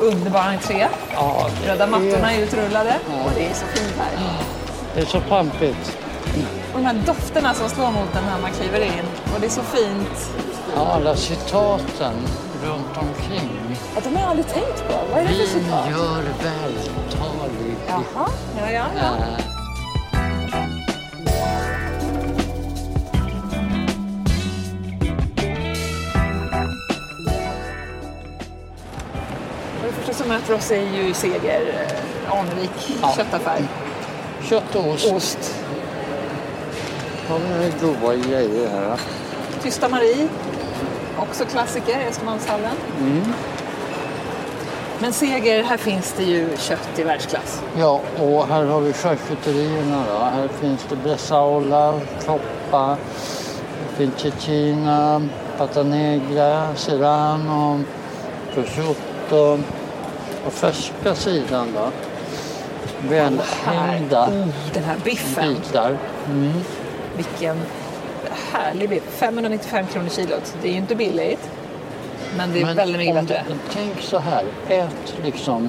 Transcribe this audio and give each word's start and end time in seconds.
Underbar 0.00 0.40
entré. 0.40 0.86
ja, 1.14 1.46
Röda 1.66 1.86
mattorna 1.86 2.32
är 2.32 2.40
utrullade 2.42 2.94
och 3.24 3.30
det 3.36 3.46
är 3.46 3.54
så 3.54 3.66
fint 3.66 3.94
här. 3.98 4.32
det 4.94 5.00
är 5.00 5.04
så 5.06 5.20
pampigt. 5.20 5.98
Och 6.72 6.78
de 6.80 6.84
här 6.86 6.94
dofterna 7.06 7.54
som 7.54 7.68
slår 7.68 7.90
mot 7.90 8.16
en 8.16 8.24
när 8.24 8.38
man 8.42 8.50
kliver 8.50 8.80
in. 8.80 9.04
Och 9.34 9.40
det 9.40 9.46
är 9.46 9.50
så 9.50 9.62
fint. 9.62 10.30
Ja, 10.76 10.86
alla 10.92 11.16
citaten 11.16 12.14
runt 12.64 12.96
omkring. 12.96 13.50
Att 13.96 14.04
de 14.04 14.14
har 14.14 14.20
jag 14.22 14.30
aldrig 14.30 14.46
tänkt 14.48 14.88
på. 14.88 14.94
Vad 15.12 15.18
är 15.20 15.24
det 15.24 15.32
Vi 15.32 15.46
för 15.46 15.58
citat? 15.60 15.86
gör 15.90 16.22
vältalig. 16.42 17.76
Jaha, 17.88 18.28
ja, 18.58 18.70
ja, 18.70 18.84
ja. 18.96 19.02
Äh, 19.02 19.44
som 30.20 30.28
möter 30.28 30.54
oss 30.54 30.70
är 30.70 30.82
ju 30.82 31.14
Seger 31.14 31.60
eh, 32.30 32.38
Arnevik 32.38 32.98
Ja. 33.02 33.12
köttaffär. 33.16 33.62
kött 34.42 34.74
och 34.74 34.88
ost. 34.88 35.12
Ost. 35.12 35.54
Har 37.28 37.38
vi 37.38 37.72
goda 37.86 38.14
grejer 38.14 38.68
här. 38.68 39.00
Tysta 39.62 39.88
Marie. 39.88 40.28
Också 41.18 41.44
klassiker 41.44 42.00
i 42.00 42.06
Östermalmshallen. 42.08 42.76
Men 44.98 45.12
Seger, 45.12 45.62
här 45.62 45.76
finns 45.76 46.12
det 46.16 46.22
ju 46.22 46.48
kött 46.56 46.88
i 46.98 47.02
världsklass. 47.02 47.62
Ja, 47.78 48.00
och 48.18 48.46
här 48.46 48.64
har 48.64 48.80
vi 48.80 48.92
charkuterierna. 48.92 50.04
Då. 50.08 50.18
Här 50.18 50.48
finns 50.48 50.86
det 50.88 50.96
bresaola, 50.96 52.00
coppa, 52.26 52.96
det 53.90 53.96
finns 53.96 54.14
cecina, 54.20 55.22
pata 55.58 55.82
negra, 55.82 56.74
serrano, 56.76 57.80
prosciutto. 58.54 59.58
På 60.44 60.50
färska 60.50 61.14
sidan 61.14 61.68
då, 61.74 61.90
välhängda 63.08 64.26
Oh, 64.26 64.46
den 64.74 64.84
här 64.84 64.96
biffen. 65.04 65.54
bitar. 65.54 65.98
Mm. 66.26 66.52
Vilken 67.16 67.62
härlig 68.52 68.88
biff. 68.88 69.02
595 69.10 69.86
kronor 69.86 70.08
kilot. 70.08 70.54
Det 70.62 70.68
är 70.68 70.72
ju 70.72 70.78
inte 70.78 70.94
billigt. 70.94 71.50
Men 72.36 72.52
det 72.52 72.60
är 72.62 72.74
väldigt 72.74 72.98
mycket 72.98 73.14
bättre. 73.14 73.44
du- 73.48 73.54
Tänk 73.72 74.00
så 74.00 74.18
här, 74.18 74.44
ät 74.68 75.14
liksom 75.24 75.68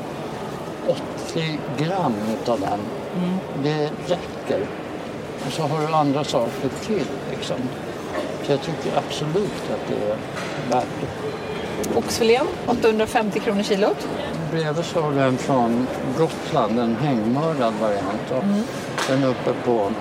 80 0.87 1.59
gram 1.77 2.13
utav 2.41 2.59
den. 2.59 2.79
Mm. 3.23 3.37
Det 3.63 3.83
räcker. 4.13 4.65
Och 5.47 5.53
så 5.53 5.61
har 5.63 5.87
du 5.87 5.93
andra 5.93 6.23
saker 6.23 6.69
till. 6.85 7.05
Liksom. 7.31 7.57
Så 8.45 8.51
jag 8.51 8.61
tycker 8.61 8.97
absolut 8.97 9.45
att 9.73 9.87
det 9.87 10.05
är 10.11 10.17
värt 10.75 10.85
det. 11.01 11.95
Oxfilén, 11.99 12.45
850 12.67 13.39
kronor 13.39 13.63
kilot. 13.63 14.07
Bredvid 14.51 14.85
så 14.85 15.01
har 15.01 15.11
du 15.11 15.19
en 15.19 15.37
från 15.37 15.87
Gotland, 16.17 16.79
en 16.79 16.95
hängmördad 16.95 17.73
variant. 17.81 18.31
Och 18.31 18.43
Mm. 18.43 18.63
Den 19.07 19.23
är 19.23 19.27
uppe 19.27 19.53
på 19.65 19.91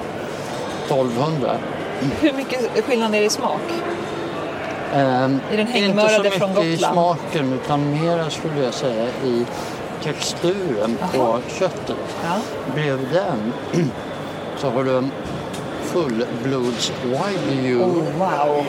1200. 0.87 1.56
Hur 2.21 2.33
mycket 2.33 2.84
skillnad 2.84 3.15
är 3.15 3.21
det 3.21 3.27
i 3.27 3.31
smak? 3.31 3.61
Ehm, 4.94 5.41
I 5.53 5.56
den 5.56 5.66
inte 5.66 5.72
hängmördade 5.72 6.31
så 6.31 6.38
från 6.38 6.50
mycket 6.50 6.65
i 6.65 6.72
Gotland? 6.72 6.94
smaken 6.94 7.53
utan 7.53 7.91
mera 7.91 8.31
skulle 8.31 8.65
jag 8.65 8.75
säga 8.75 9.09
i 9.25 9.47
texturen 10.03 10.99
på 11.15 11.38
köttet. 11.59 11.97
Ja. 12.25 12.37
Bredvid 12.75 13.09
den 13.12 13.53
så 14.59 14.71
har 14.71 14.84
du 14.84 14.99
en 14.99 15.11
fullblods 15.82 16.93
wagyu. 17.05 17.82
Oh, 17.82 18.03
wow. 18.19 18.65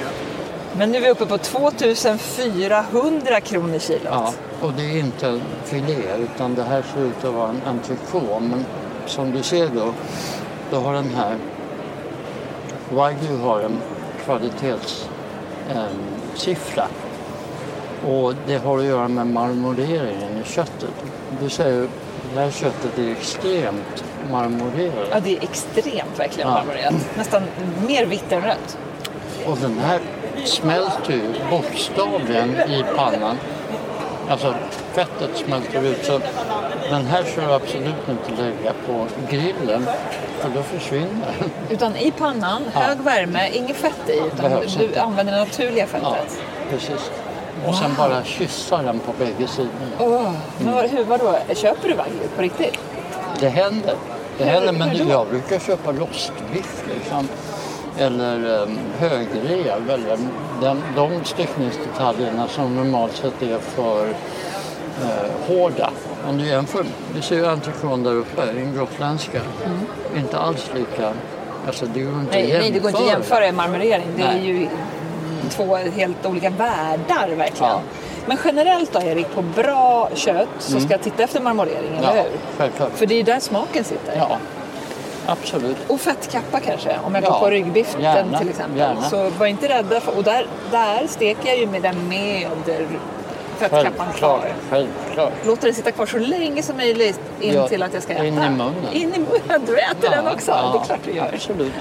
Men 0.78 0.92
nu 0.92 0.98
är 0.98 1.02
vi 1.02 1.10
uppe 1.10 1.26
på 1.26 1.38
2400 1.38 3.42
kronor 3.42 3.80
kilot. 3.80 4.02
Ja, 4.06 4.34
och 4.62 4.74
det 4.74 4.84
är 4.84 5.00
inte 5.00 5.28
en 5.28 5.42
filé 5.64 5.98
utan 6.18 6.56
det 6.56 6.64
här 6.64 6.84
ser 6.94 7.02
ut 7.02 7.26
att 7.26 7.34
vara 7.34 7.50
en 7.50 7.62
entrecote. 7.68 8.40
Men 8.40 8.66
som 9.06 9.32
du 9.32 9.44
ser 9.44 9.68
då, 9.68 9.94
då 10.72 10.78
har 10.78 10.94
den 10.94 11.10
här 11.16 11.36
wagyu 12.90 13.38
har 13.38 13.60
en 13.60 13.78
kvalitetssiffra. 14.26 16.88
och 18.08 18.34
det 18.48 18.58
har 18.58 18.78
att 18.78 18.84
göra 18.86 19.08
med 19.08 19.28
marmoreringen 19.28 20.42
i 20.42 20.44
köttet. 20.50 20.90
Du 21.42 21.50
säger 21.50 21.88
det 22.34 22.40
här 22.40 22.52
köttet 22.52 22.98
är 23.00 23.12
extremt 23.12 24.04
marmorerat. 24.32 25.08
Ja, 25.12 25.20
det 25.20 25.38
är 25.38 25.44
extremt 25.44 26.20
verkligen 26.20 26.50
Ja. 26.50 26.56
marmorerat. 26.56 26.94
Nästan 27.18 27.44
mer 27.88 28.06
vitt 28.06 28.32
än 28.32 28.42
rött. 28.42 28.78
Och 29.46 29.58
den 29.58 29.80
här 29.80 30.00
smälter 30.46 31.14
ju 31.14 31.34
bokstavligen 31.50 32.50
i 32.70 32.84
pannan. 32.96 33.38
Alltså 34.30 34.54
fettet 34.94 35.30
smälter 35.46 35.84
ut. 35.84 36.06
Så 36.06 36.20
den 36.90 37.06
här 37.06 37.24
ska 37.24 37.42
du 37.42 37.54
absolut 37.54 38.10
inte 38.10 38.42
lägga 38.42 38.74
på 38.88 39.06
grillen 39.30 39.86
för 40.40 40.50
då 40.56 40.64
försvinner 40.64 41.36
den. 41.40 41.52
Utan 41.70 41.96
i 41.96 42.12
pannan, 42.12 42.64
Ja. 42.74 42.80
hög 42.80 42.98
värme, 43.00 43.50
inget 43.54 43.76
fett 43.78 44.10
i. 44.10 44.12
Utan 44.12 44.50
Behövs 44.52 44.76
du 44.76 44.84
inte. 44.84 45.02
använder 45.02 45.34
det 45.34 45.40
naturliga 45.40 45.86
Ja, 45.94 46.00
fettet. 46.16 46.42
precis. 46.70 47.12
Och 47.68 47.76
sen 47.76 47.96
bara 47.98 48.24
kyssa 48.24 48.82
den 48.82 49.00
på 49.00 49.12
bägge 49.20 49.48
sidorna. 49.48 49.72
Åh, 50.00 50.32
Men 50.58 50.74
vad, 50.76 50.86
hur, 50.90 51.04
vadå, 51.04 51.38
köper 51.56 51.88
du 51.90 51.94
wagyu 51.94 52.28
på 52.36 52.42
riktigt? 52.42 52.78
Det 53.40 53.50
händer. 53.50 53.96
Det 54.38 54.44
händer, 54.44 54.72
men 54.72 55.08
jag 55.10 55.28
brukar 55.28 55.60
köpa 55.60 55.92
rostbiff 55.92 56.84
liksom. 56.96 57.28
Eller 58.02 58.62
um, 58.64 58.80
högrev. 59.00 59.90
Eller 59.90 60.18
den, 60.62 60.84
de 60.96 61.24
styckningsdetaljerna 61.24 62.48
som 62.48 62.76
normalt 62.76 63.16
sett 63.16 63.42
är 63.42 63.58
för 63.60 64.08
eh, 65.04 65.32
hårda. 65.48 65.90
Om 66.28 66.38
du 66.38 66.46
jämför, 66.46 66.86
vi 67.16 67.22
ser 67.22 67.36
ju 67.36 67.46
entrecôten 67.46 68.04
där 68.04 68.14
uppe, 68.14 68.46
den 68.46 68.76
gotländska. 68.78 69.42
Inte 70.16 70.38
alls 70.38 70.70
lika, 70.76 71.14
alltså 71.68 71.86
det 71.86 72.02
går 72.02 72.14
inte 72.20 72.32
Nej, 72.32 72.42
jämföra. 72.42 72.62
nej, 72.62 72.72
det 72.72 72.80
går 72.80 72.90
inte 72.90 73.02
att 73.04 73.08
jämföra 73.10 73.52
marmorering. 73.52 74.08
Det 74.18 74.24
är 74.24 74.34
Nej. 74.34 74.46
ju 74.48 74.68
två 75.50 75.76
helt 75.76 76.26
olika 76.26 76.50
världar 76.50 77.28
verkligen. 77.28 77.72
Ja. 77.72 77.82
Men 78.26 78.38
generellt 78.46 78.94
då 78.94 79.02
Erik, 79.02 79.36
på 79.36 79.42
bra 79.42 80.10
kött 80.14 80.48
så 80.60 80.80
ska 80.80 80.92
jag 80.92 81.02
titta 81.02 81.24
efter 81.24 81.42
marmorering, 81.42 81.98
eller 81.98 82.12
Mm. 82.12 82.16
Ja, 82.18 82.24
hur? 82.24 82.32
självklart. 82.58 82.92
För 82.96 83.06
det 83.06 83.14
är 83.14 83.18
ju 83.18 83.24
där 83.24 83.40
smaken 83.40 83.84
sitter. 83.84 84.16
Ja, 84.18 84.38
absolut. 85.32 85.78
Och 85.88 86.00
fettkappa 86.02 86.60
kanske, 86.60 87.00
om 87.04 87.16
jag 87.16 87.24
Ja, 87.24 87.30
går 87.30 87.40
på 87.40 87.50
ryggbiffen 87.50 88.02
gärna, 88.02 88.40
till 88.40 88.50
exempel. 88.50 88.78
gärna. 88.80 89.02
Så 89.02 89.30
var 89.30 89.46
inte 89.46 89.70
rädda 89.70 90.00
för, 90.02 90.18
och 90.18 90.24
där, 90.24 90.48
där 90.72 91.08
steker 91.08 91.50
jag 91.50 91.58
ju 91.58 91.68
med 91.68 91.82
den 91.82 92.08
med 92.10 92.48
fettkappan 93.58 94.14
kvar. 94.14 94.54
Självklart. 94.70 95.34
Låter 95.46 95.68
det 95.68 95.74
sitta 95.74 95.92
kvar 95.92 96.06
så 96.06 96.18
länge 96.18 96.64
som 96.64 96.78
möjligt 96.78 97.20
in 97.40 97.54
Ja, 97.54 97.68
till 97.68 97.84
att 97.84 97.94
jag 97.94 98.04
ska 98.04 98.14
äta. 98.14 98.26
in 98.26 98.34
i 98.34 98.50
munnen. 98.50 98.74
In 98.94 99.14
i 99.14 99.20
munnen, 99.20 99.66
du 99.66 99.78
äter 99.80 100.10
den 100.10 100.28
också. 100.28 100.52
Ja, 100.52 100.72
det 100.74 100.80
är 100.80 100.84
klart 100.86 101.00
du 101.06 101.12
gör. 101.12 101.32
Absolut. 101.34 101.74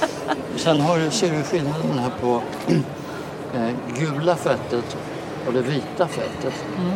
Sen 0.56 0.80
har 0.80 0.98
du, 0.98 1.10
ser 1.10 1.30
du 1.30 1.42
skillnaden 1.42 1.98
här 1.98 2.10
på 2.20 2.42
eh, 3.54 3.98
gula 3.98 4.36
fettet 4.36 4.96
och 5.46 5.52
det 5.52 5.60
vita 5.62 6.08
fettet. 6.08 6.64
Mm. 6.78 6.90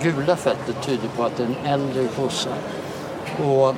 Det 0.00 0.10
gula 0.10 0.36
fettet 0.36 0.82
tyder 0.82 1.08
på 1.16 1.22
att 1.24 1.36
det 1.36 1.42
är 1.42 1.46
en 1.46 1.72
äldre 1.72 2.06
kossa. 2.16 2.50
Och 3.44 3.74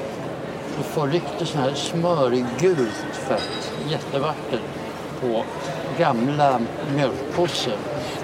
du 0.78 0.82
får 0.82 1.06
riktigt 1.08 1.48
sån 1.48 1.60
här 1.60 1.74
smörgult 1.74 3.04
fett, 3.28 3.72
jättevackert, 3.88 4.60
på 5.20 5.44
gamla 5.98 6.60
mjölkkossor. 6.96 7.72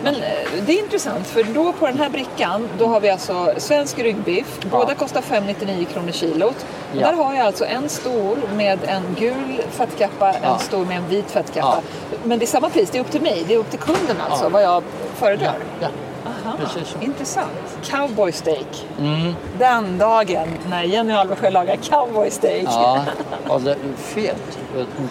Men 0.04 0.14
eh, 0.14 0.20
det 0.66 0.72
är 0.72 0.78
intressant 0.78 1.26
för 1.26 1.44
då 1.44 1.72
på 1.72 1.86
den 1.86 1.98
här 1.98 2.10
brickan 2.10 2.68
då 2.78 2.86
har 2.86 3.00
vi 3.00 3.10
alltså 3.10 3.52
svensk 3.56 3.98
ryggbiff. 3.98 4.60
Båda 4.70 4.94
kostar 4.94 5.20
5,99 5.20 5.84
kronor 5.84 6.12
kilot. 6.12 6.66
Ja. 6.92 7.00
Där 7.06 7.12
har 7.12 7.34
jag 7.34 7.46
alltså 7.46 7.64
en 7.64 7.88
stor 7.88 8.38
med 8.56 8.78
en 8.86 9.02
gul 9.18 9.62
fettkappa, 9.70 10.34
Ja. 10.42 10.54
en 10.54 10.58
stor 10.58 10.84
med 10.84 10.96
en 10.96 11.08
vit 11.08 11.30
fettkappa. 11.30 11.80
Men 12.24 12.38
det 12.38 12.44
är 12.44 12.46
samma 12.46 12.70
pris, 12.70 12.90
det 12.90 12.98
är 12.98 13.02
upp 13.02 13.10
till 13.10 13.22
mig. 13.22 13.44
Det 13.48 13.54
är 13.54 13.58
upp 13.58 13.70
till 13.70 13.78
kunden 13.78 14.16
alltså 14.30 14.48
vad 14.48 14.62
jag 14.62 14.82
föredrar. 15.14 15.54
Precis 16.58 16.88
så. 16.88 16.98
Intressant. 17.00 17.50
Cowboy 17.82 18.32
steak. 18.32 18.86
Mm. 18.98 19.34
Den 19.58 19.98
dagen 19.98 20.48
när 20.70 20.82
Jenny 20.82 21.12
Alvesjö 21.12 21.50
lagar 21.50 21.76
cowboy 21.76 22.30
steak. 22.30 22.62
Ja, 22.66 23.04
och 23.48 23.60
det 23.60 23.70
är 23.70 23.76
fet. 23.96 24.58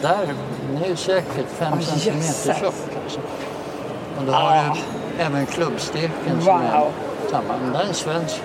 Där 0.01 0.27
den 0.73 0.83
är 0.83 0.87
ju 0.87 0.95
säkert 0.95 1.45
fem 1.57 1.73
Åh, 1.73 1.79
centimeter 1.79 2.53
tjock. 2.59 2.73
Alltså. 3.03 3.19
Och 4.19 4.23
då 4.25 4.31
har 4.31 4.57
Ah. 4.57 4.75
du 5.17 5.23
även 5.23 5.45
klubbsteken 5.45 6.41
som 6.41 6.49
är 6.61 6.79
Wow. 6.79 6.91
samma. 7.31 7.57
Men 7.63 7.73
det 7.73 7.79
är 7.79 7.83
en 7.87 7.93
svensk 7.93 8.41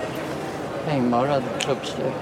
hängmörad 0.87 1.43
klubbstek. 1.59 2.13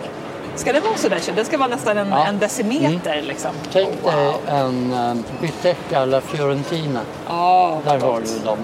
Ska 0.56 0.74
det 0.74 0.80
vara 0.80 0.96
så 0.98 1.10
där? 1.10 1.22
Den 1.36 1.46
ska 1.46 1.58
vara 1.58 1.68
nästan 1.70 1.98
en, 1.98 2.10
Ja. 2.10 2.26
en 2.26 2.40
decimeter 2.40 3.22
liksom? 3.22 3.52
Tänk 3.74 3.90
wow. 4.04 4.12
dig 4.14 4.34
en 4.48 4.94
um, 4.94 5.24
bistecca 5.42 6.00
alla 6.00 6.22
Fiorentina. 6.22 7.00
Ja, 7.28 7.78
Där 7.86 8.00
har 8.00 8.22
du 8.22 8.40
dem. 8.46 8.58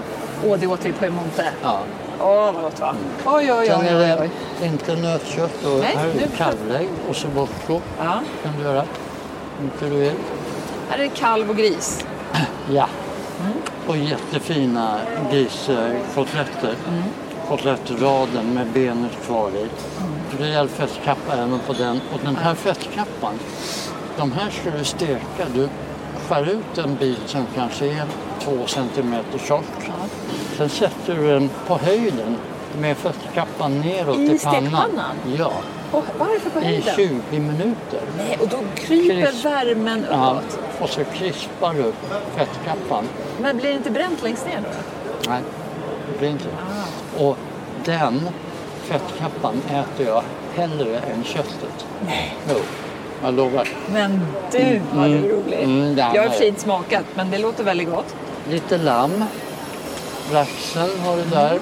Åh, 0.46 0.56
det 0.58 0.66
åt 0.66 0.84
vi 0.84 0.92
på 0.92 1.10
Monte. 1.10 1.44
Ja. 1.62 1.78
Åh, 2.22 2.52
vad 2.52 2.62
gott 2.62 2.80
va? 2.80 2.94
Oj, 3.24 3.52
oj, 3.52 3.72
oj, 3.74 3.96
oj, 3.96 4.16
oj. 4.20 4.30
inte 4.66 4.96
nötkött. 4.96 5.64
Och 5.64 5.78
Nej, 5.80 5.96
nu- 6.14 6.20
det 6.20 6.36
kalvägg 6.36 6.88
och 7.08 7.16
så 7.16 7.28
bocco. 7.28 7.80
Ja. 7.98 8.20
kan 8.42 8.52
du 8.58 8.62
göra. 8.62 8.84
Hur 9.58 9.64
mycket 9.64 9.80
du 9.80 9.88
vill. 9.96 10.12
Här 10.90 10.98
är 10.98 11.02
det 11.02 11.08
kalv 11.08 11.50
och 11.50 11.56
gris. 11.56 12.04
Ja. 12.72 12.88
Och 13.86 13.96
jättefina 13.96 14.98
griskotletter. 15.32 16.74
Mm. 16.88 17.02
Kotlettraden 17.48 18.54
med 18.54 18.66
benet 18.66 19.12
kvar 19.26 19.50
i. 19.50 19.68
Rejäl 20.42 20.68
fettkappa 20.68 21.32
även 21.36 21.58
på 21.66 21.72
den. 21.72 22.00
Och 22.14 22.20
den 22.24 22.36
här 22.36 22.54
fettkappan, 22.54 23.34
de 24.16 24.32
här 24.32 24.50
ska 24.50 24.70
du 24.78 24.84
steka. 24.84 25.44
Du 25.54 25.68
skär 26.28 26.48
ut 26.48 26.78
en 26.78 26.94
bit 26.96 27.20
som 27.26 27.46
kanske 27.54 27.86
är 27.86 28.04
två 28.40 28.66
centimeter 28.66 29.38
tjock. 29.38 29.64
Sen 30.56 30.68
sätter 30.68 31.14
du 31.14 31.26
den 31.30 31.50
på 31.66 31.78
höjden 31.78 32.36
med 32.80 32.96
fettkappan 32.96 33.80
neråt 33.80 34.16
I 34.18 34.22
i 34.22 34.38
pannan. 34.38 34.38
stekpannan? 34.38 35.16
Ja, 35.38 35.52
Och 35.92 36.04
varför 36.18 36.50
på 36.50 36.60
i 36.60 36.64
höjden? 36.64 36.94
20 36.96 37.38
minuter. 37.40 38.00
Nej, 38.18 38.38
och 38.40 38.48
då 38.48 38.56
kryper 38.74 39.26
Krisp. 39.30 39.44
värmen 39.44 40.06
Ja, 40.10 40.30
uppåt. 40.40 40.58
och 40.80 40.88
så 40.90 41.04
krispar 41.04 41.74
du 41.74 41.92
fettkappan. 42.36 43.04
Men 43.40 43.56
blir 43.56 43.68
det 43.70 43.76
inte 43.76 43.90
bränt 43.90 44.22
längst 44.22 44.46
ner 44.46 44.56
då? 44.62 44.68
Nej, 45.30 45.40
det 46.12 46.18
blir 46.18 46.28
inte. 46.30 46.48
Ah. 47.18 47.24
Och 47.24 47.36
den 47.84 48.28
fettkappan 48.82 49.62
äter 49.70 50.06
jag 50.06 50.22
hellre 50.54 50.98
än 50.98 51.24
köttet. 51.24 51.86
Nej. 52.06 52.36
Jo, 52.48 52.56
jag 53.22 53.34
lovar. 53.34 53.68
Men 53.92 54.20
du, 54.52 54.80
vad 54.92 55.10
är 55.10 55.28
rolig. 55.28 55.62
mm, 55.62 55.94
det 55.94 56.02
är 56.02 56.14
jag 56.14 56.22
har 56.22 56.30
fint 56.30 56.60
smakat, 56.60 57.04
men 57.14 57.30
det 57.30 57.38
låter 57.38 57.64
väldigt 57.64 57.90
gott. 57.90 58.14
Lite 58.50 58.78
lamm. 58.78 59.24
Braxen 60.30 60.88
har 61.04 61.16
du 61.16 61.22
där. 61.22 61.58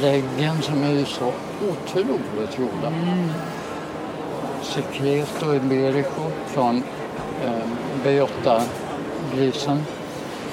Läggen 0.00 0.62
som 0.62 0.82
är 0.82 1.04
så 1.04 1.32
otroligt 1.68 2.56
goda. 2.56 2.86
Mm. 2.86 3.30
Secreto 4.62 5.54
Iberico 5.54 6.30
från 6.46 6.82
eh, 7.44 8.04
B8-grisen. 8.04 9.82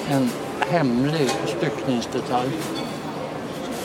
En 0.10 0.30
hemlig 0.70 1.30
styckningsdetalj. 1.46 2.50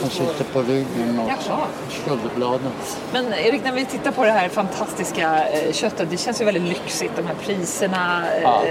Den 0.01 0.09
sitter 0.09 0.43
på 0.53 0.61
ryggen 0.61 1.19
och 1.19 1.29
Jaha. 1.47 1.59
skulderbladen. 1.89 2.71
Men 3.13 3.33
Erik, 3.33 3.63
när 3.63 3.71
vi 3.71 3.85
tittar 3.85 4.11
på 4.11 4.25
det 4.25 4.31
här 4.31 4.49
fantastiska 4.49 5.47
eh, 5.49 5.71
köttet, 5.73 6.09
det 6.09 6.17
känns 6.17 6.41
ju 6.41 6.45
väldigt 6.45 6.63
lyxigt, 6.63 7.11
de 7.15 7.25
här 7.27 7.35
priserna, 7.41 8.23
eh, 8.35 8.41
Ja. 8.43 8.63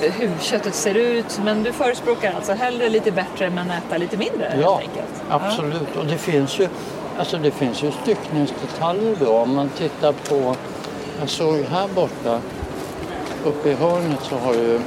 hur 0.00 0.30
köttet 0.40 0.74
ser 0.74 0.94
ut. 0.94 1.40
Men 1.44 1.62
du 1.62 1.72
förespråkar 1.72 2.32
alltså 2.32 2.52
hellre 2.52 2.88
lite 2.88 3.12
bättre 3.12 3.50
men 3.50 3.70
äta 3.70 3.96
lite 3.96 4.16
mindre 4.16 4.58
Ja, 4.62 4.76
helt 4.76 4.88
enkelt? 4.90 5.22
absolut. 5.30 5.96
Och 5.96 6.06
det 6.06 6.18
finns 6.18 6.58
ju, 6.60 6.68
alltså 7.18 7.38
det 7.38 7.50
finns 7.50 7.82
ju 7.82 7.90
styckningsdetaljer 8.02 9.16
då. 9.20 9.32
Om 9.32 9.54
man 9.54 9.68
tittar 9.68 10.12
på, 10.12 10.56
jag 11.20 11.28
såg 11.28 11.56
här 11.70 11.88
borta, 11.94 12.40
uppe 13.44 13.68
i 13.70 13.74
hörnet 13.74 14.20
så 14.22 14.36
har 14.36 14.52
du 14.52 14.80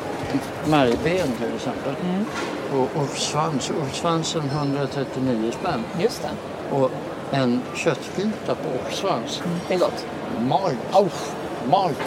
märgben 0.65 1.27
till 1.37 1.55
exempel. 1.55 1.93
Mm. 2.03 2.25
Och 2.73 3.01
oxsvans, 3.03 3.71
oxsvansen 3.87 4.41
139 4.49 5.51
spänn. 5.61 5.83
Just 5.99 6.21
det. 6.21 6.75
Och 6.75 6.91
en 7.31 7.61
köttbita 7.75 8.55
på 8.55 8.69
oxsvans, 8.85 9.41
Det 9.67 9.73
är 9.73 9.79
gott. 9.79 10.05
malt. 10.39 10.77
Oh, 10.93 11.07
malt. 11.69 11.97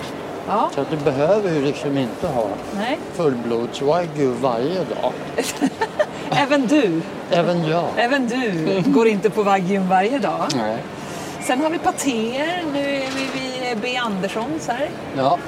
Ja, 0.48 0.70
Så 0.74 0.80
att 0.80 0.90
du 0.90 0.96
behöver 0.96 1.50
ju 1.54 1.62
liksom 1.64 1.98
inte 1.98 2.26
ha 2.28 2.46
nej. 2.76 2.98
fullblods 3.12 3.82
wagyu 3.82 4.26
varje 4.40 4.78
dag. 4.84 5.12
Även 6.30 6.66
du, 6.66 7.00
Även 7.30 7.64
jag. 7.64 7.84
även 7.96 8.28
du 8.28 8.82
går 8.86 9.08
inte 9.08 9.30
på 9.30 9.42
Wagyun 9.42 9.88
varje 9.88 10.18
dag. 10.18 10.46
Nej. 10.56 10.78
Sen 11.40 11.60
har 11.60 11.70
vi 11.70 11.78
patéer, 11.78 12.62
nu 12.72 12.78
är 12.80 13.10
vi 13.10 13.28
vid 13.40 13.78
B. 13.82 13.96
Anderssons 13.96 14.68
här. 14.68 14.90
Ja, 15.16 15.38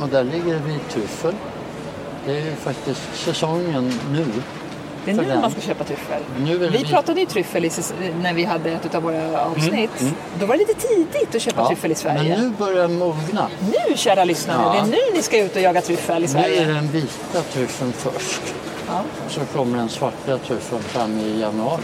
och 0.00 0.08
där 0.08 0.24
ligger 0.24 0.54
vit 0.58 0.88
tryffel. 0.90 1.34
Det 2.26 2.32
är 2.38 2.44
ju 2.44 2.54
faktiskt 2.56 3.00
säsongen 3.14 3.92
nu. 4.12 4.26
Det 5.04 5.10
är 5.10 5.14
nu 5.14 5.24
den. 5.24 5.40
man 5.40 5.50
ska 5.50 5.60
köpa 5.60 5.84
tryffel. 5.84 6.22
Vi 6.72 6.84
pratade 6.84 7.20
ju 7.20 7.26
tryffel 7.26 7.64
i, 7.64 7.70
när 8.22 8.34
vi 8.34 8.44
hade 8.44 8.70
ett 8.70 8.94
av 8.94 9.02
våra 9.02 9.44
avsnitt. 9.44 9.90
Då 10.40 10.46
var 10.46 10.56
det 10.56 10.58
lite 10.66 10.88
tidigt 10.88 11.34
att 11.34 11.42
köpa 11.42 11.66
tryffel 11.66 11.92
i 11.92 11.94
Sverige. 11.94 12.36
Men 12.38 12.40
nu 12.48 12.54
börjar 12.58 12.82
den 12.82 12.98
mogna. 12.98 13.48
Nu, 13.88 13.96
kära 13.96 14.24
lyssnare, 14.24 14.58
Ja. 14.62 14.72
det 14.72 14.78
är 14.78 14.90
nu 14.90 15.16
ni 15.16 15.22
ska 15.22 15.38
ut 15.38 15.56
och 15.56 15.62
jaga 15.62 15.80
tryffel 15.80 16.16
i 16.16 16.18
Nu 16.18 16.24
är 16.24 16.28
Sverige. 16.42 16.64
den 16.64 16.88
vita 16.90 17.42
tryffeln 17.52 17.92
först. 17.92 18.40
Ja. 18.88 19.02
Så 19.28 19.40
kommer 19.40 19.78
den 19.78 19.88
svarta 19.88 20.38
tryffeln 20.38 20.82
fram 20.82 21.18
i 21.18 21.40
januari. 21.40 21.82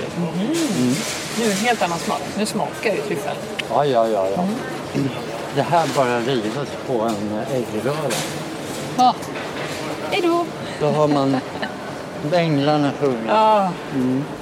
Nu 1.38 1.44
är 1.44 1.48
det 1.48 1.52
en 1.52 1.58
helt 1.58 1.82
annan 1.82 1.98
smak. 1.98 2.20
Nu 2.38 2.46
smakar 2.46 2.90
ju 2.94 3.00
tryffel. 3.00 3.34
Ja, 3.70 3.84
ja, 3.84 4.08
ja. 4.08 4.28
ja. 4.36 4.44
Det 5.54 5.62
här 5.62 5.88
bara 5.96 6.20
rivet 6.20 6.68
på 6.86 6.92
en 7.00 7.40
äggröra. 7.52 8.10
Ja. 8.96 9.14
Hej 10.10 10.20
då! 10.22 10.44
Då 10.80 10.86
har 10.86 11.08
man 11.08 11.40
änglarna 12.34 12.90
sjunga. 13.00 13.18
Ja. 13.28 13.70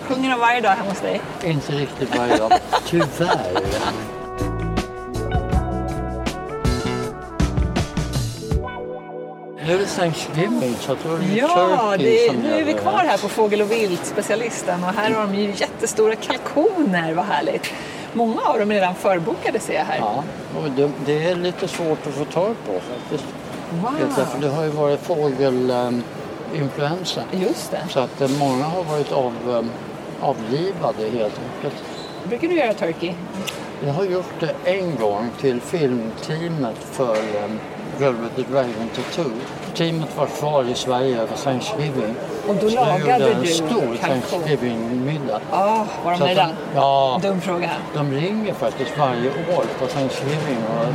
Sjunger 0.09 0.31
de 0.31 0.41
varje 0.41 0.61
dag 0.61 0.71
hemma 0.71 0.91
hos 0.91 1.01
dig? 1.01 1.21
Inte 1.45 1.73
riktigt 1.73 2.17
varje 2.17 2.37
dag. 2.37 2.53
Tyvärr. 2.87 3.63
Nu 9.67 9.75
är 9.75 9.79
det 9.79 9.87
Thanksgiving 9.87 10.75
så 10.81 10.97
då 11.05 11.15
är 11.15 11.19
det 11.19 11.25
Ja, 11.37 11.47
turkey 11.97 12.29
det, 12.29 12.37
nu 12.43 12.61
är 12.61 12.65
vi 12.65 12.73
kvar 12.73 12.99
här 12.99 13.19
på 13.19 13.29
Fågel 13.29 13.63
och 13.63 13.71
vilt, 13.73 14.07
specialisten. 14.07 14.85
Och 14.85 14.91
här 14.91 15.11
har 15.11 15.21
de 15.27 15.35
ju 15.35 15.53
jättestora 15.57 16.15
kalkoner, 16.17 17.15
vad 17.15 17.25
härligt. 17.25 17.73
Många 18.13 18.41
av 18.41 18.59
dem 18.59 18.71
är 18.71 18.75
redan 18.75 18.95
förbokade 18.95 19.61
ser 19.61 19.75
jag 19.75 19.85
här. 19.85 19.99
Ja, 19.99 20.25
och 20.59 20.71
det, 20.71 20.91
det 21.07 21.25
är 21.31 21.35
lite 21.35 21.69
svårt 21.69 22.07
att 22.07 22.15
få 22.15 22.25
tag 22.25 22.55
på 22.67 22.73
faktiskt. 22.73 23.25
Wow. 23.71 23.93
Det 24.41 24.49
har 24.49 24.65
ju 24.65 24.71
varit 24.71 25.01
fågelinfluensa. 25.01 27.23
Just 27.33 27.71
det. 27.71 27.81
Så 27.89 28.01
att 28.01 28.21
eh, 28.21 28.29
många 28.39 28.65
har 28.65 28.85
varit 28.85 29.13
av, 29.13 29.33
eh, 29.51 29.63
avlivade 30.29 31.03
helt 31.19 31.41
enkelt. 31.55 31.83
Brukar 32.29 32.49
du 32.49 32.55
göra 32.55 32.75
turkey? 32.75 33.15
Jag 33.85 33.93
har 33.93 34.05
gjort 34.05 34.41
det 34.41 34.55
en 34.65 34.97
gång 34.97 35.31
till 35.41 35.61
filmteamet 35.61 36.77
för 36.93 37.17
with 37.99 38.35
the 38.37 38.43
Dragon 38.43 38.89
Tattoo. 38.95 39.31
Teamet 39.75 40.17
var 40.17 40.27
kvar 40.27 40.65
i 40.65 40.75
Sverige 40.75 41.21
över 41.21 41.37
Thanksgiving. 41.37 42.15
Och 42.49 42.55
då 42.55 42.69
Så 42.71 42.75
lagade 42.75 43.25
gjorde 43.25 43.35
en 43.35 43.41
du 43.41 43.47
stor? 43.47 43.97
Thanksgiving-middag. 44.01 45.41
Ja, 45.51 45.87
var 46.05 46.13
de 46.13 46.21
nöjda? 46.21 46.49
Ja, 46.75 47.19
Dum 47.23 47.41
fråga. 47.41 47.71
de 47.95 48.13
ringer 48.13 48.55
faktiskt 48.55 48.99
varje 48.99 49.31
år 49.31 49.65
på 49.79 49.87
Thanksgiving 49.87 50.59
och, 50.79 50.87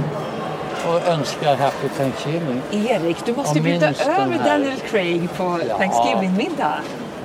och 0.88 1.08
önskar 1.08 1.56
Happy 1.56 1.88
Thanksgiving. 1.98 2.62
Erik, 2.72 3.26
du 3.26 3.34
måste 3.36 3.60
Och 3.60 3.64
bjuda 3.64 3.88
över. 3.88 4.40
Daniel 4.46 4.80
Craig 4.80 5.30
på 5.38 5.60
Ja, 5.70 5.78
Thanksgiving-middag. 5.78 6.74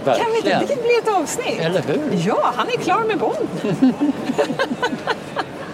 Kan 0.05 0.15
vi 0.31 0.37
inte? 0.37 0.49
Det 0.49 0.67
kan 0.75 0.83
bli 0.83 0.99
ett 1.03 1.09
avsnitt. 1.09 1.61
Eller 1.61 1.83
hur? 1.83 2.11
Ja, 2.27 2.53
han 2.57 2.67
är 2.69 2.73
klar 2.77 3.05
med 3.05 3.19
Bond. 3.19 3.49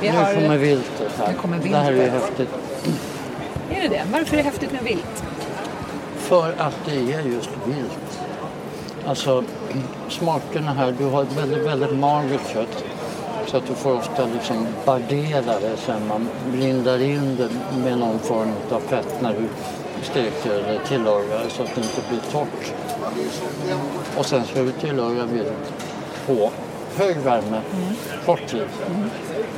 vi 0.00 0.10
Nu 0.10 0.16
har... 0.16 0.34
kommer 0.34 0.56
viltet 0.56 1.12
här. 1.18 1.28
Nu 1.28 1.34
kommer 1.34 1.58
Det 1.58 1.76
här 1.76 1.92
är 1.92 1.94
viltet. 1.94 2.12
häftigt. 2.22 2.48
Är 3.70 3.80
det 3.82 3.88
det? 3.88 4.02
Varför 4.12 4.32
är 4.32 4.36
det 4.36 4.42
häftigt 4.42 4.72
med 4.72 4.82
vilt? 4.82 5.24
För 6.16 6.54
att 6.58 6.76
det 6.84 7.12
är 7.12 7.20
just 7.22 7.50
vilt. 7.66 8.20
Alltså 9.06 9.44
smakerna 10.08 10.72
här, 10.72 10.94
du 10.98 11.04
har 11.04 11.22
ett 11.22 11.32
väldigt, 11.38 11.66
väldigt 11.66 11.92
magert 11.98 12.52
kött. 12.52 12.84
Så 13.46 13.56
att 13.56 13.66
du 13.66 13.75
får 13.75 13.94
ofta 13.94 14.26
liksom 14.26 14.66
bardera 14.84 15.61
det 15.61 15.76
sen 15.76 16.06
man 16.08 16.28
blindar 16.52 17.02
in 17.02 17.37
det 17.37 17.49
med 17.78 17.99
någon 17.99 18.18
form 18.18 18.52
av 18.70 18.80
fett 18.80 19.22
när 19.22 19.32
du 19.32 19.49
steker 20.02 20.50
eller 20.50 20.80
tillagar 20.88 21.49
så 21.49 21.62
att 21.62 21.75
det 21.75 21.80
inte 21.80 22.00
blir 22.08 22.20
torrt. 22.32 22.72
Och 24.16 24.26
sen 24.26 24.44
ska 24.44 24.62
du 24.62 24.72
tillaga 24.72 25.25
vilt 25.25 25.72
på 26.26 26.50
hög 26.96 27.16
värme, 27.16 27.61
kort 28.26 28.46
tid. 28.46 28.66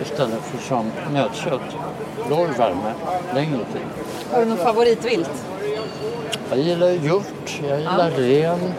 Istället 0.03 0.41
för 0.43 0.59
som 0.69 0.91
nötkött, 1.13 1.77
låg 2.31 2.49
värme, 2.49 2.95
längre 3.35 3.59
tid. 3.73 3.83
Har 4.33 4.41
du 4.41 4.47
någon 4.47 4.59
favoritvilt? 4.59 5.31
Jag 6.51 6.59
gillar 6.59 6.91
hjort, 6.91 7.61
jag 7.69 7.79
gillar 7.79 8.11
ren, 8.11 8.75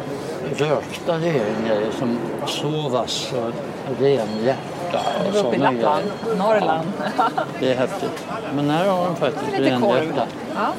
rökta 0.57 1.13
rengrejer 1.13 1.91
som 1.99 2.17
sovas 2.47 3.33
och 3.33 4.01
renhjärta 4.01 4.74
och 4.99 5.31
Du 5.31 5.39
är 5.39 5.45
uppe 5.45 5.55
i 5.55 5.59
Lappland, 5.59 6.03
grejer. 6.23 6.37
Norrland. 6.37 6.87
Det 7.59 7.71
är 7.71 7.75
häftigt. 7.75 8.25
Men 8.55 8.69
här 8.69 8.87
har 8.87 9.05
de 9.05 9.15
faktiskt 9.15 9.51
Lite 9.51 9.63
renhjärta. 9.63 10.27
Ja. 10.55 10.73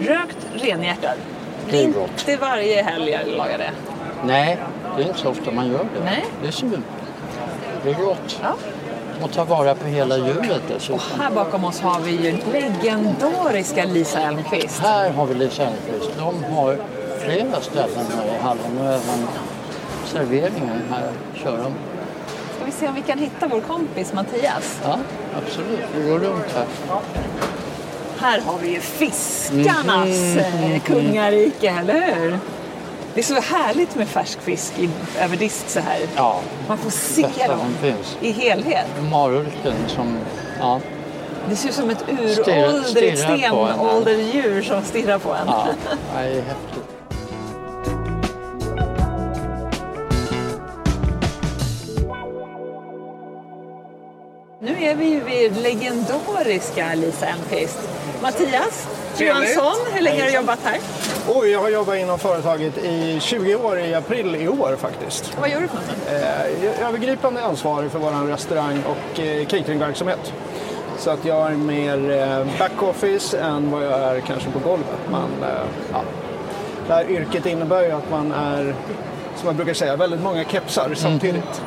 Rökt 0.00 0.38
renhjärtad. 0.54 1.16
Det 1.70 1.78
är 1.78 1.84
inte 1.84 2.36
varje 2.40 2.82
helg 2.82 3.10
jag 3.10 3.36
lagar 3.36 3.58
det. 3.58 3.70
Nej, 4.24 4.58
det 4.96 5.02
är 5.02 5.06
inte 5.06 5.18
så 5.18 5.28
ofta 5.28 5.50
man 5.50 5.68
gör 5.68 5.78
det. 5.78 6.04
Nej. 6.04 6.24
Det 6.42 6.48
är 6.48 6.52
synd. 6.52 6.82
det 7.84 7.90
är 7.90 7.94
gott. 7.94 8.40
Ja. 8.42 8.54
Och 9.22 9.32
ta 9.32 9.44
vara 9.44 9.74
på 9.74 9.86
hela 9.86 10.16
djuret 10.16 10.62
dessutom. 10.68 11.00
Här 11.18 11.30
bakom 11.30 11.64
oss 11.64 11.80
har 11.80 12.00
vi 12.00 12.10
ju 12.10 12.36
legendariska 12.52 13.84
Lisa 13.84 14.20
Elmqvist. 14.20 14.80
Här 14.80 15.10
har 15.10 15.26
vi 15.26 15.34
Lisa 15.34 15.62
Elmqvist. 15.62 16.10
De 16.18 16.44
har 16.54 16.76
flera 17.18 17.60
ställen 17.60 18.06
här 18.16 18.34
i 18.34 18.42
hallen 18.42 18.78
och 18.78 18.86
även 18.86 19.28
serveringen 20.04 20.82
här 20.90 21.10
kör 21.34 21.58
de. 21.58 21.72
Vi 22.72 22.78
se 22.78 22.88
om 22.88 22.94
vi 22.94 23.02
kan 23.02 23.18
hitta 23.18 23.46
vår 23.48 23.60
kompis 23.60 24.12
Mattias? 24.12 24.80
Ja, 24.84 24.98
absolut. 25.36 25.80
Vi 25.96 26.08
går 26.08 26.18
runt 26.18 26.44
här. 26.54 26.66
Här 28.18 28.40
har 28.40 28.58
vi 28.58 28.68
ju 28.68 28.80
fiskarnas 28.80 30.36
eh, 30.36 30.80
kungarike, 30.80 31.70
eller 31.70 32.14
hur? 32.14 32.38
Det 33.14 33.20
är 33.20 33.24
så 33.24 33.40
härligt 33.40 33.94
med 33.94 34.08
färsk 34.08 34.40
fisk 34.40 34.78
i, 34.78 34.88
över 35.20 35.36
disk 35.36 35.68
så 35.68 35.80
här. 35.80 35.98
Ja, 36.16 36.40
Man 36.68 36.78
får 36.78 36.90
se 36.90 37.26
dem 37.46 37.74
i 38.20 38.32
helhet. 38.32 38.86
Marulken 39.10 39.74
som... 39.88 40.18
Ja, 40.60 40.80
Det 41.48 41.56
ser 41.56 41.68
ut 41.68 41.74
som 41.74 41.90
ett 41.90 42.04
uråldrigt 42.08 43.18
stenålderdjur 43.18 44.62
som 44.62 44.82
stirrar 44.82 45.18
på 45.18 45.32
en. 45.32 45.46
ja. 45.46 45.66
det 46.14 46.18
är 46.18 46.34
häftigt. 46.34 46.81
Är 54.92 54.96
vi 54.96 55.10
ju 55.10 55.20
vid 55.20 55.56
legendariska 55.56 56.94
Lisa 56.94 57.26
Elmqvist. 57.26 57.78
Mattias. 58.22 58.88
Johansson, 59.18 59.76
hur 59.94 60.02
länge 60.02 60.20
har 60.20 60.28
du 60.28 60.34
jobbat 60.34 60.58
här? 60.64 60.78
Oj, 61.28 61.50
jag 61.50 61.60
har 61.60 61.68
jobbat 61.68 61.96
inom 61.96 62.18
företaget 62.18 62.78
i 62.78 63.18
20 63.20 63.54
år 63.54 63.78
i 63.78 63.94
april 63.94 64.36
i 64.36 64.48
år 64.48 64.76
faktiskt. 64.76 65.36
Vad 65.40 65.50
gör 65.50 65.60
du 65.60 65.68
för 65.68 65.76
något? 65.76 66.08
Eh, 66.08 66.64
jag 66.64 66.74
är 66.74 66.88
övergripande 66.88 67.44
ansvarig 67.44 67.90
för 67.90 67.98
vår 67.98 68.26
restaurang 68.28 68.82
och 68.82 69.20
eh, 69.20 69.46
cateringverksamhet. 69.46 70.32
Så 70.98 71.10
att 71.10 71.24
jag 71.24 71.52
är 71.52 71.56
mer 71.56 72.10
eh, 72.10 72.58
backoffice 72.58 73.34
än 73.34 73.70
vad 73.70 73.84
jag 73.84 74.00
är 74.00 74.20
kanske 74.20 74.50
på 74.50 74.58
golvet. 74.58 75.00
Men, 75.10 75.50
eh, 75.50 75.64
ja. 75.92 76.02
Det 76.86 76.92
här 76.92 77.10
yrket 77.10 77.46
innebär 77.46 77.82
ju 77.82 77.92
att 77.92 78.10
man 78.10 78.32
är, 78.32 78.74
som 79.42 79.48
jag 79.48 79.56
brukar 79.56 79.74
säga, 79.74 79.96
väldigt 79.96 80.20
många 80.20 80.44
kepsar 80.44 80.94
samtidigt. 80.94 81.62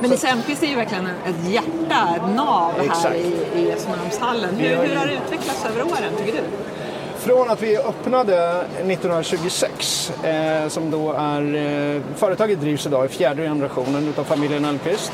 Men 0.00 0.10
Lisa 0.10 0.28
Elmqvist 0.28 0.62
är 0.62 0.66
ju 0.66 0.76
verkligen 0.76 1.06
ett 1.06 1.48
hjärta, 1.48 2.16
ett 2.16 2.34
nav 2.34 2.72
här 2.76 2.84
Exakt. 2.84 3.16
i, 3.16 3.60
i 3.60 3.72
Östermalmshallen. 3.72 4.54
Hur, 4.54 4.68
hur 4.68 4.96
har 4.96 5.06
det 5.06 5.12
utvecklats 5.12 5.66
över 5.66 5.82
åren 5.82 6.12
tycker 6.18 6.32
du? 6.32 6.42
Från 7.18 7.50
att 7.50 7.62
vi 7.62 7.78
öppnade 7.78 8.64
1926, 8.78 10.12
eh, 10.24 10.68
som 10.68 10.90
då 10.90 11.12
är, 11.12 11.54
eh, 11.96 12.02
företaget 12.16 12.60
drivs 12.60 12.86
idag 12.86 13.04
i 13.04 13.08
fjärde 13.08 13.42
generationen 13.42 14.08
utav 14.08 14.24
familjen 14.24 14.64
Elmqvist. 14.64 15.12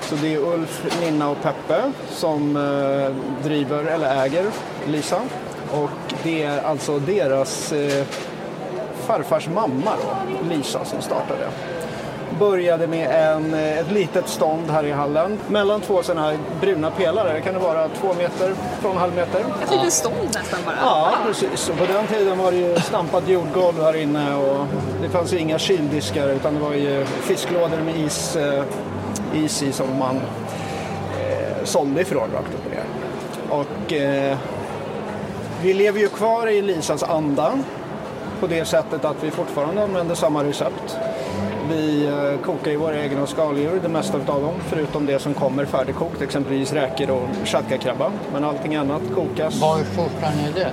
Så 0.00 0.14
det 0.14 0.34
är 0.34 0.38
Ulf, 0.38 1.00
Ninna 1.00 1.28
och 1.30 1.42
Peppe 1.42 1.92
som 2.10 2.56
eh, 2.56 3.44
driver 3.48 3.84
eller 3.84 4.24
äger 4.24 4.44
Lisa. 4.86 5.20
Och 5.72 6.14
det 6.22 6.42
är 6.42 6.62
alltså 6.62 6.98
deras 6.98 7.72
eh, 7.72 8.06
farfars 9.06 9.48
mamma 9.48 9.92
då, 10.02 10.48
Lisa, 10.48 10.84
som 10.84 11.02
startade. 11.02 11.48
Började 12.38 12.86
med 12.86 13.10
en, 13.10 13.54
eh, 13.54 13.78
ett 13.78 13.90
litet 13.90 14.28
stånd 14.28 14.70
här 14.70 14.84
i 14.84 14.92
hallen. 14.92 15.38
Mellan 15.48 15.80
två 15.80 16.02
sådana 16.02 16.26
här 16.26 16.38
bruna 16.60 16.90
pelare 16.90 17.40
kan 17.40 17.54
det 17.54 17.60
vara 17.60 17.88
två 17.88 18.14
meter, 18.14 18.54
två 18.80 18.88
och 18.88 18.94
en 18.94 19.00
halv 19.00 19.14
meter. 19.14 19.40
Ett 19.62 19.70
litet 19.70 19.92
stånd 19.92 20.14
nästan 20.34 20.60
bara. 20.66 20.76
Ja, 20.82 21.14
precis. 21.26 21.68
Och 21.68 21.76
på 21.78 21.84
den 21.86 22.06
tiden 22.06 22.38
var 22.38 22.52
det 22.52 22.58
ju 22.58 22.80
stampat 22.80 23.28
jordgolv 23.28 23.82
här 23.82 23.96
inne 23.96 24.34
och 24.34 24.66
det 25.02 25.08
fanns 25.08 25.32
ju 25.32 25.38
inga 25.38 25.58
kyldiskar 25.58 26.28
utan 26.28 26.54
det 26.54 26.60
var 26.60 26.72
ju 26.72 27.04
fisklådor 27.04 27.78
med 27.78 27.96
is, 27.96 28.36
eh, 28.36 28.64
is 29.34 29.62
i 29.62 29.72
som 29.72 29.98
man 29.98 30.16
eh, 31.20 31.64
sålde 31.64 32.00
ifrån 32.00 32.30
rakt 32.34 32.54
upp 32.54 32.66
och 32.66 32.70
ner. 32.70 32.86
Och 33.48 33.92
eh, 33.92 34.36
vi 35.62 35.74
lever 35.74 36.00
ju 36.00 36.08
kvar 36.08 36.46
i 36.46 36.62
Lisas 36.62 37.02
anda 37.02 37.58
på 38.40 38.46
det 38.46 38.64
sättet 38.64 39.04
att 39.04 39.16
vi 39.24 39.30
fortfarande 39.30 39.82
använder 39.82 40.14
samma 40.14 40.44
recept. 40.44 40.96
Vi 41.70 42.06
eh, 42.06 42.44
kokar 42.46 42.70
ju 42.70 42.76
våra 42.76 43.02
egna 43.02 43.26
skaldjur, 43.26 43.80
det 43.82 43.88
mesta 43.88 44.16
av 44.18 44.24
dem, 44.42 44.54
förutom 44.68 45.06
det 45.06 45.18
som 45.18 45.34
kommer 45.34 45.64
färdigkokt, 45.64 46.22
exempelvis 46.22 46.72
räkor 46.72 47.10
och 47.10 47.28
shadkakrabba. 47.48 48.10
Men 48.32 48.44
allting 48.44 48.76
annat 48.76 49.02
kokas 49.14 49.60
Var 49.60 49.76
kokar 49.78 50.32
ni 50.44 50.52
det? 50.60 50.70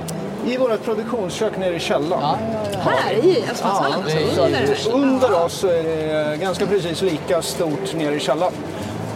i 0.54 0.58
vårt 0.58 0.84
produktionskök 0.84 1.58
nere 1.58 1.76
i 1.76 1.80
källaren. 1.80 2.22
Ja, 2.22 2.38
ja, 2.54 2.60
ja. 2.74 2.80
Här 2.80 3.14
i 3.14 3.44
Östermalmshallen, 3.52 4.00
Ja, 4.38 4.44
det 4.48 4.56
är- 4.66 4.70
alltså 4.70 4.92
under 4.92 5.46
oss 5.46 5.64
är 5.64 5.84
det 5.84 6.38
ganska 6.38 6.66
precis 6.66 7.02
lika 7.02 7.42
stort 7.42 7.94
nere 7.96 8.16
i 8.16 8.20
källaren. 8.20 8.54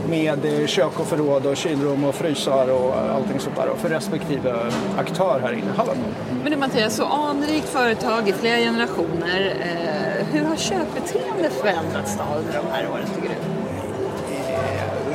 Med 0.10 0.46
eh, 0.46 0.68
kök 0.68 1.00
och 1.00 1.08
förråd 1.08 1.46
och 1.46 1.58
kylrum 1.58 2.04
och 2.04 2.16
frysar 2.16 2.68
och 2.72 2.96
allting 3.16 3.40
sånt 3.40 3.56
där. 3.56 3.70
För 3.78 3.90
respektive 3.90 4.56
aktör 4.98 5.40
här 5.44 5.54
inne 5.54 5.74
i 5.74 5.78
hallen. 5.78 5.98
Men 6.44 6.52
du 6.52 6.58
Mattias, 6.58 6.96
så 6.96 7.06
anrikt 7.06 7.70
företag 7.70 8.30
i 8.30 8.34
flera 8.34 8.58
generationer. 8.58 9.56
Eh, 9.62 10.26
hur 10.26 10.46
har 10.46 10.56
köpbeteendet 10.56 11.54
förändrats 11.54 12.18
då 12.18 12.38
under 12.40 12.54
de 12.54 12.66
här 12.72 12.90
åren 12.92 13.06
tycker 13.16 13.30
du? 13.30 13.36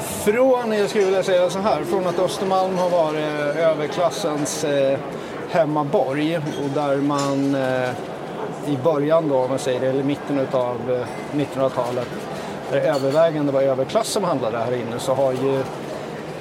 Från, 0.01 0.73
jag 0.73 0.91
skulle 0.91 1.05
vilja 1.05 1.23
säga 1.23 1.51
så 1.51 1.59
här, 1.59 1.85
från 1.85 2.07
att 2.07 2.19
Östermalm 2.19 2.79
har 2.79 2.91
varit 2.91 3.57
överklassens 3.57 4.65
eh, 4.65 4.99
hemmaborg 5.51 6.37
och 6.37 6.71
där 6.75 6.97
man 6.97 7.57
i 8.67 8.77
början 8.85 9.29
då, 9.29 9.37
om 9.37 9.51
man 9.51 9.59
säger 9.59 9.81
det, 9.81 9.87
eller 9.87 10.03
mitten 10.03 10.47
av 10.53 10.77
eh, 10.91 11.37
1900-talet, 11.37 12.09
där 12.73 12.81
det 12.81 12.89
övervägande 12.89 13.53
var 13.53 13.63
överklass 13.63 14.09
som 14.09 14.25
handlade 14.25 14.59
här 14.59 14.73
inne, 14.73 14.99
så 14.99 15.15
har 15.15 15.33
ju 15.33 15.63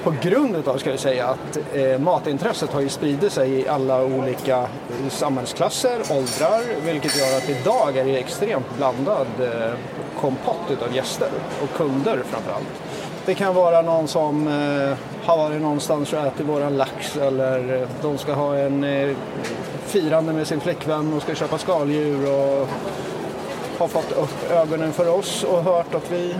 på 0.03 0.13
grund 0.21 0.55
utav, 0.55 0.77
ska 0.77 0.89
jag 0.89 0.99
säga, 0.99 1.25
att 1.27 1.57
eh, 1.73 1.99
matintresset 1.99 2.73
har 2.73 2.81
ju 2.81 2.89
spridit 2.89 3.33
sig 3.33 3.51
i 3.51 3.67
alla 3.67 4.03
olika 4.03 4.57
eh, 4.57 5.09
samhällsklasser, 5.09 5.97
åldrar, 6.11 6.81
vilket 6.85 7.17
gör 7.17 7.37
att 7.37 7.49
idag 7.49 7.97
är 7.97 8.05
det 8.05 8.17
extremt 8.17 8.77
blandad 8.77 9.27
eh, 9.39 9.73
kompott 10.21 10.71
utav 10.71 10.95
gäster 10.95 11.29
och 11.63 11.77
kunder 11.77 12.19
framförallt. 12.29 12.81
Det 13.25 13.35
kan 13.35 13.55
vara 13.55 13.81
någon 13.81 14.07
som 14.07 14.47
eh, 14.47 14.97
har 15.25 15.37
varit 15.37 15.61
någonstans 15.61 16.13
och 16.13 16.19
ätit 16.19 16.45
våran 16.45 16.77
lax 16.77 17.17
eller 17.17 17.81
eh, 17.81 17.87
de 18.01 18.17
ska 18.17 18.33
ha 18.33 18.55
en 18.57 18.83
eh, 18.83 19.15
firande 19.85 20.33
med 20.33 20.47
sin 20.47 20.59
flickvän 20.59 21.13
och 21.13 21.21
ska 21.21 21.35
köpa 21.35 21.57
skaldjur 21.57 22.31
och 22.31 22.67
har 23.81 23.87
fått 23.87 24.11
upp 24.11 24.51
ögonen 24.51 24.93
för 24.93 25.09
oss 25.09 25.43
och 25.43 25.63
hört 25.63 25.95
att 25.95 26.11
vi, 26.11 26.35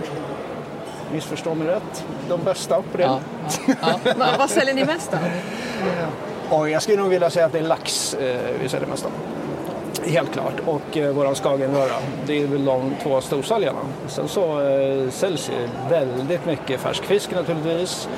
missförstå 1.12 1.54
mig 1.54 1.68
rätt, 1.68 2.04
de 2.28 2.40
bästa 2.44 2.82
på 2.92 2.98
det. 2.98 3.02
Ja, 3.02 3.20
Va, 4.16 4.26
vad 4.38 4.50
säljer 4.50 4.74
ni 4.74 4.84
mest 4.84 5.10
då? 5.12 5.18
Och 6.56 6.70
jag 6.70 6.82
skulle 6.82 6.98
nog 6.98 7.08
vilja 7.08 7.30
säga 7.30 7.46
att 7.46 7.52
det 7.52 7.58
är 7.58 7.62
lax 7.62 8.14
eh, 8.14 8.40
vi 8.62 8.68
säljer 8.68 8.88
mest 8.88 9.04
av. 9.04 9.10
Helt 10.06 10.32
klart. 10.32 10.54
Och 10.66 10.96
eh, 10.96 11.12
våran 11.12 11.34
skagenröra. 11.34 11.94
Det 12.26 12.42
är 12.42 12.46
väl 12.46 12.64
de 12.64 12.94
två 13.02 13.20
storsäljarna. 13.20 13.80
Sen 14.08 14.28
så 14.28 14.60
eh, 14.60 15.10
säljs 15.10 15.50
ju 15.50 15.68
väldigt 15.90 16.46
mycket 16.46 16.80
färskfisk 16.80 17.30
naturligtvis. 17.30 18.08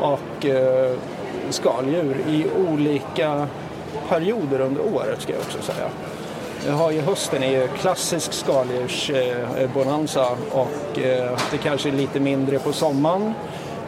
Och 0.00 0.46
eh, 0.46 0.92
skaldjur 1.50 2.16
i 2.28 2.46
olika 2.68 3.46
perioder 4.08 4.60
under 4.60 4.94
året 4.94 5.22
ska 5.22 5.32
jag 5.32 5.40
också 5.40 5.62
säga. 5.62 5.88
Vi 6.64 6.70
har 6.70 6.90
ju 6.90 7.00
hösten 7.00 7.42
är 7.42 7.50
ju 7.50 7.68
klassisk 7.68 8.32
skaldjursbonanza 8.32 10.26
och 10.50 10.98
eh, 10.98 11.38
det 11.50 11.58
kanske 11.58 11.88
är 11.88 11.92
lite 11.92 12.20
mindre 12.20 12.58
på 12.58 12.72
sommaren. 12.72 13.34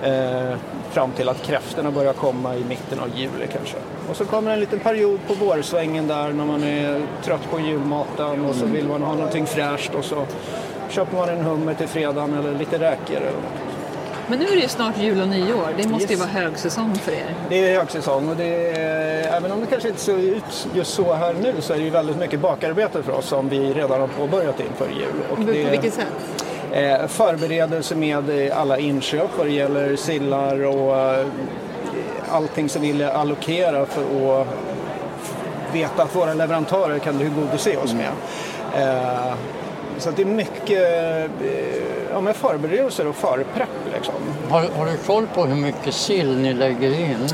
Eh, 0.03 0.57
fram 0.91 1.13
till 1.13 1.29
att 1.29 1.43
kräftorna 1.43 1.91
börjar 1.91 2.13
komma 2.13 2.57
i 2.57 2.65
mitten 2.65 3.01
av 3.01 3.09
juli 3.19 3.47
kanske. 3.53 3.77
Och 4.11 4.17
så 4.17 4.25
kommer 4.25 4.51
en 4.51 4.61
liten 4.61 4.81
period 4.81 5.21
på 5.27 5.35
vårsvängen 5.35 6.09
där 6.09 6.33
när 6.33 6.45
man 6.45 6.63
är 6.63 7.03
trött 7.25 7.51
på 7.51 7.61
julmaten 7.61 8.45
och 8.45 8.55
så 8.55 8.67
vill 8.67 8.89
man 8.89 9.03
ha 9.03 9.15
någonting 9.15 9.47
fräscht 9.47 9.95
och 9.95 10.05
så 10.05 10.27
köper 10.89 11.17
man 11.17 11.29
en 11.29 11.45
hummer 11.45 11.75
till 11.75 11.89
fredagen 11.89 12.35
eller 12.35 12.59
lite 12.59 12.79
räkor. 12.79 13.23
Men 14.33 14.39
nu 14.39 14.47
är 14.47 14.51
det 14.57 14.63
ju 14.63 14.69
snart 14.69 14.99
jul 14.99 15.21
och 15.21 15.29
nyår. 15.29 15.69
Det 15.77 15.89
måste 15.89 16.13
ju 16.13 16.19
Yes. 16.19 16.21
vara 16.21 16.45
högsäsong 16.45 16.95
för 16.95 17.13
er. 17.13 17.35
Det 17.49 17.69
är 17.69 17.79
högsäsong 17.79 18.29
och 18.29 18.37
det 18.37 18.71
är, 18.79 19.37
även 19.37 19.53
om 19.53 19.61
det 19.61 19.67
kanske 19.67 19.89
inte 19.89 20.01
ser 20.01 20.19
ut 20.19 20.69
just 20.75 20.95
så 20.95 21.13
här 21.15 21.35
nu 21.43 21.55
så 21.61 21.73
är 21.73 21.79
det 21.79 21.85
ju 21.85 21.91
väldigt 21.91 22.17
mycket 22.17 22.41
bakarbete 22.41 23.03
för 23.03 23.13
oss 23.13 23.27
som 23.27 23.49
vi 23.49 23.73
redan 23.73 24.01
har 24.01 24.09
påbörjat 24.09 24.61
inför 24.61 24.87
jul. 24.89 25.13
Och 25.31 25.37
På 25.37 25.43
det, 25.43 25.71
vilket 25.71 25.95
sätt? 25.95 26.07
Eh, 26.73 27.07
förberedelse 27.07 27.95
med 27.95 28.47
eh, 28.49 28.61
alla 28.61 28.79
inköp 28.79 29.31
vad 29.39 29.47
det 29.47 29.53
gäller 29.53 29.97
sillar 29.97 30.65
och 30.65 30.97
eh, 30.99 31.27
allting 32.31 32.69
som 32.69 32.83
vi 32.83 32.93
vill 32.93 33.03
allokera 33.03 33.87
för 33.87 34.03
att 34.41 34.47
veta 35.73 36.03
att 36.03 36.17
våra 36.17 36.35
leverantörer 36.35 36.99
kan 36.99 37.19
tillgodose 37.19 37.77
oss 37.77 37.95
med. 37.95 38.11
Eh, 38.77 39.35
så 40.03 40.11
det 40.11 40.23
är 40.23 40.27
mycket 40.27 40.71
eh, 41.41 41.51
ja, 42.13 42.21
med 42.21 42.37
förberedelser 42.37 43.07
och 43.07 43.17
förprepp. 43.17 43.69
Liksom. 43.95 44.15
Har, 44.51 44.61
har 44.61 44.87
du 44.87 44.97
koll 44.97 45.27
på 45.35 45.45
hur 45.45 45.57
mycket 45.57 45.95
sill 45.95 46.39
ni 46.39 46.55
lägger 46.55 47.01
in 47.01 47.29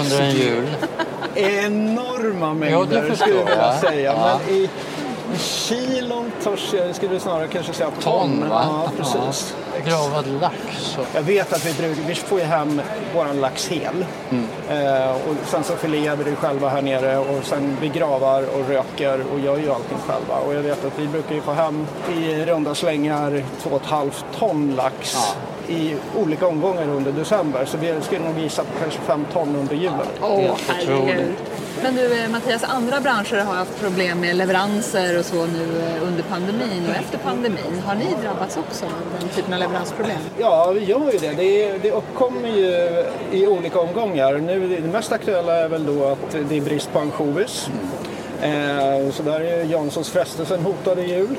under 0.00 0.20
en 0.20 0.30
jul? 0.30 0.66
Enorma 1.34 2.54
mängder 2.54 3.06
Ja, 3.08 3.16
skulle 3.16 3.34
jag 3.36 3.44
vilja 3.44 3.72
säga. 3.80 4.12
Ja. 4.12 4.40
Men 4.46 4.56
i 4.56 4.70
kilon 5.34 6.32
törs 6.42 6.74
jag 6.74 6.94
skulle 6.94 7.20
snarare 7.20 7.48
kanske 7.48 7.72
säga 7.72 7.90
ton. 7.90 8.02
Ton, 8.40 8.48
va? 8.48 8.62
Ja, 8.62 8.90
precis. 8.96 9.54
gravad 9.86 10.26
lax. 10.40 10.98
Och, 10.98 11.04
Jag 11.14 11.22
vet 11.22 11.52
att 11.52 11.66
vi, 11.66 11.72
brukar, 11.72 12.02
vi 12.02 12.14
får 12.14 12.38
ju 12.38 12.44
hem 12.44 12.80
våran 13.14 13.40
lax 13.40 13.68
hel. 13.68 14.06
Eh, 14.70 15.10
och 15.10 15.34
sen 15.46 15.64
så 15.64 15.76
filear 15.76 16.16
vi 16.16 16.24
det 16.24 16.36
själva 16.36 16.68
här 16.68 16.82
nere 16.82 17.18
och 17.18 17.44
sen 17.44 17.76
vi 17.80 17.88
gravar 17.88 18.42
och 18.42 18.68
röker 18.68 19.24
och 19.32 19.40
gör 19.40 19.56
ju 19.56 19.70
allting 19.72 19.98
själva. 20.06 20.34
Och 20.46 20.54
jag 20.54 20.62
vet 20.62 20.84
att 20.84 20.98
vi 20.98 21.06
brukar 21.06 21.34
ju 21.34 21.40
få 21.40 21.52
hem 21.52 21.86
i 22.18 22.44
runda 22.44 22.74
slängar 22.74 23.30
2,5 23.62 24.10
ton 24.38 24.74
lax 24.76 25.16
i 25.68 25.94
olika 26.16 26.46
omgångar 26.46 26.88
under 26.88 27.12
december. 27.12 27.64
Så 27.64 27.78
vi 27.78 27.94
skulle 28.02 28.24
nog 28.24 28.38
gissa 28.38 28.62
på 28.62 28.70
kanske 28.80 29.00
5 29.00 29.26
ton 29.32 29.56
under 29.56 29.74
julen. 29.74 30.06
Åh, 30.22 30.40
Helt 30.40 30.62
herregud. 30.68 31.32
Men 31.82 31.94
du 31.94 32.22
eh, 32.22 32.30
Mattias, 32.30 32.64
andra 32.64 33.00
branscher 33.00 33.36
har 33.36 33.54
haft 33.54 33.80
problem 33.80 34.20
med 34.20 34.36
leveranser 34.36 35.18
och 35.18 35.24
så 35.24 35.46
nu 35.46 35.80
eh, 35.80 36.08
under 36.08 36.22
pandemin 36.22 36.86
och 36.88 36.94
efter 36.94 37.18
pandemin. 37.18 37.82
Har 37.86 37.94
ni 37.94 38.04
drabbats 38.22 38.56
också 38.56 38.84
av 38.84 39.20
den 39.20 39.28
typen 39.28 39.52
av 39.52 39.60
leveransproblem? 39.60 40.18
Ja, 40.38 40.72
vi 40.74 40.84
gör 40.84 41.12
ju 41.12 41.18
det. 41.18 41.32
Det, 41.32 41.78
det 41.78 41.90
uppkommer 41.90 42.48
ju 42.48 43.04
i 43.32 43.46
olika 43.46 43.80
omgångar. 43.80 44.38
Nu, 44.38 44.68
det 44.68 44.88
mest 44.88 45.12
aktuella 45.12 45.54
är 45.54 45.68
väl 45.68 45.86
då 45.86 46.04
att 46.04 46.36
det 46.48 46.56
är 46.56 46.60
brist 46.60 46.92
på 46.92 46.98
ansjovis. 46.98 47.70
Eh, 48.42 49.10
så 49.10 49.22
där 49.22 49.40
är 49.40 49.64
Janssons 49.64 50.10
frestelsen 50.10 50.60
hotade 50.60 51.02
jul. 51.02 51.36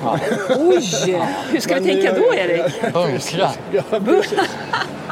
Oj! 0.57 1.21
Hur 1.51 1.59
ska 1.59 1.75
vi 1.75 1.85
tänka 1.85 2.13
då 2.13 2.33
Erik? 2.33 2.73
Ja, 2.81 2.89
Bunkra. 2.91 3.49
precis. 3.99 4.39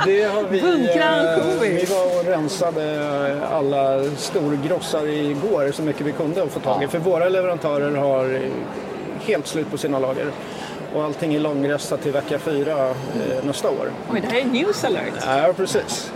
Det 0.06 0.24
har 0.24 0.44
vi, 0.44 0.62
Bunkra 0.62 1.34
eh, 1.34 1.60
vi 1.62 1.86
var 1.86 2.20
och 2.20 2.26
rensade 2.26 3.48
alla 3.52 4.04
storgrossar 4.18 5.08
igår 5.08 5.72
så 5.72 5.82
mycket 5.82 6.02
vi 6.06 6.12
kunde 6.12 6.44
att 6.44 6.52
få 6.52 6.60
tag 6.60 6.84
i. 6.84 6.88
För 6.88 7.00
våra 7.00 7.30
leverantörer 7.30 7.96
har 7.96 8.42
helt 9.22 9.48
slut 9.48 9.72
på 9.72 9.78
sina 9.78 10.00
lager. 10.00 10.32
Och 10.94 11.04
allting 11.04 11.36
är 11.36 11.40
långrestat 11.40 12.02
till 12.02 12.12
vecka 12.12 12.40
fyra 12.40 12.90
eh, 12.90 12.96
nästa 13.44 13.70
år. 13.70 13.92
Oj, 14.14 14.22
det 14.22 14.28
här 14.28 14.42
är 14.42 14.46
news 14.46 14.84
alert. 14.84 15.14
Ja, 15.26 15.54
precis. 15.58 16.12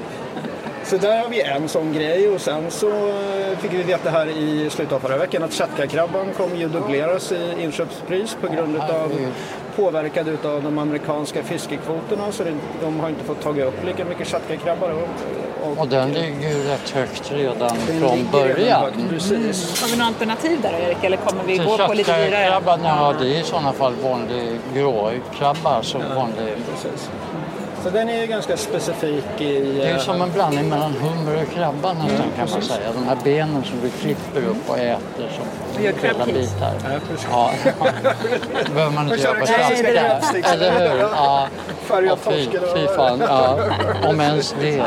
Så 0.89 0.97
där 0.97 1.21
har 1.21 1.29
vi 1.29 1.41
en 1.41 1.69
sån 1.69 1.93
grej 1.93 2.29
och 2.29 2.41
sen 2.41 2.71
så 2.71 2.89
eh, 2.89 3.57
fick 3.57 3.73
vi 3.73 3.83
veta 3.83 4.09
här 4.09 4.27
i 4.27 4.69
slutet 4.69 4.93
av 4.93 4.99
förra 4.99 5.17
veckan 5.17 5.43
att 5.43 5.53
tjatkakrabban 5.53 6.25
kommer 6.37 6.55
ju 6.55 6.67
dubbleras 6.67 7.31
i 7.31 7.55
inköpspris 7.59 8.37
på 8.41 8.47
grund 8.47 8.77
av 8.77 9.11
påverkad 9.75 10.27
utav 10.27 10.63
de 10.63 10.77
amerikanska 10.77 11.43
fiskekvoterna 11.43 12.31
så 12.31 12.43
det, 12.43 12.53
de 12.81 12.99
har 12.99 13.09
inte 13.09 13.23
fått 13.23 13.41
tagit 13.41 13.65
upp 13.65 13.85
lika 13.85 14.05
mycket 14.05 14.27
tjatkakrabbar. 14.27 14.89
Och, 15.63 15.77
Och 15.77 15.87
den 15.87 16.11
ligger 16.11 16.49
ju 16.49 16.63
rätt 16.63 16.89
högt 16.89 17.31
redan 17.31 17.75
från 17.75 17.99
redan 17.99 18.27
början. 18.31 18.81
högt, 18.83 19.09
Precis. 19.09 19.81
Har 19.81 19.87
vi 19.89 19.95
några 19.95 20.07
alternativ 20.07 20.61
där 20.61 20.73
Erik 20.73 21.03
eller 21.03 21.17
kommer 21.17 21.43
vi 21.43 21.57
gå 21.57 21.77
på 21.77 21.93
lite 21.93 22.25
dyrare? 22.25 22.61
ja 22.83 23.13
det 23.19 23.35
är 23.35 23.39
i 23.39 23.43
sådana 23.43 23.73
fall 23.73 23.93
vanlig 24.03 24.59
gråkrabba, 24.73 25.69
alltså 25.69 25.97
vanlig. 25.97 26.53
precis. 26.71 27.09
Så 27.83 27.89
den 27.89 28.09
är 28.09 28.21
ju 28.21 28.27
ganska 28.27 28.57
specifik 28.57 29.41
i... 29.41 29.59
Det 29.59 29.83
är 29.83 29.89
ju 29.89 29.95
eh, 29.95 29.97
som 29.97 30.21
en 30.21 30.31
blandning 30.31 30.69
mellan 30.69 30.93
hummer 30.93 31.41
och 31.41 31.53
krabba 31.53 31.93
nästan 31.93 32.25
kan 32.37 32.49
man 32.49 32.61
säga. 32.61 32.91
De 32.93 33.03
här 33.03 33.17
benen 33.23 33.63
som 33.63 33.79
du 33.81 33.89
klipper 33.89 34.49
upp 34.49 34.69
och 34.69 34.77
äter 34.77 35.29
som 35.35 35.45
hela 36.01 36.25
bitar. 36.25 36.73
Ja. 37.31 37.51
Ja, 37.79 37.89
det 38.65 38.69
behöver 38.73 38.95
man 38.95 39.05
inte 39.11 39.23
göra 39.23 39.39
på 39.39 39.45
svenska. 39.45 40.51
Eller 40.53 40.71
hur? 40.71 40.99
Ja. 40.99 41.47
Färgad 41.81 42.11
Och 42.11 42.19
fy, 42.19 42.45
fy 42.75 42.87
fan, 42.95 43.19
ja. 43.19 43.59
Om 44.09 44.21
ens 44.21 44.55
det. 44.61 44.83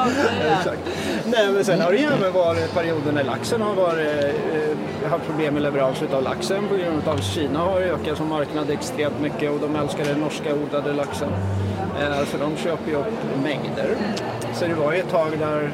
Nej, 1.27 1.53
men 1.53 1.65
sen 1.65 1.81
har 1.81 1.93
det 1.93 1.99
ju 1.99 2.07
även 2.07 2.33
varit 2.33 2.75
perioder 2.75 3.13
när 3.13 3.25
laxen 3.25 3.63
har 3.63 3.75
varit, 3.75 4.25
eh, 4.25 5.11
haft 5.11 5.27
problem 5.27 5.55
med 5.55 5.63
leverans 5.63 6.03
av 6.13 6.23
laxen 6.23 6.69
på 6.69 6.77
grund 6.77 7.09
av 7.09 7.15
att 7.15 7.25
Kina 7.25 7.59
har 7.59 7.81
ökat 7.81 8.17
som 8.17 8.29
marknad 8.29 8.71
extremt 8.71 9.21
mycket 9.21 9.51
och 9.51 9.61
de 9.61 9.77
älskar 9.77 10.05
den 10.05 10.21
norska 10.21 10.55
odlade 10.55 10.93
laxen. 10.93 11.29
Eh, 12.01 12.25
så 12.25 12.37
de 12.37 12.57
köper 12.57 12.91
ju 12.91 12.97
upp 12.97 13.43
mängder. 13.43 13.97
Så 14.55 14.67
det 14.67 14.75
var 14.75 14.93
ju 14.93 14.99
ett 14.99 15.11
tag 15.11 15.39
där 15.39 15.71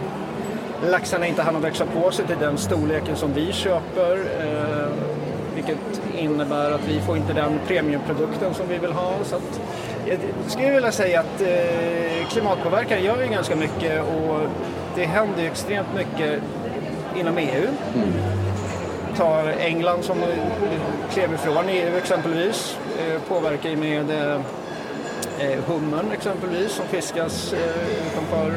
laxarna 0.91 1.27
inte 1.27 1.43
hann 1.43 1.61
växa 1.61 1.87
på 1.87 2.11
sig 2.11 2.27
till 2.27 2.39
den 2.41 2.59
storleken 2.59 3.17
som 3.17 3.33
vi 3.35 3.53
köper. 3.53 4.17
Eh, 4.41 4.89
vilket 5.55 6.03
innebär 6.19 6.71
att 6.71 6.89
vi 6.89 7.01
får 7.01 7.17
inte 7.17 7.33
den 7.33 7.61
premiumprodukten 7.67 8.55
som 8.55 8.69
vi 8.69 8.79
vill 8.79 8.93
ha. 8.93 9.13
Så 9.25 9.37
att, 9.37 9.61
jag 10.07 10.19
skulle 10.47 10.71
vilja 10.71 10.93
säga 10.93 11.21
att 11.21 11.41
eh, 11.41 12.29
klimatpåverkan 12.29 13.03
gör 13.03 13.23
ju 13.23 13.29
ganska 13.29 13.57
mycket 13.57 14.03
och 14.03 14.41
det 14.95 15.05
händer 15.05 15.43
ju 15.43 15.47
extremt 15.47 15.89
mycket 15.97 16.41
inom 17.17 17.39
EU. 17.39 17.67
Ta 19.17 19.51
England 19.51 20.03
som 20.03 20.17
klev 21.13 21.35
ifrån 21.35 21.69
EU 21.69 21.97
exempelvis. 21.97 22.79
Påverkar 23.29 23.71
ju 23.71 23.77
med 23.77 24.41
eh, 25.41 25.59
hummern 25.67 26.13
exempelvis 26.13 26.73
som 26.73 26.87
fiskas 26.87 27.53
eh, 27.53 28.07
utanför 28.07 28.53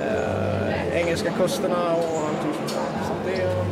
eh, 0.00 1.00
engelska 1.00 1.30
kusterna 1.30 1.94
och 1.94 2.28
allting 2.28 2.52
sånt 3.06 3.20
det 3.26 3.42
är 3.42 3.64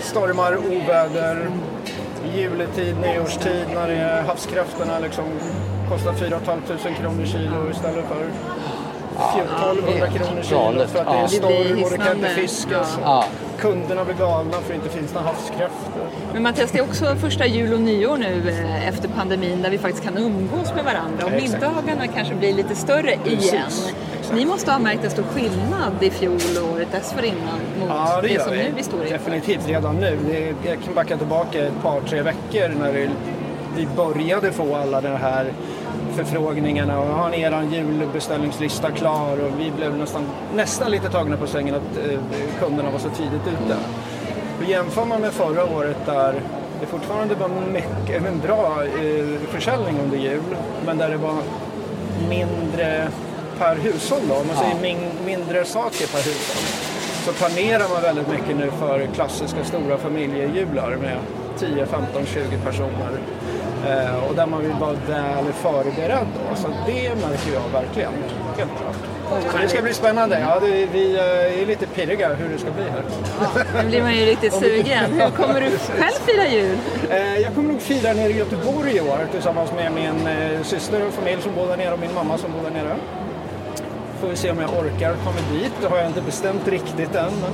stormar, 0.00 0.56
oväder, 0.56 1.48
juletid, 2.34 2.96
nyårstid 3.00 3.66
när 3.74 3.88
det 3.88 3.94
är 3.94 4.22
havskräftorna 4.22 4.98
liksom 4.98 5.24
kostar 5.90 6.12
4 6.12 6.40
500 6.40 7.00
kronor 7.00 7.24
kilo 7.24 7.70
istället 7.70 8.04
för 8.08 8.26
1200 9.40 10.06
kronor 10.08 10.42
kilo 10.42 10.86
för 10.86 10.98
att 10.98 11.06
det 11.06 11.18
är 11.18 11.26
storm 11.26 11.82
och 11.84 11.90
det 11.90 11.98
kan 11.98 12.16
inte 12.16 12.28
fiskas. 12.28 12.98
Kunderna 13.58 14.04
blir 14.04 14.14
galna 14.14 14.50
för 14.50 14.58
att 14.58 14.68
det 14.68 14.74
inte 14.74 14.88
finns 14.88 15.14
några 15.14 15.26
havskräftor. 15.26 15.93
Men 16.34 16.42
Mattias, 16.42 16.70
det 16.70 16.78
är 16.78 16.82
också 16.82 17.14
första 17.16 17.46
jul 17.46 17.72
och 17.72 17.80
nyår 17.80 18.16
nu 18.16 18.42
eh, 18.50 18.88
efter 18.88 19.08
pandemin 19.08 19.62
där 19.62 19.70
vi 19.70 19.78
faktiskt 19.78 20.04
kan 20.04 20.16
umgås 20.18 20.74
med 20.74 20.84
varandra 20.84 21.24
och 21.26 21.32
Ja, 21.32 21.36
exakt. 21.36 21.52
middagarna 21.62 22.06
kanske 22.06 22.34
blir 22.34 22.54
lite 22.54 22.74
större 22.74 23.12
igen. 23.12 23.24
Precis. 23.64 23.94
Ni 24.34 24.44
måste 24.44 24.72
ha 24.72 24.78
märkt 24.78 25.04
en 25.04 25.10
stor 25.10 25.22
skillnad 25.22 25.92
i 26.02 26.10
fjol 26.10 26.40
och 26.62 26.72
året 26.74 26.88
dessförinnan 26.92 27.58
mot 27.80 27.88
Ja, 27.88 28.18
det 28.22 28.28
det, 28.28 28.42
som 28.42 28.52
vi. 28.52 28.58
nu 28.58 28.72
vi 28.76 28.82
står 28.82 29.00
inför. 29.02 29.12
Definitivt 29.12 29.68
redan 29.68 29.96
nu. 29.96 30.18
Jag 30.66 30.78
kan 30.84 30.94
backa 30.94 31.16
tillbaka 31.16 31.66
ett 31.66 31.82
par, 31.82 32.00
tre 32.00 32.22
veckor 32.22 32.68
när 32.80 33.08
vi 33.76 33.86
började 33.96 34.52
få 34.52 34.76
alla 34.76 35.00
de 35.00 35.08
här 35.08 35.52
förfrågningarna 36.16 36.98
och 37.00 37.06
har 37.06 37.30
ni 37.30 37.40
er 37.40 37.62
julbeställningslista 37.72 38.90
klar? 38.90 39.32
Och 39.32 39.60
vi 39.60 39.70
blev 39.76 39.96
nästan, 39.96 40.22
nästan 40.56 40.90
lite 40.90 41.08
tagna 41.08 41.36
på 41.36 41.46
sängen 41.46 41.74
att 41.74 41.96
eh, 42.10 42.18
kunderna 42.60 42.90
var 42.90 42.98
så 42.98 43.08
tidigt 43.08 43.42
ute. 43.46 43.76
Och 44.58 44.64
jämför 44.64 45.04
man 45.04 45.20
med 45.20 45.32
förra 45.32 45.64
året 45.64 45.96
där 46.06 46.34
det 46.80 46.86
fortfarande 46.86 47.34
var 47.34 47.48
mycket, 47.48 48.26
en 48.26 48.40
bra 48.40 48.84
eh, 48.84 49.40
försäljning 49.50 50.00
under 50.04 50.18
jul 50.18 50.56
men 50.86 50.98
där 50.98 51.10
det 51.10 51.16
var 51.16 51.36
mindre 52.28 53.08
per 53.58 53.76
hushåll 53.76 54.20
då, 54.28 54.34
om 54.34 54.46
man 54.46 54.56
säger 54.56 54.80
min, 54.82 54.98
mindre 55.26 55.64
saker 55.64 56.06
per 56.06 56.18
hushåll. 56.18 56.64
Så 57.24 57.32
planerar 57.32 57.88
man 57.88 58.02
väldigt 58.02 58.28
mycket 58.28 58.56
nu 58.56 58.70
för 58.70 59.06
klassiska 59.14 59.64
stora 59.64 59.98
familjejular 59.98 60.96
med 60.96 61.18
10, 61.58 61.86
15, 61.86 62.26
20 62.26 62.58
personer. 62.64 63.12
Eh, 63.86 64.24
och 64.28 64.34
där 64.34 64.46
man 64.46 64.62
vill 64.62 64.72
vara 64.80 64.92
väl 64.92 65.52
förberedd 65.52 66.26
då. 66.34 66.56
Så 66.56 66.68
det 66.86 67.14
märker 67.14 67.52
jag 67.54 67.80
verkligen. 67.80 68.12
Helt 68.58 68.70
klart. 68.80 69.13
Så 69.52 69.58
det 69.62 69.68
ska 69.68 69.82
bli 69.82 69.94
spännande. 69.94 70.40
Ja, 70.40 70.60
det, 70.60 70.86
vi 70.92 71.14
eh, 71.14 71.62
är 71.62 71.66
lite 71.66 71.86
pirriga 71.86 72.34
hur 72.34 72.48
det 72.48 72.58
ska 72.58 72.70
bli 72.70 72.84
här. 72.84 73.02
Nu 73.82 73.88
blir 73.88 74.02
man 74.02 74.14
ju 74.14 74.24
riktigt 74.24 74.52
sugen. 74.54 75.04
Hur 75.12 75.30
kommer 75.30 75.60
du 75.60 75.70
själv 75.98 76.12
fira 76.26 76.46
jul? 76.48 76.78
Eh, 77.10 77.38
Jag 77.38 77.54
kommer 77.54 77.72
nog 77.72 77.80
fira 77.82 78.12
nere 78.12 78.30
i 78.32 78.38
Göteborg 78.38 78.96
i 78.96 79.00
år 79.00 79.18
tillsammans 79.32 79.72
med 79.72 79.92
min 79.92 80.26
eh, 80.26 80.62
syster 80.62 81.06
och 81.06 81.12
familj 81.14 81.42
som 81.42 81.54
bor 81.54 81.66
där 81.66 81.76
nere 81.76 81.92
och 81.92 81.98
min 81.98 82.14
mamma 82.14 82.38
som 82.38 82.52
bor 82.52 82.62
där 82.62 82.70
nere. 82.82 82.96
Får 84.20 84.28
vi 84.28 84.36
se 84.36 84.50
om 84.50 84.60
jag 84.60 84.70
orkar 84.70 85.14
ta 85.24 85.32
mig 85.32 85.42
dit. 85.52 85.72
Det 85.80 85.86
har 85.88 85.98
jag 85.98 86.06
inte 86.06 86.20
bestämt 86.22 86.68
riktigt 86.68 87.14
än. 87.14 87.32
Men... 87.42 87.52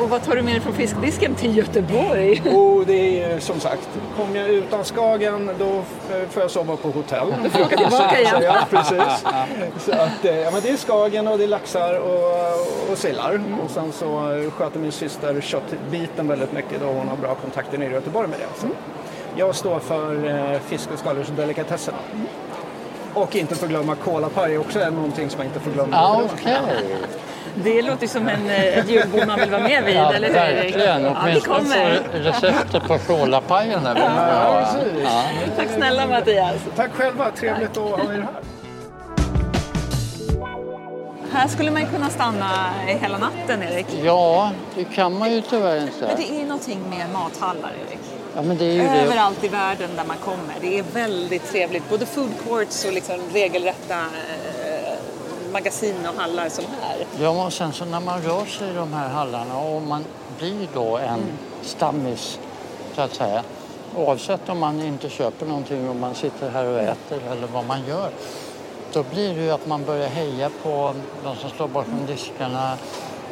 Och 0.00 0.10
vad 0.10 0.22
tar 0.24 0.36
du 0.36 0.42
med 0.42 0.54
dig 0.54 0.60
från 0.60 0.74
fiskdisken 0.74 1.34
till 1.34 1.56
Göteborg? 1.56 2.42
Och 2.56 2.86
det 2.86 3.22
är 3.22 3.40
som 3.40 3.60
sagt, 3.60 3.88
kommer 4.16 4.40
jag 4.40 4.48
utan 4.48 4.84
Skagen 4.84 5.50
då 5.58 5.82
får 6.30 6.42
jag 6.42 6.50
sova 6.50 6.76
på 6.76 6.88
hotell. 6.90 7.34
Du 7.42 7.50
får 7.50 7.60
åka 7.60 7.76
tillbaka 7.76 8.20
igen. 8.20 8.42
Ja, 8.42 8.56
precis. 8.70 9.24
Så 9.78 9.92
att, 9.92 10.24
eh, 10.24 10.38
ja, 10.38 10.50
men 10.50 10.60
det 10.62 10.70
är 10.70 10.76
Skagen 10.76 11.28
och 11.28 11.38
det 11.38 11.44
är 11.44 11.48
laxar 11.48 11.94
och, 11.94 12.90
och 12.92 12.98
sillar. 12.98 13.40
Och 13.64 13.70
sen 13.70 13.92
så 13.92 14.08
sköter 14.56 14.78
min 14.80 14.92
syster 14.92 15.40
köttbiten 15.40 16.28
väldigt 16.28 16.52
mycket 16.52 16.80
då 16.80 16.86
hon 16.86 17.08
har 17.08 17.16
bra 17.16 17.34
kontakter 17.34 17.78
nere 17.78 17.90
i 17.90 17.92
Göteborg 17.92 18.28
med 18.28 18.38
det. 18.38 18.60
Så 18.60 18.66
jag 19.36 19.54
står 19.54 19.78
för 19.78 20.28
eh, 20.54 20.60
fisk 20.60 20.90
och 20.92 20.98
skaldjursdelikatesserna. 20.98 21.98
Och 23.14 23.36
inte 23.36 23.54
förglömma 23.54 23.94
kolapaj 23.94 24.58
också 24.58 24.80
är 24.80 24.90
någonting 24.90 25.30
som 25.30 25.40
jag 25.40 25.46
inte 25.46 25.60
får 25.60 25.70
glömma. 25.70 25.96
Okej. 26.34 26.56
Det 27.64 27.82
låter 27.82 28.06
som 28.06 28.28
en, 28.28 28.50
eh, 28.50 28.78
ett 28.78 28.88
julbord 28.90 29.26
man 29.26 29.40
vill 29.40 29.50
vara 29.50 29.62
med 29.62 29.84
vid, 29.84 29.96
Ja, 29.96 30.12
eller 30.14 30.28
hur? 30.28 30.36
Erik? 30.36 30.64
verkligen. 30.76 31.04
Ja, 31.04 31.16
Åtminstone 31.22 31.58
kommer. 31.58 31.96
få 32.12 32.18
receptet 32.18 32.82
på 32.88 32.98
man 32.98 33.96
Ja. 33.96 34.66
Ja. 35.04 35.22
Tack 35.56 35.68
snälla 35.76 36.06
Mattias. 36.06 36.54
Tack 36.76 36.90
själva, 36.92 37.30
trevligt 37.30 37.70
att 37.76 37.76
ha 37.90 37.98
er 38.14 38.18
här. 38.18 38.28
Här 41.32 41.48
skulle 41.48 41.70
man 41.70 41.86
kunna 41.86 42.08
stanna 42.10 42.70
hela 42.86 43.18
natten, 43.18 43.62
Erik. 43.62 43.86
ja, 44.04 44.50
det 44.74 44.84
kan 44.84 45.18
man 45.18 45.32
ju 45.32 45.40
tyvärr 45.40 45.80
inte. 45.82 46.06
Men 46.06 46.16
det 46.16 46.40
är 46.40 46.44
någonting 46.44 46.80
med 46.90 47.06
mathallar, 47.12 47.70
Erik. 47.88 47.98
Ja, 48.36 48.42
men 48.42 48.58
det 48.58 48.64
är 48.64 48.72
ju 48.72 48.78
det. 48.82 49.00
överallt 49.00 49.44
i 49.44 49.48
världen 49.48 49.90
där 49.96 50.04
man 50.04 50.16
kommer. 50.16 50.54
Det 50.60 50.78
är 50.78 50.84
väldigt 50.94 51.50
trevligt. 51.50 51.90
Både 51.90 52.06
food 52.06 52.30
courts 52.48 52.84
och 52.84 52.92
liksom 52.92 53.20
regelrätta 53.32 53.94
eh, 53.94 54.57
magasin 55.52 56.06
och 56.06 56.20
hallar 56.20 56.48
som 56.48 56.64
här. 56.82 57.06
Ja, 57.20 57.46
och 57.46 57.52
sen 57.52 57.72
så 57.72 57.84
när 57.84 58.00
man 58.00 58.22
rör 58.22 58.44
sig 58.44 58.70
i 58.70 58.74
de 58.74 58.92
här 58.92 59.08
hallarna 59.08 59.58
och 59.58 59.82
man 59.82 60.04
blir 60.38 60.68
då 60.74 60.96
en 60.96 61.20
stammis, 61.62 62.38
så 62.94 63.00
att 63.00 63.14
säga. 63.14 63.42
Oavsett 63.96 64.48
om 64.48 64.58
man 64.58 64.82
inte 64.82 65.08
köper 65.08 65.46
någonting 65.46 65.88
och 65.88 65.96
man 65.96 66.14
sitter 66.14 66.50
här 66.50 66.66
och 66.66 66.80
äter 66.80 67.20
eller 67.32 67.46
vad 67.46 67.66
man 67.66 67.86
gör. 67.86 68.10
Då 68.92 69.02
blir 69.02 69.34
det 69.34 69.42
ju 69.42 69.50
att 69.50 69.66
man 69.66 69.84
börjar 69.84 70.08
heja 70.08 70.50
på 70.62 70.94
de 71.24 71.36
som 71.36 71.50
står 71.50 71.68
bakom 71.68 72.06
diskarna. 72.06 72.76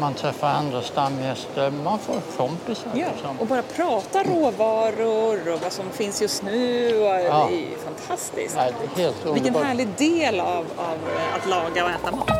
Man 0.00 0.14
träffar 0.14 0.48
andra 0.48 0.82
stamgäster, 0.82 1.70
man 1.70 1.98
får 1.98 2.20
kompisar. 2.37 2.90
Ja, 2.94 3.06
liksom. 3.12 3.40
och 3.40 3.46
bara 3.46 3.62
prata 3.62 4.22
råvaror 4.22 5.52
och 5.52 5.61
vad 5.62 5.72
som 5.72 5.90
finns 5.90 6.22
just 6.22 6.42
nu. 6.42 6.88
Och 6.98 7.04
Ja. 7.06 7.46
Det 7.50 7.54
är 7.56 7.61
ju 7.61 7.76
fantastiskt. 7.85 8.56
Nej, 8.56 8.72
det 8.94 9.00
är 9.00 9.04
helt 9.04 9.16
Vilken 9.16 9.37
underbart. 9.38 9.64
härlig 9.64 9.88
del 9.98 10.40
av, 10.40 10.64
av 10.76 10.98
att 11.37 11.48
laga 11.48 11.85
och 11.85 11.90
äta 11.90 12.16
mat. 12.16 12.30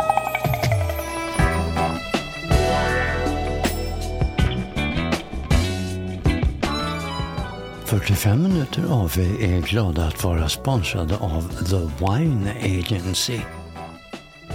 45 7.85 8.43
minuter 8.43 8.85
AV 8.91 9.19
är 9.41 9.61
glada 9.61 10.05
att 10.05 10.25
vara 10.25 10.49
sponsrade 10.49 11.17
av 11.17 11.49
The 11.71 12.05
Wine 12.05 12.51
Agency. 12.81 13.41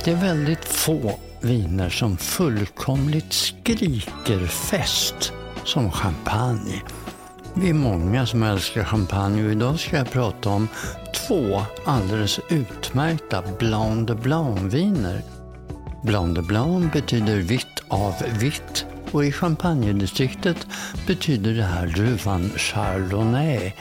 Det 0.04 0.12
är 0.12 0.16
väldigt 0.16 0.66
få 0.66 1.20
viner 1.42 1.90
som 1.90 2.18
fullkomligt 2.18 3.34
skriker 3.34 4.48
fest 4.48 5.34
som 5.64 5.92
champagne. 5.92 6.82
Vi 7.54 7.70
är 7.70 7.74
många 7.74 8.26
som 8.26 8.44
älskar 8.44 8.84
champagne 8.84 9.46
och 9.46 9.52
idag 9.52 9.80
ska 9.80 9.98
jag 9.98 10.12
prata 10.12 10.50
om 10.50 10.68
två 11.28 11.62
alldeles 11.86 12.40
utmärkta 12.50 13.44
Blanc 13.60 14.08
de 14.08 14.16
Blanc-viner. 14.16 15.22
Blanc 16.04 16.36
de 16.36 16.42
Blanc 16.42 16.94
betyder 16.94 17.38
vitt 17.38 17.84
av 17.88 18.14
vitt 18.40 18.86
och 19.12 19.26
i 19.26 19.32
champagnedistriktet 19.32 20.68
betyder 21.08 21.54
det 21.54 21.64
här 21.64 21.88
druvan 21.88 22.50
Chardonnay. 22.58 23.74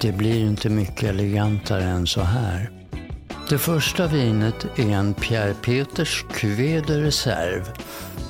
Det 0.00 0.12
blir 0.12 0.40
inte 0.40 0.68
mycket 0.68 1.02
elegantare 1.02 1.84
än 1.84 2.06
så 2.06 2.20
här. 2.20 2.70
Det 3.48 3.58
första 3.58 4.06
vinet 4.06 4.66
är 4.76 4.90
en 4.90 5.14
Pierre 5.14 5.54
Peters 5.54 6.24
Cuvée 6.32 6.80
de 6.86 6.94
Reserve. 6.94 7.64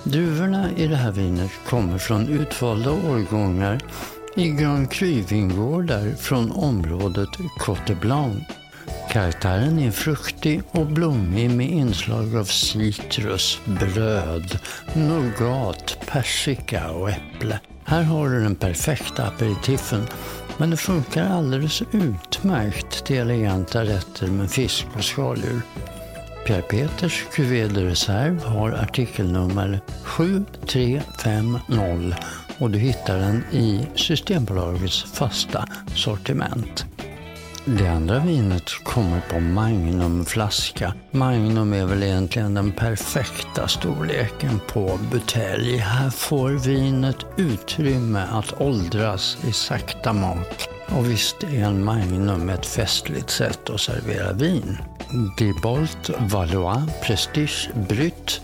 Druvorna 0.05 0.70
i 0.77 0.87
det 0.87 0.96
här 0.96 1.12
vinet 1.12 1.50
kommer 1.68 1.98
från 1.98 2.29
utvalda 2.29 2.90
årgångar 2.90 3.81
i 4.37 4.50
Grand 4.50 4.90
Cru-vingårdar 4.90 6.14
från 6.16 6.53
området 6.53 7.29
Côte 7.61 8.00
Blanc. 8.00 8.42
Karaktären 9.11 9.79
är 9.79 9.90
fruktig 9.90 10.62
och 10.70 10.87
blommig 10.87 11.50
med 11.50 11.70
inslag 11.70 12.37
av 12.37 12.44
citrus, 12.44 13.61
bröd, 13.64 14.59
nougat, 14.94 15.96
persika 16.07 16.90
och 16.90 17.11
äpple. 17.11 17.61
Här 17.85 18.03
har 18.03 18.29
du 18.29 18.42
den 18.42 18.55
perfekta 18.55 19.27
aperitiffen, 19.27 20.07
men 20.57 20.70
det 20.70 20.77
funkar 20.77 21.24
alldeles 21.24 21.83
utmärkt 21.92 22.84
till 23.04 23.16
eleganta 23.16 23.84
rätter 23.84 24.26
med 24.26 24.50
fisk 24.50 24.86
och 24.96 25.04
skaldjur. 25.04 25.60
Pierre 26.46 26.62
Peters 26.62 27.24
Cuvée 27.32 27.68
de 27.68 27.80
Reserve 27.80 28.40
har 28.40 28.70
artikelnummer 28.70 29.80
7350 30.04 32.14
och 32.58 32.70
du 32.70 32.78
hittar 32.78 33.18
den 33.18 33.44
i 33.52 33.86
Systembolagets 33.94 35.02
fasta 35.02 35.66
sortiment. 35.94 36.93
Det 37.66 37.88
andra 37.88 38.18
vinet 38.18 38.70
kommer 38.83 39.20
på 39.20 39.40
Magnumflaska. 39.40 40.94
Magnum 41.11 41.72
är 41.72 41.85
väl 41.85 42.03
egentligen 42.03 42.55
den 42.55 42.72
perfekta 42.72 43.68
storleken 43.68 44.61
på 44.68 44.98
butelj. 45.11 45.77
Här 45.77 46.11
får 46.11 46.50
vinet 46.50 47.16
utrymme 47.37 48.24
att 48.33 48.61
åldras 48.61 49.38
i 49.48 49.53
sakta 49.53 50.12
mak. 50.12 50.68
Och 50.88 51.11
visst 51.11 51.42
är 51.42 51.64
en 51.64 51.85
Magnum 51.85 52.48
ett 52.48 52.66
festligt 52.66 53.31
sätt 53.31 53.70
att 53.70 53.81
servera 53.81 54.33
vin. 54.33 54.79
Dibolt 55.38 56.11
Valois 56.18 56.90
Prestige 57.03 57.70
Brut 57.88 58.40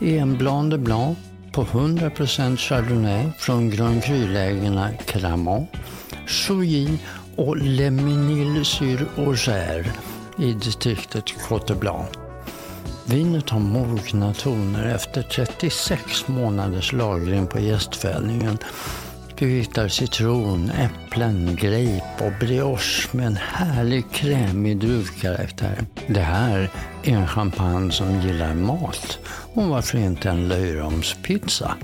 är 0.00 0.18
en 0.18 0.38
Blanc 0.38 0.70
de 0.70 0.78
Blanc 0.78 1.18
på 1.52 1.64
100% 1.64 2.56
Chardonnay 2.56 3.30
från 3.38 3.70
Grand 3.70 4.04
Cru-lägena 4.04 4.90
Cramont, 5.06 5.70
Chouilly 6.26 6.98
och 7.36 7.56
Le 7.56 7.90
Mesnil-sur-Auxerre 7.90 9.92
i 10.38 10.52
distriktet 10.52 11.24
Côte 11.48 11.74
Blanc. 11.74 12.06
Vinet 13.04 13.50
har 13.50 13.60
mogna 13.60 14.34
toner 14.34 14.94
efter 14.94 15.22
36 15.22 16.28
månaders 16.28 16.92
lagring 16.92 17.46
på 17.46 17.60
gästfällningen. 17.60 18.58
Du 19.38 19.48
hittar 19.48 19.88
citron, 19.88 20.70
äpplen, 20.70 21.56
grape 21.56 22.26
och 22.26 22.32
brioche 22.40 23.16
med 23.16 23.26
en 23.26 23.36
härlig 23.36 24.10
krämig 24.10 24.78
druvkaraktär. 24.78 25.84
Det 26.06 26.20
här 26.20 26.70
är 27.02 27.12
en 27.12 27.28
champagne 27.28 27.92
som 27.92 28.20
gillar 28.20 28.54
mat 28.54 29.18
och 29.54 29.68
varför 29.68 29.98
inte 29.98 30.30
en 30.30 30.48
löjromspizza? 30.48 31.74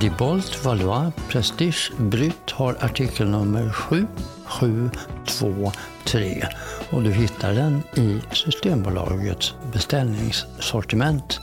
Dibolt 0.00 0.64
Valois 0.64 1.12
Prestige 1.28 1.92
Brut 1.98 2.50
har 2.50 2.76
artikelnummer 2.80 3.68
7723 4.50 6.46
och 6.90 7.02
du 7.02 7.12
hittar 7.12 7.52
den 7.52 7.82
i 7.94 8.20
Systembolagets 8.32 9.54
beställningssortiment. 9.72 11.40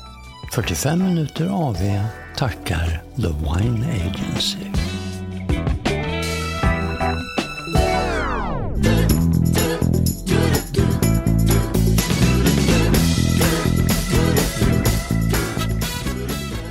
45 0.54 1.00
minuter 1.04 1.48
AV 1.48 2.02
tackar 2.38 3.04
The 3.16 3.28
Wine 3.28 3.86
Agency. 3.88 4.58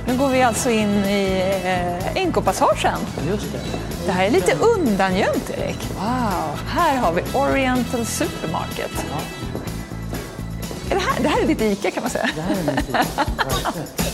Nu 0.07 0.17
går 0.17 0.29
vi 0.29 0.41
alltså 0.41 0.69
in 0.69 0.89
i 0.89 1.43
eh, 1.63 2.23
Inkopassagen. 2.23 2.99
Just 3.29 3.51
det. 3.51 3.86
Det 4.07 4.13
här 4.13 4.25
är 4.25 4.31
lite 4.31 4.53
undangömt, 4.53 5.49
Erik. 5.49 5.77
Wow! 5.95 6.59
Här 6.67 6.97
har 6.97 7.13
vi 7.13 7.21
Oriental 7.33 8.05
Supermarket. 8.05 8.91
Är 10.89 10.95
det, 10.95 11.01
här, 11.01 11.23
det 11.23 11.27
här 11.27 11.41
är 11.41 11.47
ditt 11.47 11.61
ICA 11.61 11.91
kan 11.91 12.03
man 12.03 12.09
säga. 12.09 12.29
Det 12.35 12.41
här 12.41 12.51
är 12.51 12.75
mitt 12.75 12.87
liv. 12.87 14.06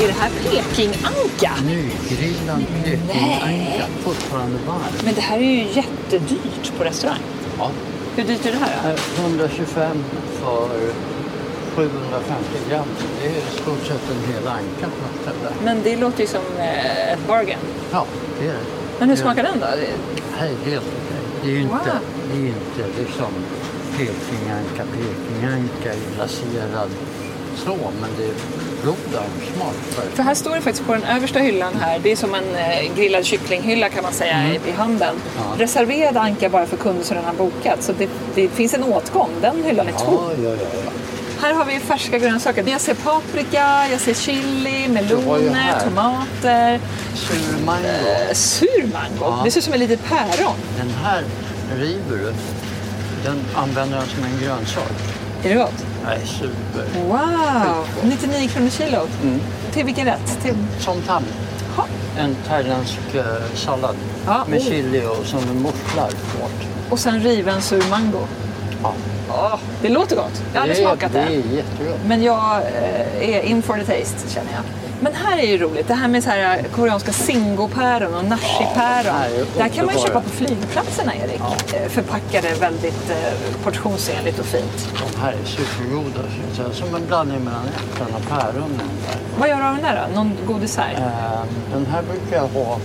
Är 0.00 0.06
det 0.06 0.12
här 0.12 0.30
Pekinganka? 0.30 1.52
Nygrillad 1.64 2.64
pekinganka, 2.84 3.86
fortfarande 4.04 4.58
varm. 4.66 4.80
Men 5.04 5.14
det 5.14 5.20
här 5.20 5.36
är 5.38 5.42
ju 5.42 5.62
jättedyrt 5.72 6.72
på 6.78 6.84
restaurang. 6.84 7.18
Ja. 7.58 7.70
Hur 8.16 8.24
dyrt 8.24 8.46
är 8.46 8.52
det 8.52 8.58
här 8.58 8.70
då? 8.82 8.88
Här, 8.88 8.98
125 9.24 10.04
för 10.40 10.68
750 11.74 12.44
gram. 12.70 12.84
Det 13.20 13.26
är 13.26 13.30
i 13.30 13.40
stort 13.62 13.86
sett 13.86 14.10
en 14.10 14.32
hel 14.34 14.48
anka 14.48 14.86
på 14.98 15.04
ett 15.14 15.22
ställe. 15.22 15.54
Men 15.64 15.82
det 15.82 15.96
låter 15.96 16.20
ju 16.20 16.26
som 16.26 16.42
eh, 16.58 17.12
ett 17.12 17.26
bargain. 17.28 17.58
Ja, 17.92 18.06
det 18.40 18.46
är 18.46 18.52
det. 18.52 18.58
Men 18.98 19.08
hur 19.08 19.16
smakar 19.16 19.42
den 19.42 19.60
då? 19.60 19.66
Det 19.66 20.36
här 20.38 20.46
är 20.46 20.70
helt 20.70 20.86
okej. 20.86 21.22
Det 21.42 21.48
är 21.48 21.52
ju 21.54 21.60
inte, 21.62 21.74
Wow. 21.74 21.84
det 22.32 22.38
är 22.38 22.46
inte 22.46 23.00
liksom 23.00 23.32
pekinganka, 23.96 24.82
pekinganka 24.94 25.94
i 25.94 26.00
glaserad 26.16 26.90
så, 27.56 27.76
men 28.00 28.10
det 28.18 28.24
är 28.24 28.34
god 28.84 28.94
armsmak. 29.14 29.74
För 30.14 30.22
här 30.22 30.34
står 30.34 30.54
det 30.54 30.60
faktiskt 30.60 30.86
på 30.86 30.92
den 30.92 31.04
översta 31.04 31.38
hyllan 31.38 31.72
här, 31.80 31.98
det 32.02 32.12
är 32.12 32.16
som 32.16 32.34
en 32.34 32.54
eh, 32.54 32.94
grillad 32.96 33.24
kycklinghylla 33.24 33.88
kan 33.88 34.02
man 34.02 34.12
säga 34.12 34.48
i, 34.48 34.68
i 34.68 34.72
handen. 34.72 35.14
Ja. 35.36 35.64
Reserverad 35.64 36.16
anka 36.16 36.48
bara 36.48 36.66
för 36.66 36.76
kunder 36.76 37.04
som 37.04 37.16
redan 37.16 37.36
har 37.36 37.44
bokat. 37.44 37.82
Så 37.82 37.92
det, 37.92 38.08
det 38.34 38.48
finns 38.48 38.74
en 38.74 38.82
åtgång, 38.84 39.30
den 39.40 39.64
hyllan 39.64 39.88
är 39.88 39.92
tom. 39.92 40.30
Ja, 40.44 40.48
ja. 40.50 40.56
Här 41.40 41.54
har 41.54 41.64
vi 41.64 41.78
färska 41.80 42.18
grönsaker. 42.18 42.64
Jag 42.68 42.80
ser 42.80 42.94
paprika, 42.94 43.88
jag 43.90 44.00
ser 44.00 44.14
chili, 44.14 44.88
meloner, 44.88 45.80
tomater, 45.84 46.80
Sur 47.14 47.64
mango. 47.66 47.86
eh, 47.86 48.32
sur 48.34 48.82
mango. 48.92 49.20
Ja. 49.20 49.40
Det 49.44 49.50
ser 49.50 49.58
ut 49.60 49.64
som 49.64 49.72
ett 49.74 49.80
litet 49.80 50.04
päron. 50.04 50.54
Den 50.78 50.90
här 51.04 51.24
river 51.76 52.18
du. 52.18 52.32
Den 53.24 53.40
använder 53.54 53.98
den 53.98 54.06
som 54.06 54.24
en 54.24 54.40
grönsak. 54.46 54.92
Är 55.44 55.48
det 55.48 55.54
gott? 55.54 55.86
Nej, 56.04 56.18
super. 56.26 57.00
Wow! 57.06 57.86
99 58.02 58.48
kronor 58.48 58.68
kilot. 58.68 59.10
Mm. 59.22 59.40
Till 59.72 59.84
vilken 59.84 60.06
rätt? 60.06 60.42
Till... 60.42 60.54
Som. 60.78 61.02
Ha. 61.76 61.86
En 62.18 62.36
thailändsk 62.48 63.14
eh, 63.14 63.24
sallad 63.54 63.96
Ja, 64.26 64.44
med 64.48 64.58
oh. 64.58 64.64
chili 64.64 65.04
och 65.04 65.26
som 65.26 65.40
musslar 65.62 66.10
bort. 66.40 66.66
Och 66.90 66.98
sen 66.98 67.20
riven 67.20 67.62
sur 67.62 67.90
mango. 67.90 68.26
Ja. 68.82 68.94
Ja, 69.28 69.58
det 69.82 69.88
låter 69.88 70.16
gott. 70.16 70.42
Jag 70.52 70.60
har 70.60 70.68
aldrig 70.68 70.86
smakat 70.86 71.12
det 71.12 71.18
det. 71.18 71.34
är 71.34 71.56
jättegott. 71.56 72.00
Men 72.06 72.22
jag 72.22 72.56
eh, 72.56 73.30
är 73.30 73.40
in 73.42 73.62
for 73.62 73.76
the 73.76 73.84
taste 73.84 74.34
känner 74.34 74.52
jag. 74.52 74.62
Men 75.02 75.12
här 75.14 75.38
är 75.38 75.46
ju 75.46 75.58
roligt. 75.58 75.88
Det 75.88 75.94
här 75.94 76.08
med 76.08 76.24
så 76.24 76.30
här 76.30 76.58
eh, 76.58 76.64
koreanska 76.64 77.12
singopäron 77.12 78.14
och 78.14 78.24
nashi-päron. 78.24 79.14
Ja, 79.38 79.44
det 79.56 79.62
här 79.62 79.68
kan 79.68 79.86
man 79.86 79.94
ju 79.94 80.00
köpa 80.00 80.20
på 80.20 80.28
flygplatserna 80.30 81.12
Erik. 81.16 81.40
Eh, 81.74 81.88
Förpackade 81.88 82.54
väldigt 82.60 83.10
eh, 83.10 83.62
portionsenligt 83.64 84.38
och 84.38 84.44
fint. 84.46 84.88
De 85.14 85.20
här 85.20 85.32
är 85.32 85.44
supergoda. 85.44 86.20
så. 86.56 86.74
Som 86.74 86.94
en 86.94 87.06
blandning 87.06 87.44
mellan 87.44 87.64
äpplen 87.66 88.08
och 88.14 88.28
päron. 88.28 88.80
Vad 89.38 89.48
gör 89.48 89.56
du 89.56 89.62
av 89.62 89.74
den 89.74 89.82
där 89.84 90.08
då? 90.08 90.14
Någon 90.14 90.32
god 90.46 90.60
dessert? 90.60 90.98
Ehm, 90.98 91.46
Den 91.72 91.86
här 91.86 92.02
brukar 92.02 92.36
jag 92.36 92.48
ha 92.64 92.78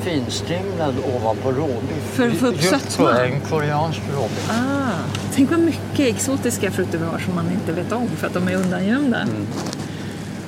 finstrimlad 0.00 0.94
ovanpå 1.16 1.52
råbiff. 1.52 2.04
För 2.12 2.28
att 2.28 2.34
få 2.36 2.46
upp 2.46 2.56
Just 2.62 2.90
sötma? 2.90 3.12
på 3.12 3.18
En 3.18 3.40
koreansk 3.40 4.00
råbiff. 4.16 4.50
Ah, 4.50 4.98
tänk 5.34 5.50
vad 5.50 5.60
mycket 5.60 6.00
exotiska 6.16 6.70
frukter 6.70 6.98
vi 6.98 7.04
har 7.04 7.18
som 7.18 7.34
man 7.34 7.50
inte 7.50 7.72
vet 7.72 7.92
om 7.92 8.08
för 8.16 8.26
att 8.26 8.34
de 8.34 8.48
är 8.48 8.54
undangömda. 8.56 9.18
Mm. 9.20 9.46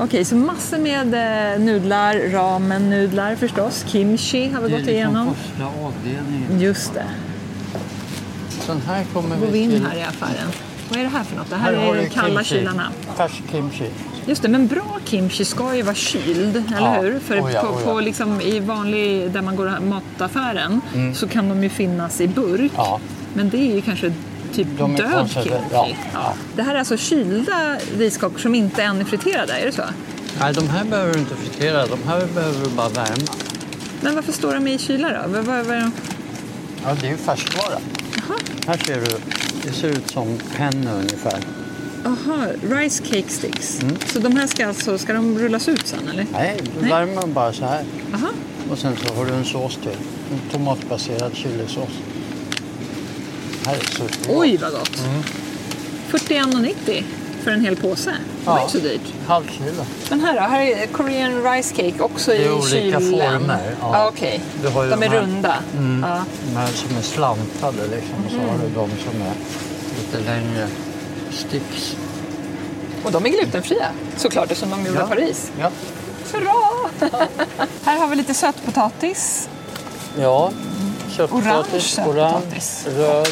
Okej, 0.05 0.25
så 0.25 0.37
massor 0.37 0.79
med 0.79 1.15
eh, 1.55 1.61
nudlar, 1.61 2.15
ramen-nudlar 2.33 3.37
förstås. 3.37 3.85
Kimchi 3.89 4.49
har 4.49 4.61
vi 4.63 4.69
Det 4.69 4.75
är 4.75 4.79
gått 4.79 4.87
liksom 4.87 4.95
igenom. 4.95 5.35
första 5.35 5.65
avdelningen. 5.65 6.61
Just 6.61 6.95
det. 6.95 7.05
Sen 8.49 8.81
här 8.87 9.05
kommer 9.13 9.37
Går 9.37 9.47
vi 9.47 9.53
vi 9.53 9.59
in 9.59 9.71
till... 9.71 9.87
här 9.87 9.97
i 9.97 10.03
affären. 10.03 10.49
Vad 10.89 10.99
är 10.99 11.03
det 11.03 11.09
här 11.09 11.25
för 11.25 11.37
något? 11.37 11.51
Det 11.51 11.57
här, 11.57 11.75
har 11.75 11.97
är 11.97 12.03
du 12.03 12.09
kalla 12.09 12.45
kimchi. 12.45 12.45
kylarna. 12.61 12.89
Färsk 13.17 13.43
kimchi. 13.51 13.91
Just 14.27 14.43
det, 14.43 14.49
men 14.49 14.67
bra 14.67 14.99
kimchi 15.05 15.45
ska 15.45 15.77
ju 15.77 15.83
vara 15.83 15.95
kyld, 15.95 16.57
eller 16.57 16.95
Ja, 16.97 17.01
hur? 17.03 17.19
För 17.19 17.41
oh 17.41 17.53
ja, 17.53 17.61
på, 17.61 17.67
oh 17.69 17.81
ja. 17.87 17.93
på 17.93 18.01
liksom, 18.01 18.41
i 18.41 18.61
vanlig, 18.61 19.31
där 19.31 19.43
man 19.43 19.57
går 19.57 19.81
mataffären, 19.81 20.81
så 21.15 21.29
kan 21.29 21.49
de 21.49 21.63
ju 21.63 21.69
finnas 21.69 22.21
i 22.21 22.29
burk. 22.29 22.73
Mm. 22.79 23.01
Men 23.35 23.51
det 23.51 23.57
är 23.57 23.75
ju 23.75 23.81
kanske 23.81 24.13
typ 24.53 24.67
De 24.79 24.97
död 24.97 25.31
kimchi. 25.31 25.51
ja, 25.73 25.89
ja. 26.13 26.35
Det 26.57 26.63
här 26.63 26.75
är 26.75 26.79
alltså 26.79 26.97
kylda 26.97 27.77
riskakor 27.99 28.39
som 28.39 28.55
inte 28.55 28.83
än 28.83 29.01
är 29.01 29.05
friterade, 29.05 29.53
är 29.53 29.67
det 29.67 29.73
så? 29.73 29.83
Nej, 30.41 30.55
de 30.55 30.69
här 30.69 30.85
behöver 30.85 31.13
du 31.15 31.19
inte 31.19 31.35
fritera. 31.37 31.87
De 31.87 31.99
här 32.09 32.27
behöver 32.35 32.65
du 32.65 32.71
bara 32.71 32.89
värma. 32.89 33.33
Men 34.01 34.15
varför 34.15 34.33
står 34.33 34.55
de 34.55 34.69
i 34.69 34.79
kyla 34.79 35.09
då? 35.09 35.19
Vad, 35.29 35.45
vad, 35.45 35.67
vad 35.67 35.77
är 35.77 35.81
de? 35.81 35.93
Ja, 36.85 36.97
det 37.01 37.07
är 37.07 37.11
ju 37.11 37.17
färskvara. 37.17 37.79
Här 38.67 38.77
ser 38.87 38.95
du, 39.01 39.07
det 39.63 39.73
ser 39.73 39.89
ut 39.89 40.11
som 40.11 40.39
penne 40.57 40.93
ungefär. 40.93 41.39
Aha, 42.07 42.47
rice 42.63 43.03
cake 43.05 43.29
sticks. 43.29 43.81
Så 44.07 44.19
de 44.19 44.37
här 44.37 44.47
ska 44.47 44.67
alltså, 44.69 44.99
ska 44.99 45.13
de 45.13 45.39
rullas 45.39 45.69
ut 45.69 45.87
sen 45.87 46.09
eller? 46.09 46.27
Nej, 46.33 46.61
du 46.75 46.81
Nej. 46.81 46.91
värmer 46.91 47.21
dem 47.21 47.33
bara 47.33 47.53
så 47.53 47.65
här. 47.65 47.85
Aha. 48.15 48.29
Och 48.71 48.79
sen 48.79 48.97
så 48.97 49.15
har 49.15 49.25
du 49.25 49.33
en 49.35 49.45
sås 49.45 49.77
till. 49.77 49.97
En 50.33 50.51
tomatbaserad 50.53 51.35
chilisås. 51.35 51.89
Här 53.67 53.75
är 53.75 53.81
supergott. 53.81 54.29
Oj 54.29 54.57
vad 54.57 54.71
gott! 54.73 54.91
41,90 56.11 57.03
för 57.43 57.51
en 57.51 57.61
hel 57.61 57.77
påse. 57.77 58.11
Det 58.11 58.47
var 58.47 58.57
Ja. 58.57 58.61
inte 58.63 58.73
så 58.73 58.79
dyrt. 58.79 59.01
Halv 59.27 59.45
kilo. 59.51 59.85
Men 60.11 60.21
här 60.21 60.35
då, 60.35 60.41
här 60.41 60.61
är 60.63 60.87
Korean 60.87 61.43
rice 61.53 61.75
cake 61.75 62.01
också 62.03 62.31
Det 62.31 62.37
är 62.37 62.41
i 62.47 62.51
olika 62.51 62.69
kylen. 62.69 63.01
former, 63.11 63.75
ja. 63.81 63.91
Ja. 63.93 64.09
Okej, 64.09 64.41
Du 64.63 64.69
har 64.69 64.85
ju 64.85 64.91
de 64.91 65.03
är 65.03 65.09
de 65.09 65.15
här- 65.15 65.21
runda. 65.23 65.57
Ja. 66.03 66.25
De 66.51 66.57
här 66.57 66.69
som 66.73 66.97
är 66.97 67.03
slantade 67.03 67.83
liksom. 67.83 68.25
Och 68.27 68.31
så 68.31 68.37
har 68.39 68.59
du 68.59 68.69
de 68.75 68.89
som 69.11 69.23
är 69.23 69.33
lite 70.01 70.31
längre 70.31 70.69
sticks. 71.31 71.97
Och 73.05 73.13
de 73.13 73.27
är 73.27 73.31
glutenfria, 73.31 73.87
såklart 74.17 74.45
eftersom 74.51 74.71
de 74.71 74.81
är 74.81 74.87
gjorda 74.87 75.01
Ja. 75.01 75.07
i 75.07 75.09
Paris. 75.09 75.51
Ja. 75.61 75.71
Hurra! 76.33 77.09
här 77.85 77.99
har 77.99 78.09
vi 78.09 78.17
lite 78.17 78.35
sötpotatis. 78.35 79.49
Ja, 80.21 80.51
köttpotatis, 81.13 81.99
Orange 81.99 82.61
röd, 82.87 83.29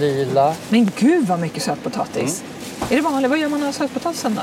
lila. 0.00 0.54
Men 0.68 0.90
gud 0.98 1.26
vad 1.26 1.38
mycket 1.38 1.62
sötpotatis. 1.62 2.42
Är 2.90 2.96
det 2.96 3.02
vanligt? 3.02 3.30
Vad 3.30 3.38
gör 3.38 3.48
man 3.48 3.62
av 3.62 3.72
sötpotatisen 3.72 4.34
då? 4.34 4.42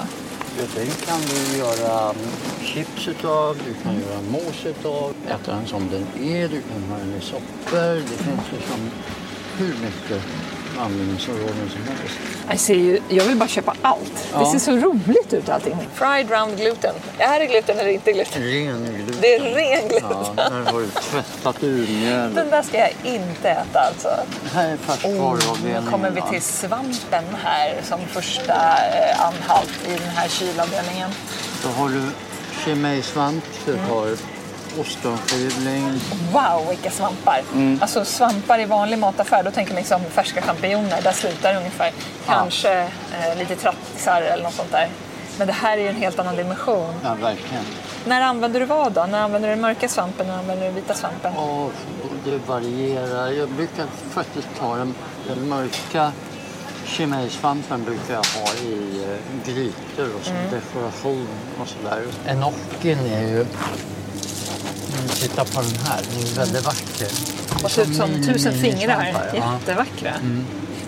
Den 0.75 0.87
kan 1.05 1.19
du 1.21 1.57
göra 1.57 2.09
mm, 2.09 2.15
chips 2.63 3.07
utav, 3.07 3.57
du 3.65 3.73
kan 3.83 3.93
göra 3.93 4.21
mos 4.31 4.65
utav, 4.65 5.13
äta 5.27 5.51
den 5.51 5.67
som 5.67 5.89
den 5.91 6.25
är, 6.27 6.47
du 6.47 6.61
kan 6.61 6.83
ha 6.89 6.97
den 6.97 7.13
i 7.17 7.21
soppor. 7.21 7.95
Det 7.95 8.23
finns 8.23 8.51
liksom 8.51 8.91
hur 9.57 9.67
mycket 9.67 10.23
användningsområden 10.77 11.69
som 11.73 11.81
helst. 11.87 12.15
Jag, 12.49 12.59
ser 12.59 12.73
ju, 12.75 12.99
jag 13.09 13.23
vill 13.25 13.37
bara 13.37 13.49
köpa 13.49 13.73
allt. 13.81 14.13
Det 14.15 14.27
Ja. 14.39 14.51
ser 14.51 14.59
så 14.59 14.71
roligt 14.71 15.33
ut 15.33 15.49
allting. 15.49 15.77
Fried 15.93 16.31
round 16.31 16.57
gluten. 16.57 16.95
Är 17.17 17.39
det 17.39 17.45
gluten 17.45 17.79
eller 17.79 17.89
inte 17.91 18.11
gluten? 18.13 18.41
Ren 18.43 18.85
gluten. 18.95 19.15
Det 19.21 19.35
är 19.35 19.39
ren 19.39 19.87
gluten. 19.89 20.17
Ja, 20.37 20.49
där 20.49 20.71
har 20.71 20.79
du 20.79 20.87
tvättat 20.89 21.63
ur 21.63 21.87
mjöl. 21.87 22.33
Den 22.33 22.49
där 22.49 22.61
ska 22.61 22.77
jag 22.77 22.91
inte 23.03 23.49
äta 23.49 23.79
alltså. 23.79 24.09
Här 24.53 24.65
är 24.67 24.71
Nu 24.71 24.77
färskvaruavdelningen. 24.77 25.91
kommer 25.91 26.09
vi 26.11 26.21
till 26.31 26.41
svampen 26.41 27.23
här 27.43 27.75
som 27.83 27.99
första 28.07 28.53
eh, 28.53 29.25
anhalt 29.25 29.71
i 29.87 29.91
den 29.91 30.09
här 30.15 30.27
kylavdelningen. 30.27 31.09
Då 31.63 31.69
har 31.69 31.89
du 31.89 32.01
chimay-svamp, 32.65 33.41
du 33.65 33.75
har 33.75 34.07
ostronskivling. 34.79 36.01
Wow, 36.31 36.67
vilka 36.69 36.91
svampar! 36.91 37.41
Mm. 37.53 37.79
Alltså 37.81 38.05
svampar 38.05 38.59
i 38.59 38.65
vanlig 38.65 38.99
mataffär, 38.99 39.43
då 39.43 39.51
tänker 39.51 39.73
man 39.73 39.77
liksom 39.77 40.01
färska 40.03 40.41
champinjoner. 40.41 41.01
Där 41.01 41.11
slutar 41.11 41.53
det 41.53 41.59
ungefär. 41.59 41.91
Kanske 42.25 42.79
eh, 42.81 43.37
lite 43.37 43.55
trattisar 43.55 44.21
eller 44.21 44.43
något 44.43 44.53
sånt 44.53 44.71
där. 44.71 44.89
Men 45.37 45.47
det 45.47 45.53
här 45.53 45.77
är 45.77 45.81
ju 45.81 45.87
en 45.87 45.95
helt 45.95 46.19
annan 46.19 46.35
dimension. 46.35 46.93
Ja, 47.03 47.13
verkligen. 47.13 47.63
När 48.05 48.21
använder 48.21 48.59
du 48.59 48.65
vad 48.65 48.91
då? 48.91 49.05
När 49.05 49.19
använder 49.21 49.49
du 49.49 49.55
den 49.55 49.61
mörka 49.61 49.89
svampen? 49.89 50.27
När 50.27 50.37
använder 50.37 50.65
du 50.65 50.71
den 50.71 50.75
vita 50.75 50.93
svampen? 50.93 51.37
Och 51.37 51.71
det 52.25 52.37
varierar. 52.47 53.31
Jag 53.31 53.49
brukar 53.49 53.85
faktiskt 54.11 54.47
ta 54.59 54.75
den, 54.75 54.95
den 55.27 55.49
mörka 55.49 56.11
chimay-svampen 56.85 57.83
brukar 57.85 58.13
jag 58.13 58.25
ha 58.41 58.53
i 58.69 59.03
eh, 59.03 59.53
grytor 59.53 60.15
och 60.19 60.25
som 60.25 60.35
Mm. 60.35 60.51
dekoration 60.51 61.27
och 61.61 61.67
sådär. 61.67 62.01
Enokin 62.27 62.99
är 62.99 63.21
ju... 63.27 63.45
Mm, 64.93 65.07
Titta 65.09 65.45
på 65.45 65.61
den 65.61 65.75
här, 65.85 66.01
den 66.11 66.23
är 66.31 66.35
väldigt 66.35 66.65
vacker. 66.65 67.07
Och 67.63 67.71
ser 67.71 67.81
ut 67.81 67.95
som 67.95 68.09
mini- 68.09 68.25
tusen 68.33 68.53
fingrar. 68.61 69.29
ja. 69.33 69.53
Jättevackra. 69.59 70.13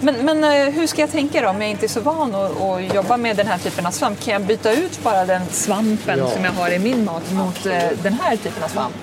Men, 0.01 0.15
men 0.25 0.43
eh, 0.43 0.73
hur 0.73 0.88
ska 0.88 1.01
jag 1.01 1.12
tänka 1.12 1.41
då 1.41 1.49
om 1.49 1.62
jag 1.62 1.69
inte 1.71 1.85
är 1.85 1.88
så 1.88 1.99
van 2.01 2.35
att, 2.35 2.62
att 2.62 2.95
jobba 2.95 3.17
med 3.17 3.35
den 3.38 3.47
här 3.47 3.57
typen 3.57 3.85
av 3.85 3.91
svamp? 3.91 4.19
Kan 4.23 4.33
jag 4.33 4.41
byta 4.41 4.71
ut 4.71 5.03
bara 5.03 5.25
den 5.25 5.41
svampen 5.51 6.19
Ja. 6.19 6.29
som 6.31 6.43
jag 6.45 6.51
har 6.51 6.69
i 6.71 6.79
min 6.79 7.05
mat 7.05 7.31
mot 7.31 7.65
eh, 7.65 7.83
den 8.03 8.13
här 8.13 8.35
typen 8.38 8.63
av 8.63 8.67
svamp? 8.67 8.93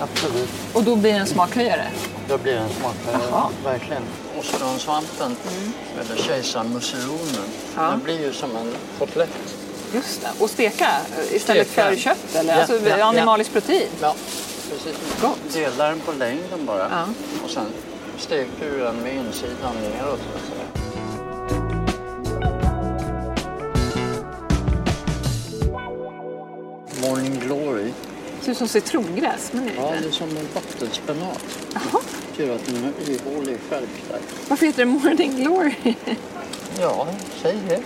Absolut. 0.00 0.48
Och 0.72 0.84
då 0.84 0.96
blir 0.96 1.12
det 1.12 1.18
en 1.18 1.26
smakhöjare? 1.26 1.84
Då 2.28 2.38
blir 2.38 2.54
den 2.54 2.68
smakare. 2.68 3.22
Jaha. 3.30 3.48
Verkligen. 3.64 4.02
Ostronsvampen, 4.40 5.36
eller 6.00 6.22
kejsarmusseronen, 6.22 7.48
Ja. 7.76 7.82
den 7.82 8.00
blir 8.04 8.20
ju 8.20 8.32
som 8.32 8.56
en 8.56 8.72
kotlett. 8.98 9.30
Just 9.94 10.20
det. 10.20 10.28
Och 10.44 10.50
steka 10.50 10.84
eh, 10.84 11.36
istället 11.36 11.70
Steka. 11.70 11.88
för 11.90 11.96
kött? 11.96 12.34
Eller? 12.34 12.52
Ja, 12.54 12.60
alltså 12.60 12.88
ja, 12.88 12.98
ja. 12.98 13.04
animaliskt 13.04 13.52
protein? 13.52 13.88
Ja, 14.00 14.14
precis. 14.70 14.98
Gott. 15.20 15.38
Dela 15.52 15.88
den 15.88 16.00
på 16.00 16.12
längden 16.12 16.66
bara. 16.66 16.88
Ja. 16.90 17.06
Och 17.44 17.50
sen 17.50 17.66
steker 18.18 18.70
du 18.70 18.78
den 18.78 18.96
med 18.96 19.14
insidan 19.14 19.74
neråt. 19.82 20.20
Så 20.20 20.38
att 20.38 20.44
säga. 20.48 20.64
Morning 27.08 27.40
Glory. 27.40 27.92
Ser 28.40 28.52
ut 28.52 28.58
som 28.58 28.68
citrongräs, 28.68 29.50
men 29.52 29.64
det 29.64 29.70
är 29.70 29.76
Ja, 29.76 29.94
det 30.02 30.08
är 30.08 30.12
som 30.12 30.28
en 30.28 30.48
vattenspenat. 30.54 31.44
Jaha. 31.74 32.02
Tur 32.36 32.54
att 32.54 32.66
den 32.66 32.84
är 32.84 33.10
ihålig 33.10 33.58
själv 33.70 33.86
där. 34.10 34.20
Varför 34.48 34.66
heter 34.66 34.78
det 34.84 34.90
Morning 34.90 35.36
Glory? 35.36 35.74
Ja, 36.80 37.06
säg 37.42 37.58
det. 37.68 37.82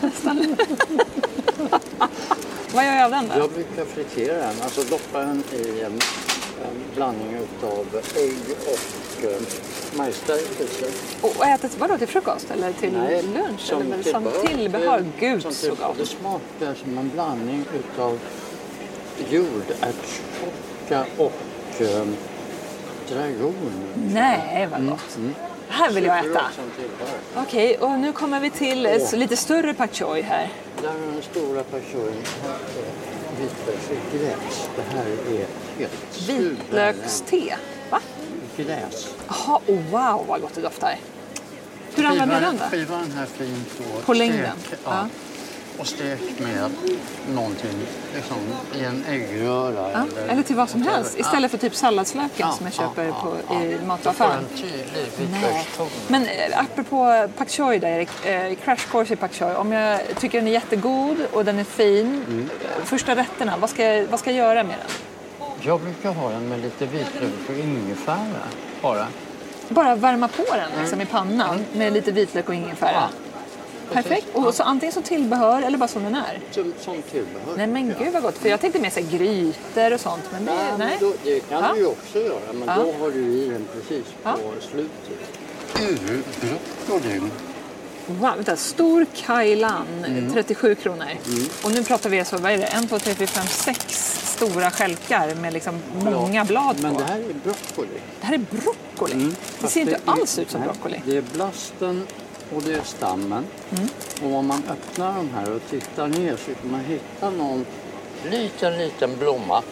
Vad 2.74 2.84
gör 2.84 2.92
jag 2.92 3.04
av 3.04 3.10
den 3.10 3.28
då? 3.28 3.38
Jag 3.38 3.50
brukar 3.50 3.84
fritera 3.84 4.36
den, 4.38 4.62
alltså 4.62 4.80
doppa 4.82 5.18
den 5.18 5.44
i 5.52 5.80
en, 5.80 5.92
en 5.92 6.94
blandning 6.94 7.34
utav 7.34 7.86
ägg 8.16 8.56
och 8.60 9.24
eh, 9.24 9.40
majsstärkelse. 9.96 10.86
Och 11.20 11.36
och 11.36 11.46
äta 11.46 11.68
vadå, 11.78 11.98
till 11.98 12.08
frukost 12.08 12.50
eller 12.50 12.72
till 12.72 12.92
lunch? 12.92 13.72
eller 13.72 13.84
väl 13.84 14.04
som 14.04 14.28
tillbehör? 14.46 15.04
Gud 15.18 15.42
som 15.42 15.52
så 15.52 15.68
gott. 15.68 15.98
Det 15.98 16.06
smakar 16.06 16.74
som 16.74 16.98
en 16.98 17.08
blandning 17.08 17.64
utav 17.74 18.18
jordärtskocka 19.30 21.04
och 21.16 21.80
eh, 21.80 22.06
dragon. 23.08 23.54
Nej, 24.12 24.68
vad 24.72 24.86
gott. 24.88 25.18
Här 25.68 25.90
vill 25.90 26.04
jag 26.04 26.18
äta. 26.18 26.44
Som. 26.56 27.42
Okej, 27.42 27.76
och 27.78 27.90
nu 27.90 28.12
kommer 28.12 28.40
vi 28.40 28.50
till 28.50 29.06
så 29.10 29.16
lite 29.16 29.36
större 29.36 29.74
pak 29.74 29.94
choi 29.94 30.22
här. 30.22 30.52
Där 30.82 30.88
är 30.88 31.12
den 31.12 31.22
stora 31.22 31.62
är 31.64 32.14
vitbärsgräs. 33.40 34.68
Det 34.76 34.82
här 34.96 35.06
är 35.06 35.38
helt 35.78 36.28
Vitlökste. 36.28 37.56
Va? 37.90 38.00
Gräs. 38.56 39.14
Jaha, 39.28 39.60
oh, 39.66 39.80
wow 39.90 40.26
vad 40.28 40.40
gott 40.40 40.54
det 40.54 40.60
doftar. 40.60 40.98
Hur 41.94 42.04
använder 42.04 42.34
du 42.40 42.46
den 42.46 42.56
då? 42.56 42.64
Skiva 42.64 42.96
den 42.96 43.12
här 43.12 43.26
fint 43.26 43.78
på 43.78 44.00
På 44.00 44.14
längden? 44.14 44.50
stek- 44.66 44.78
Ja. 44.84 45.08
Och 45.78 45.86
stekt 45.86 46.40
med 46.40 46.70
någonting 47.34 47.78
liksom, 48.14 48.36
i 48.74 48.84
en 48.84 49.04
äggröra. 49.08 49.90
Ja, 49.92 50.06
eller 50.28 50.42
till 50.42 50.56
vad 50.56 50.70
som 50.70 50.82
helst. 50.82 51.18
Istället 51.18 51.50
för 51.50 51.58
typ 51.58 51.74
salladslöken 51.74 52.30
Ja, 52.36 52.52
som 52.52 52.66
jag 52.66 52.74
ja, 52.78 52.82
köper 52.82 53.04
ja, 53.04 53.14
på, 53.48 53.54
i 53.54 53.78
mataffären. 53.86 54.44
Men 56.08 56.22
eh, 56.26 56.60
apropå 56.60 57.28
pak 57.38 57.50
choi 57.50 57.78
där 57.78 57.88
Erik, 57.88 58.26
eh, 58.26 58.54
crash 58.64 58.90
course 58.90 59.12
i 59.12 59.16
pak 59.16 59.34
choi. 59.34 59.54
Om 59.54 59.72
jag 59.72 60.00
tycker 60.20 60.38
den 60.38 60.48
är 60.48 60.52
jättegod 60.52 61.16
och 61.32 61.44
den 61.44 61.58
är 61.58 61.64
fin, 61.64 62.06
Mm. 62.28 62.48
eh, 62.78 62.84
första 62.84 63.16
rätterna, 63.16 63.56
vad 63.60 63.70
ska, 63.70 63.84
jag, 63.84 64.06
vad 64.06 64.20
ska 64.20 64.30
jag 64.30 64.38
göra 64.48 64.62
med 64.64 64.76
den? 64.78 64.90
Jag 65.60 65.80
brukar 65.80 66.10
ha 66.12 66.30
den 66.30 66.48
med 66.48 66.60
lite 66.60 66.86
vitlök 66.86 67.48
och 67.48 67.54
ingefära 67.54 68.16
bara. 68.82 69.06
Bara 69.68 69.94
värma 69.94 70.28
på 70.28 70.44
den 70.54 70.80
liksom, 70.80 71.00
i 71.00 71.06
pannan 71.06 71.64
med 71.72 71.92
lite 71.92 72.12
vitlök 72.12 72.48
och 72.48 72.54
ingefära. 72.54 73.08
Mm. 73.92 73.96
Ja, 73.96 74.02
Perfekt. 74.02 74.26
Och 74.36 74.54
så 74.54 74.62
antingen 74.62 74.92
som 74.92 75.02
tillbehör 75.02 75.62
eller 75.62 75.78
bara 75.78 75.88
som 75.88 76.02
den 76.04 76.14
är. 76.14 76.40
Som, 76.50 76.74
som 76.80 77.02
tillbehör. 77.02 77.56
Nej 77.56 77.66
men 77.66 77.94
gud 77.98 78.12
vad 78.12 78.22
gott. 78.22 78.38
För 78.38 78.48
jag 78.48 78.60
tänkte 78.60 78.80
mer 78.80 78.90
så 78.90 79.00
här 79.00 79.18
grytor 79.18 79.92
och 79.92 80.00
sånt. 80.00 80.22
Men 80.32 80.44
det, 80.44 80.52
Ja, 80.52 80.58
men 80.78 80.88
nej. 80.88 80.96
Då, 81.00 81.12
det 81.24 81.40
kan 81.40 81.62
Ja. 81.64 81.72
du 81.74 81.80
ju 81.80 81.86
också 81.86 82.18
göra, 82.20 82.52
men 82.52 82.68
Ja. 82.68 82.74
då 82.74 82.92
har 83.04 83.10
du 83.10 83.18
i 83.24 83.48
den 83.48 83.64
precis 83.74 84.04
Ja. 84.22 84.32
på 84.32 84.66
slutet. 84.70 85.38
Ur 85.80 86.22
broccolin. 86.86 87.30
Wow, 88.06 88.20
vänta. 88.36 88.56
Stor 88.56 89.06
kajlan, 89.14 89.86
Mm. 90.06 90.32
37 90.32 90.74
kronor. 90.74 91.06
Och 91.64 91.72
nu 91.72 91.84
pratar 91.84 92.10
vi 92.10 92.18
alltså, 92.18 92.36
vad 92.36 92.52
är 92.52 92.58
det? 92.58 92.64
En, 92.64 92.88
två, 92.88 92.98
tre, 92.98 93.14
fyra, 93.14 93.26
fem, 93.26 93.46
sex 93.46 93.82
stora 94.36 94.70
stjälkar 94.70 95.34
med 95.34 95.52
liksom 95.52 95.80
många 96.04 96.44
blad 96.44 96.76
Men 96.82 96.94
på. 96.94 97.00
det 97.00 97.06
här 97.06 97.18
är 97.18 97.34
broccoli. 97.44 97.88
Det 98.20 98.26
här 98.26 98.34
är 98.34 98.38
broccoli. 98.38 99.12
Det 99.14 99.20
Mm. 99.20 99.34
Fast 99.58 99.72
ser 99.72 99.80
inte 99.80 99.92
är- 99.94 100.00
alls 100.04 100.38
ut 100.38 100.50
som 100.50 100.60
nej, 100.60 100.68
broccoli. 100.72 101.02
Det 101.06 101.16
är 101.16 101.22
blasten 101.32 102.06
och 102.54 102.62
det 102.62 102.74
är 102.74 102.82
stammen. 102.82 103.46
Mm. 103.76 103.88
Och 104.22 104.38
om 104.38 104.46
man 104.46 104.62
öppnar 104.70 105.14
de 105.16 105.30
här 105.34 105.52
och 105.52 105.60
tittar 105.70 106.06
ner 106.06 106.36
så 106.36 106.54
kan 106.54 106.70
man 106.70 106.80
hitta 106.80 107.30
någon 107.30 107.66
liten, 108.30 108.78
liten 108.78 109.16
blomma 109.18 109.62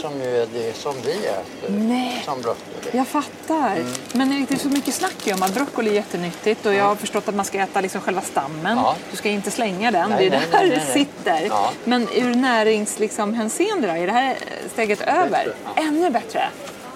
som 0.00 0.20
ju 0.20 0.36
är 0.42 0.46
det 0.52 0.76
som 0.76 0.94
vi 1.04 1.12
äter. 1.12 1.70
Nej. 1.70 2.22
som 2.24 2.42
broccoli. 2.42 2.90
Jag 2.92 3.08
fattar. 3.08 3.76
Mm. 3.76 3.92
Men 4.12 4.46
det 4.48 4.54
är 4.54 4.58
så 4.58 4.68
mycket 4.68 4.94
snack 4.94 5.28
om 5.34 5.42
att 5.42 5.54
broccoli 5.54 5.90
är 5.90 5.94
jättenyttigt 5.94 6.66
och 6.66 6.74
jag 6.74 6.84
har 6.84 6.96
förstått 6.96 7.28
att 7.28 7.34
man 7.34 7.44
ska 7.44 7.58
äta 7.58 7.80
liksom 7.80 8.00
själva 8.00 8.20
stammen. 8.20 8.76
Ja. 8.78 8.96
Du 9.10 9.16
ska 9.16 9.28
inte 9.28 9.50
slänga 9.50 9.90
den, 9.90 10.10
Nej, 10.10 10.30
det 10.30 10.36
är 10.36 10.40
nej, 10.40 10.48
där 10.50 10.58
nej, 10.58 10.70
det 10.70 10.92
sitter. 10.92 11.46
Ja. 11.48 11.70
Men 11.84 12.08
ur 12.14 12.34
närings 12.34 12.98
liksom, 12.98 13.34
hänseende 13.34 13.86
då, 13.86 13.94
är 13.94 14.06
det 14.06 14.12
här 14.12 14.36
steget 14.72 15.00
över? 15.00 15.54
ja. 15.64 15.82
Ännu 15.82 16.10
bättre? 16.10 16.48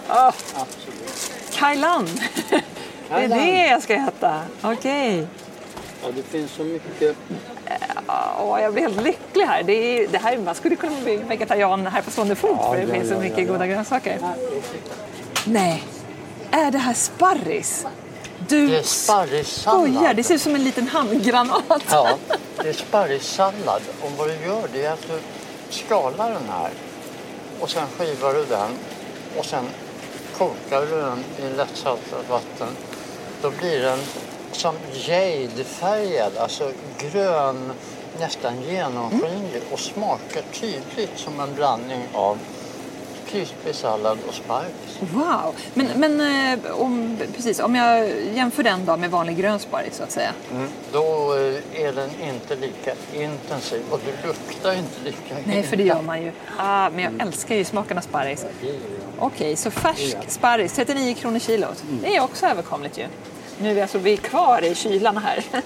Åh, 0.09 0.27
Absolut. 0.55 1.31
Kailan! 1.53 2.09
det 3.09 3.15
är 3.15 3.29
det 3.29 3.67
jag 3.67 3.83
ska 3.83 3.95
äta. 3.95 4.41
Okej. 4.63 5.27
Ja, 6.03 6.09
det 6.17 6.23
finns 6.23 6.51
så 6.51 6.65
mycket. 6.65 7.17
Åh, 8.39 8.63
jag 8.63 8.73
blir 8.73 8.83
helt 8.83 9.03
lycklig 9.03 9.45
här. 9.45 9.63
Det 9.63 9.73
är, 9.73 10.09
det 10.09 10.19
här 10.19 10.39
man 10.39 10.55
skulle 10.55 10.77
kunna 10.77 11.01
bli 11.01 11.17
vegetarian 11.17 11.87
här 11.87 12.03
på 12.03 12.11
stående 12.11 12.35
fot 12.35 12.61
för 12.71 12.77
det 12.77 12.83
ja, 12.83 12.95
finns 12.95 13.09
så 13.09 13.15
ja, 13.15 13.19
mycket 13.19 13.39
ja, 13.39 13.45
ja. 13.45 13.53
goda 13.53 13.67
grönsaker. 13.67 14.19
Nej, 15.45 15.85
är 16.51 16.71
det 16.71 16.79
här 16.79 16.95
sparris? 16.95 17.87
Du 18.49 18.69
Det 18.69 18.79
är 18.79 18.83
sparrissallad. 18.83 19.93
skojar, 19.93 20.15
det 20.15 20.25
ser 20.25 20.35
ut 20.35 20.43
som 20.43 20.55
en 20.55 20.65
liten 20.65 20.89
handgranat. 20.89 21.85
Ja, 21.91 22.09
det 22.63 22.69
är 22.69 22.73
sparrissallad. 22.73 23.83
Och 24.03 24.11
vad 24.19 24.29
du 24.29 24.35
gör 24.47 24.69
det 24.73 24.85
är 24.85 24.93
att 24.93 25.09
du 25.09 25.19
skalar 25.71 26.31
den 26.31 26.49
här 26.49 26.71
och 27.61 27.71
sen 27.71 27.87
skivar 27.99 28.35
du 28.35 28.45
den 28.45 28.71
och 29.39 29.47
sen 29.47 29.65
kokar 30.39 30.81
du 30.81 31.01
den 31.01 31.25
i 31.39 31.57
lättsaltat 31.57 32.31
vatten. 32.31 32.69
Då 33.43 33.51
blir 33.51 33.83
den 33.83 33.99
som 34.53 34.75
jadefärgad, 34.93 36.37
alltså 36.37 36.73
grön, 36.99 37.73
nästan 38.19 38.63
genomskinlig 38.63 39.63
och 39.73 39.81
smakar 39.81 40.43
tydligt 40.61 41.19
som 41.19 41.41
en 41.41 41.55
blandning 41.55 42.03
av 42.13 42.39
krispig 43.27 43.75
och 44.29 44.35
sparris. 44.35 44.99
Wow! 45.01 45.55
Men, 45.75 45.87
men 45.97 46.21
eh, 46.61 46.81
om, 46.81 47.19
precis, 47.37 47.61
om 47.61 47.75
jag 47.75 48.11
jämför 48.35 48.63
den 48.63 48.85
då 48.85 48.97
med 48.97 49.11
vanlig 49.11 49.37
grön 49.37 49.59
sparris 49.59 49.97
så 49.97 50.03
att 50.03 50.11
säga. 50.11 50.33
Mm. 50.53 50.69
Då 50.93 51.35
eh, 51.35 51.83
är 51.83 51.93
den 51.93 52.11
inte 52.23 52.57
lika 52.57 52.93
intensiv 53.13 53.83
och 53.91 54.01
det 54.05 54.29
luktar 54.29 54.73
inte 54.73 55.05
lika 55.05 55.35
Nej, 55.45 55.63
för 55.63 55.77
det 55.77 55.83
gör 55.83 56.03
man 56.03 56.23
ju. 56.23 56.33
Ah, 56.59 56.91
men 56.91 57.05
jag 57.05 57.27
älskar 57.27 57.55
ju 57.55 57.65
smaken 57.65 57.99
av 57.99 58.03
sparris. 58.03 58.47
Okej, 59.19 59.57
så 59.57 59.71
färsk 59.71 60.17
sparris, 60.29 60.73
39 60.73 61.15
kronor 61.15 61.39
kilot. 61.39 61.85
Det 62.03 62.17
är 62.17 62.23
också 62.23 62.47
överkomligt 62.47 62.99
ju. 62.99 63.07
Nu 63.59 63.71
är 63.71 63.75
vi 63.75 63.81
alltså 63.81 63.99
vi 63.99 64.13
är 64.13 64.17
kvar 64.17 64.65
i 64.65 64.75
kylan 64.75 65.17
här. 65.17 65.45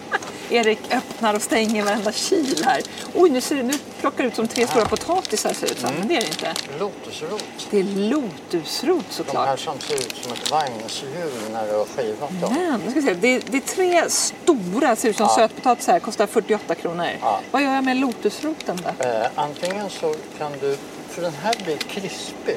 Erik 0.51 0.79
öppnar 0.95 1.35
och 1.35 1.43
stänger 1.43 1.85
varenda 1.85 2.13
kyl 2.13 2.63
här. 2.65 2.83
Oj, 3.15 3.31
nu, 3.31 3.41
ser, 3.41 3.57
det- 3.57 3.63
nu 3.63 3.75
plockar 4.01 4.25
det 4.25 4.29
ut 4.29 4.37
som 4.37 4.49
tre 4.49 4.67
stora 4.67 4.85
potatisar 4.85 5.53
ser 5.53 5.67
ut 5.67 5.79
som. 5.81 5.91
Men 5.99 6.09
det 6.09 6.17
är 6.17 6.21
det 6.21 6.27
inte. 6.27 6.55
Lotusrot. 6.79 7.45
Det 7.71 7.79
är 7.79 7.85
lotusrot 7.85 9.05
De 9.17 9.37
här 9.37 9.57
såklart. 9.57 9.61
som 9.61 9.79
ser 9.81 9.95
ut 9.95 10.15
som 10.23 10.33
ett 10.33 10.51
vagnshjul 10.51 11.33
när 11.53 11.67
du 11.67 11.75
har 11.75 11.85
skivat 11.85 12.41
dem. 12.41 12.55
Men, 12.55 12.81
nu 12.81 12.91
ska 12.91 13.03
se. 13.03 13.15
Det, 13.15 13.39
det 13.39 13.57
är 13.57 13.61
tre 13.61 14.11
stora, 14.11 14.97
ser 14.97 15.09
ut 15.09 15.17
som 15.17 15.29
sötpotatisar, 15.29 15.99
kostar 15.99 16.27
48 16.27 16.75
kronor. 16.75 17.07
Ja. 17.21 17.41
Vad 17.51 17.63
gör 17.63 17.75
jag 17.75 17.85
med 17.85 17.97
lotusroten 17.97 18.81
då? 18.99 19.05
Eh, 19.05 19.27
antingen 19.35 19.91
så 19.91 20.15
kan 20.39 20.53
du, 20.61 20.77
för 21.11 21.23
den 21.23 21.33
här 21.43 21.55
blir 21.65 21.77
krispig, 21.77 22.57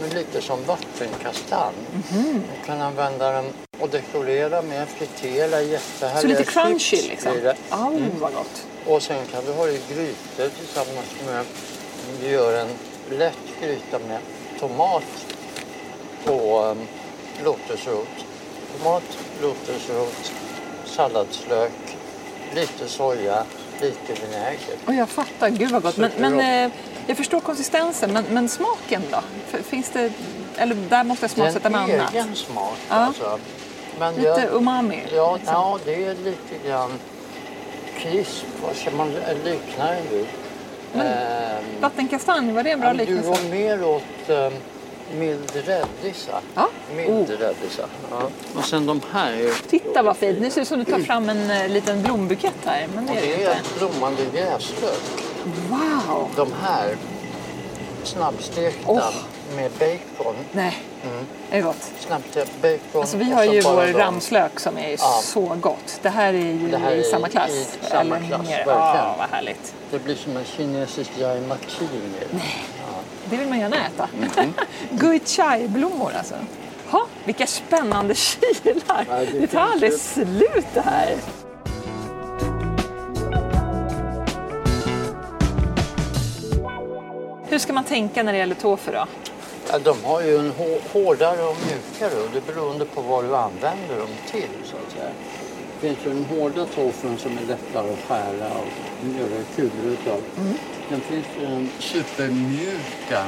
men 0.00 0.10
lite 0.10 0.40
som 0.40 0.64
vattenkastanj. 0.64 1.74
Du 2.10 2.66
kan 2.66 2.80
använda 2.80 3.32
den 3.32 3.44
och 3.80 3.88
dekorera 3.88 4.62
med 4.62 4.88
fritera 4.88 5.62
jättehärliga 5.62 6.20
Så 6.20 6.26
lite 6.26 6.42
chips 6.44 6.52
crunchy 6.52 7.08
liksom. 7.08 7.32
blir 7.32 7.42
det. 7.42 7.56
Au, 7.70 8.00
vad 8.20 8.32
gott. 8.32 8.66
Och 8.86 9.02
sen 9.02 9.26
kan 9.32 9.44
du 9.44 9.52
ha 9.52 9.66
det 9.66 9.72
i 9.72 9.80
grytor 9.94 10.56
tillsammans 10.58 11.06
med, 11.26 11.44
du 12.20 12.28
gör 12.28 12.60
en 12.60 12.68
lätt 13.18 13.60
gryta 13.60 13.98
med 14.08 14.18
tomat 14.60 15.26
och 16.24 16.70
um, 16.70 16.78
lotusrot. 17.44 18.08
Tomat, 18.78 19.18
lotusrot, 19.42 20.32
salladslök, 20.84 21.96
lite 22.54 22.88
soja, 22.88 23.44
lite 23.80 24.22
vinäger. 24.22 24.76
Och 24.86 24.94
jag 24.94 25.08
fattar, 25.08 25.48
gud 25.48 25.70
vad 25.70 25.82
gott. 25.82 25.96
Men, 25.96 26.10
men 26.18 26.40
eh, 26.40 26.72
jag 27.06 27.16
förstår 27.16 27.40
konsistensen, 27.40 28.12
men, 28.12 28.24
men 28.30 28.48
smaken 28.48 29.02
då? 29.10 29.20
Finns 29.62 29.90
det, 29.90 30.12
eller 30.56 30.74
där 30.74 31.04
måste 31.04 31.24
jag 31.24 31.30
Det 31.30 31.40
är 31.40 31.50
smaksätta 31.50 31.70
med 31.70 31.80
en 31.90 32.00
annat? 32.00 32.14
egen 32.14 32.34
smak 32.34 32.76
Ja. 32.88 32.94
alltså. 32.94 33.38
Men 33.98 34.14
Lite 34.14 34.28
jag, 34.28 34.52
umami? 34.54 35.02
ja, 35.14 35.36
liksom. 35.36 35.54
ja, 35.54 35.78
det 35.84 36.04
är 36.04 36.14
lite 36.14 36.68
grann 36.68 36.90
krisp. 37.98 38.44
Ska 38.74 38.90
man 38.90 39.10
likna 39.44 39.86
den 39.86 40.02
vid? 40.10 40.26
Ehm, 40.94 41.64
Vattenkastanj, 41.80 42.52
var 42.52 42.62
det 42.62 42.70
en 42.70 42.80
bra 42.80 42.88
Ja, 42.88 42.92
Du 42.94 42.98
liknelse? 42.98 43.28
var 43.28 43.50
mer 43.50 43.84
åt 43.84 44.02
um, 44.28 44.52
mild 45.18 45.52
rädisa. 45.54 46.40
Ja. 46.54 46.68
Mild 46.96 47.10
Oh. 47.10 47.26
rädisa. 47.28 47.82
Ja. 48.10 48.22
Och 48.56 48.64
sen 48.64 48.86
de 48.86 49.00
här. 49.12 49.32
är- 49.32 49.68
Titta 49.68 50.02
vad 50.02 50.16
fint, 50.16 50.40
nu 50.40 50.50
ser 50.50 50.54
det 50.56 50.62
ut 50.62 50.68
som 50.68 50.78
du 50.78 50.84
tar 50.84 50.98
fram 50.98 51.28
en 51.28 51.50
eh, 51.50 51.68
liten 51.68 52.02
blombukett 52.02 52.54
här. 52.64 52.86
Men 52.94 53.06
det 53.06 53.12
Och 53.12 53.18
är 53.18 53.20
det 53.22 53.26
det 53.28 53.34
inte. 53.34 53.50
är 53.52 53.78
blommande 53.78 54.22
gräslök. 54.34 55.00
Wow! 55.70 56.28
De 56.36 56.52
här 56.62 56.96
snabbstekta 58.04 58.82
Åh. 58.92 59.10
med 59.56 59.70
bacon. 59.78 60.34
Nej, 60.52 60.76
det 61.50 61.56
är 61.58 61.62
gott. 61.62 61.90
Snabbstekt 62.00 62.62
bacon. 62.62 63.00
Alltså 63.00 63.16
vi 63.16 63.30
har 63.32 63.44
ju 63.44 63.60
vår 63.60 63.82
de- 63.86 63.92
ramslök 63.92 64.60
som 64.60 64.78
är 64.78 64.90
Ja. 64.90 65.20
så 65.22 65.40
gott. 65.60 65.98
Det 66.02 66.08
här 66.08 66.34
är 66.34 66.38
ju 66.38 66.70
Det 66.70 66.78
här 66.78 66.92
är 66.92 66.96
i 66.96 67.04
samma 67.04 67.28
klass. 67.28 67.50
i 67.50 67.66
samma 67.90 68.16
eller 68.16 68.26
klass, 68.28 68.40
verkligen. 68.40 68.68
Ja, 68.68 69.14
vad 69.18 69.28
härligt. 69.30 69.74
Det 69.90 69.98
blir 70.04 70.14
som 70.14 70.36
en 70.36 70.44
kinesisk 70.44 71.10
jai 71.18 71.40
makini. 71.40 72.00
Det 73.30 73.36
vill 73.36 73.48
man 73.48 73.58
gärna 73.60 73.76
äta. 73.86 74.08
Mhm. 74.36 74.52
Gui 74.90 75.20
chai-blommor 75.24 76.10
alltså. 76.18 76.34
Ha, 76.90 77.06
vilka 77.24 77.46
spännande 77.46 78.14
kylar! 78.14 79.06
Ja, 79.10 79.16
det 79.16 79.40
det 79.40 79.46
tar 79.46 79.60
aldrig 79.60 79.92
slut 79.92 80.66
det 80.74 80.80
här. 80.80 81.14
Hur 87.52 87.58
ska 87.58 87.72
man 87.72 87.84
tänka 87.84 88.22
när 88.22 88.32
det 88.32 88.38
gäller 88.38 88.54
tofu 88.54 88.92
då? 88.92 89.06
Ja, 89.70 89.78
de 89.78 90.04
har 90.04 90.22
ju 90.22 90.36
en 90.38 90.52
hå- 90.52 90.80
hårdare 90.92 91.42
och 91.42 91.56
mjukare 91.66 92.20
och 92.22 92.28
det 92.34 92.46
beroende 92.46 92.84
på 92.84 93.00
vad 93.00 93.24
du 93.24 93.36
använder 93.36 93.98
dem 93.98 94.08
till 94.30 94.48
så 94.64 94.76
att 94.76 94.92
säga. 94.92 95.10
Det 95.80 95.86
finns 95.88 95.98
ju 96.06 96.10
den 96.10 96.24
hårda 96.24 96.66
tofun 96.66 97.18
som 97.18 97.38
är 97.38 97.42
lättare 97.42 97.92
att 97.92 97.98
skära 98.08 98.46
och 98.46 99.06
göra 99.18 99.42
kulor 99.56 99.86
utav. 99.92 100.20
Sen 100.88 101.00
finns 101.00 101.26
det 101.40 101.46
den 101.46 101.68
supermjuka 101.78 103.24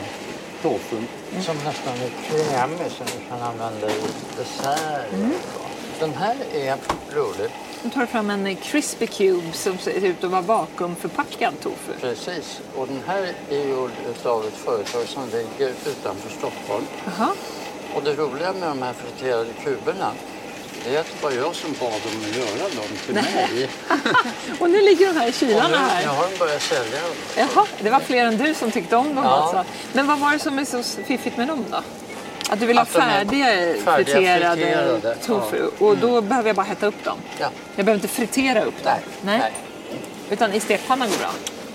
tofun 0.62 1.06
som 1.40 1.56
nästan 1.64 1.94
är 1.94 2.10
krämig 2.30 2.90
som 2.90 3.06
du 3.06 3.28
kan 3.28 3.42
använda 3.42 3.86
i 3.90 4.00
desserter. 4.36 5.06
Den 6.00 6.14
här 6.14 6.36
är 6.54 6.76
rolig. 7.14 7.50
Nu 7.84 7.90
tar 7.90 8.06
fram 8.06 8.30
en 8.30 8.56
crispy 8.56 9.06
cube 9.06 9.52
som 9.52 9.78
ser 9.78 9.92
ut 10.04 10.24
att 10.24 10.30
vara 10.30 10.40
vakuumförpackad 10.42 11.54
tofu. 11.62 11.92
Precis. 12.00 12.60
Och 12.76 12.86
den 12.86 13.00
här 13.06 13.32
är 13.50 13.68
gjord 13.68 13.90
av 14.24 14.46
ett 14.46 14.54
företag 14.56 15.06
som 15.08 15.22
ligger 15.26 15.68
utanför 15.86 16.30
Stockholm. 16.38 16.84
Jaha. 17.04 17.28
Och 17.94 18.02
det 18.02 18.14
roliga 18.14 18.52
med 18.52 18.68
de 18.68 18.82
här 18.82 18.92
friterade 18.92 19.50
kuberna 19.64 20.10
Det 20.84 21.04
var 21.22 21.30
jag 21.30 21.54
som 21.54 21.72
bad 21.80 21.90
dem 21.90 22.24
att 22.30 22.36
göra 22.36 22.68
dem 22.68 22.96
till 23.06 23.14
Nej. 23.14 23.48
mig. 23.52 23.68
Och 24.60 24.70
nu 24.70 24.80
ligger 24.82 25.06
de 25.14 25.20
här 25.20 25.28
i 25.28 25.32
kylarna 25.32 25.76
här. 25.76 26.02
nu 26.02 26.08
har 26.08 26.30
de 26.30 26.38
börjat 26.38 26.62
sälja 26.62 27.00
dem. 27.02 27.14
Jaha, 27.36 27.66
det 27.80 27.90
var 27.90 28.00
fler 28.00 28.24
än 28.24 28.36
du 28.36 28.54
som 28.54 28.70
tyckte 28.70 28.96
om 28.96 29.14
dem 29.14 29.24
Ja. 29.24 29.30
alltså. 29.30 29.72
Men 29.92 30.06
vad 30.06 30.18
var 30.18 30.32
det 30.32 30.38
som 30.38 30.58
är 30.58 30.64
så 30.64 30.82
fiffigt 31.04 31.36
med 31.36 31.48
dem 31.48 31.64
då? 31.70 31.76
Att 32.50 32.60
du 32.60 32.66
vill 32.66 32.78
ha 32.78 32.84
färdiga, 32.84 33.46
färdiga 33.46 33.84
friterade, 33.84 34.56
friterade, 34.62 35.14
tofu 35.14 35.70
ja. 35.78 35.86
och 35.86 35.96
då 35.98 36.20
behöver 36.20 36.48
jag 36.48 36.56
bara 36.56 36.66
hetta 36.66 36.86
upp 36.86 37.04
dem? 37.04 37.18
Ja. 37.40 37.46
Jag 37.76 37.84
behöver 37.86 37.94
inte 38.04 38.08
fritera 38.14 38.62
upp 38.62 38.84
dem? 38.84 38.92
Nej. 39.22 39.52
Utan 40.30 40.52
i 40.52 40.60
stekpannan 40.60 41.08
går 41.08 41.18
bra? 41.18 41.30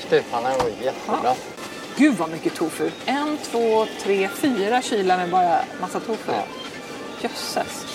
Stekpannan 0.08 0.52
var 0.58 0.68
jättebra. 0.86 1.20
Ja. 1.24 1.36
Gud 1.98 2.16
vad 2.18 2.30
mycket 2.30 2.56
tofu! 2.56 2.90
En, 3.06 3.38
två, 3.52 3.86
tre, 4.04 4.30
fyra 4.36 4.82
kylar 4.82 5.18
med 5.18 5.30
bara 5.30 5.60
massa 5.82 6.00
tofu. 6.00 6.32
Ja. 6.32 6.44
Jösses! 7.22 7.86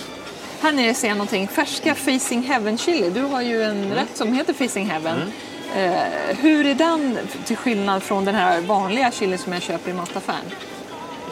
Här 0.60 0.72
nere 0.72 0.94
ser 0.94 1.08
jag 1.08 1.16
någonting. 1.16 1.48
Färska 1.48 1.94
Facing 1.94 2.42
Heaven 2.42 2.78
chili. 2.78 3.10
Du 3.10 3.22
har 3.22 3.42
ju 3.42 3.62
en 3.62 3.70
Mm. 3.84 3.94
rätt 3.94 4.16
som 4.16 4.32
heter 4.32 4.52
Facing 4.52 4.86
Heaven. 4.90 5.32
Eh, 5.76 5.92
hur 6.40 6.66
är 6.66 6.74
den 6.74 7.18
till 7.44 7.56
skillnad 7.56 8.02
från 8.02 8.24
den 8.24 8.34
här 8.34 8.60
vanliga 8.60 9.10
chili 9.10 9.38
som 9.38 9.52
jag 9.52 9.62
köper 9.62 9.90
i 9.90 9.94
mataffären? 9.94 10.44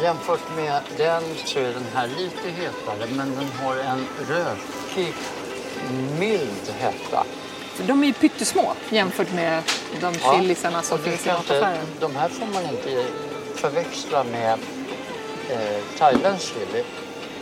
Jämfört 0.00 0.56
med 0.56 0.82
den 0.96 1.22
så 1.44 1.58
är 1.58 1.72
den 1.72 1.86
här 1.94 2.06
lite 2.06 2.50
hetare 2.50 3.08
men 3.16 3.34
den 3.34 3.48
har 3.62 3.76
en 3.76 4.06
rökig, 4.28 5.14
mild 6.18 6.74
hetta. 6.78 7.24
De 7.86 8.02
är 8.02 8.06
ju 8.06 8.12
pyttesmå 8.12 8.72
jämfört 8.90 9.32
med 9.32 9.62
de 10.00 10.14
Ja, 10.22 10.36
chilisarna 10.38 10.82
som 10.82 10.98
och 10.98 11.04
du 11.04 11.10
finns 11.10 11.26
i 11.26 11.28
mataffären. 11.28 11.86
De 12.00 12.16
här 12.16 12.28
får 12.28 12.46
man 12.46 12.62
inte 12.62 13.04
förväxla 13.54 14.24
med 14.24 14.58
eh, 15.50 15.98
thailändsk 15.98 16.54
chili 16.54 16.84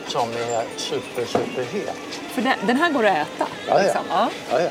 som 0.06 0.28
är 0.30 0.64
super, 0.76 1.24
super 1.24 1.62
het. 1.62 1.96
För 2.32 2.42
den, 2.42 2.54
den 2.66 2.76
här 2.76 2.90
går 2.90 3.06
att 3.06 3.16
äta? 3.16 3.46
Ja, 3.66 3.78
ja. 3.78 3.82
liksom. 3.82 4.02
ja. 4.08 4.30
Ja, 4.50 4.60
ja. 4.60 4.68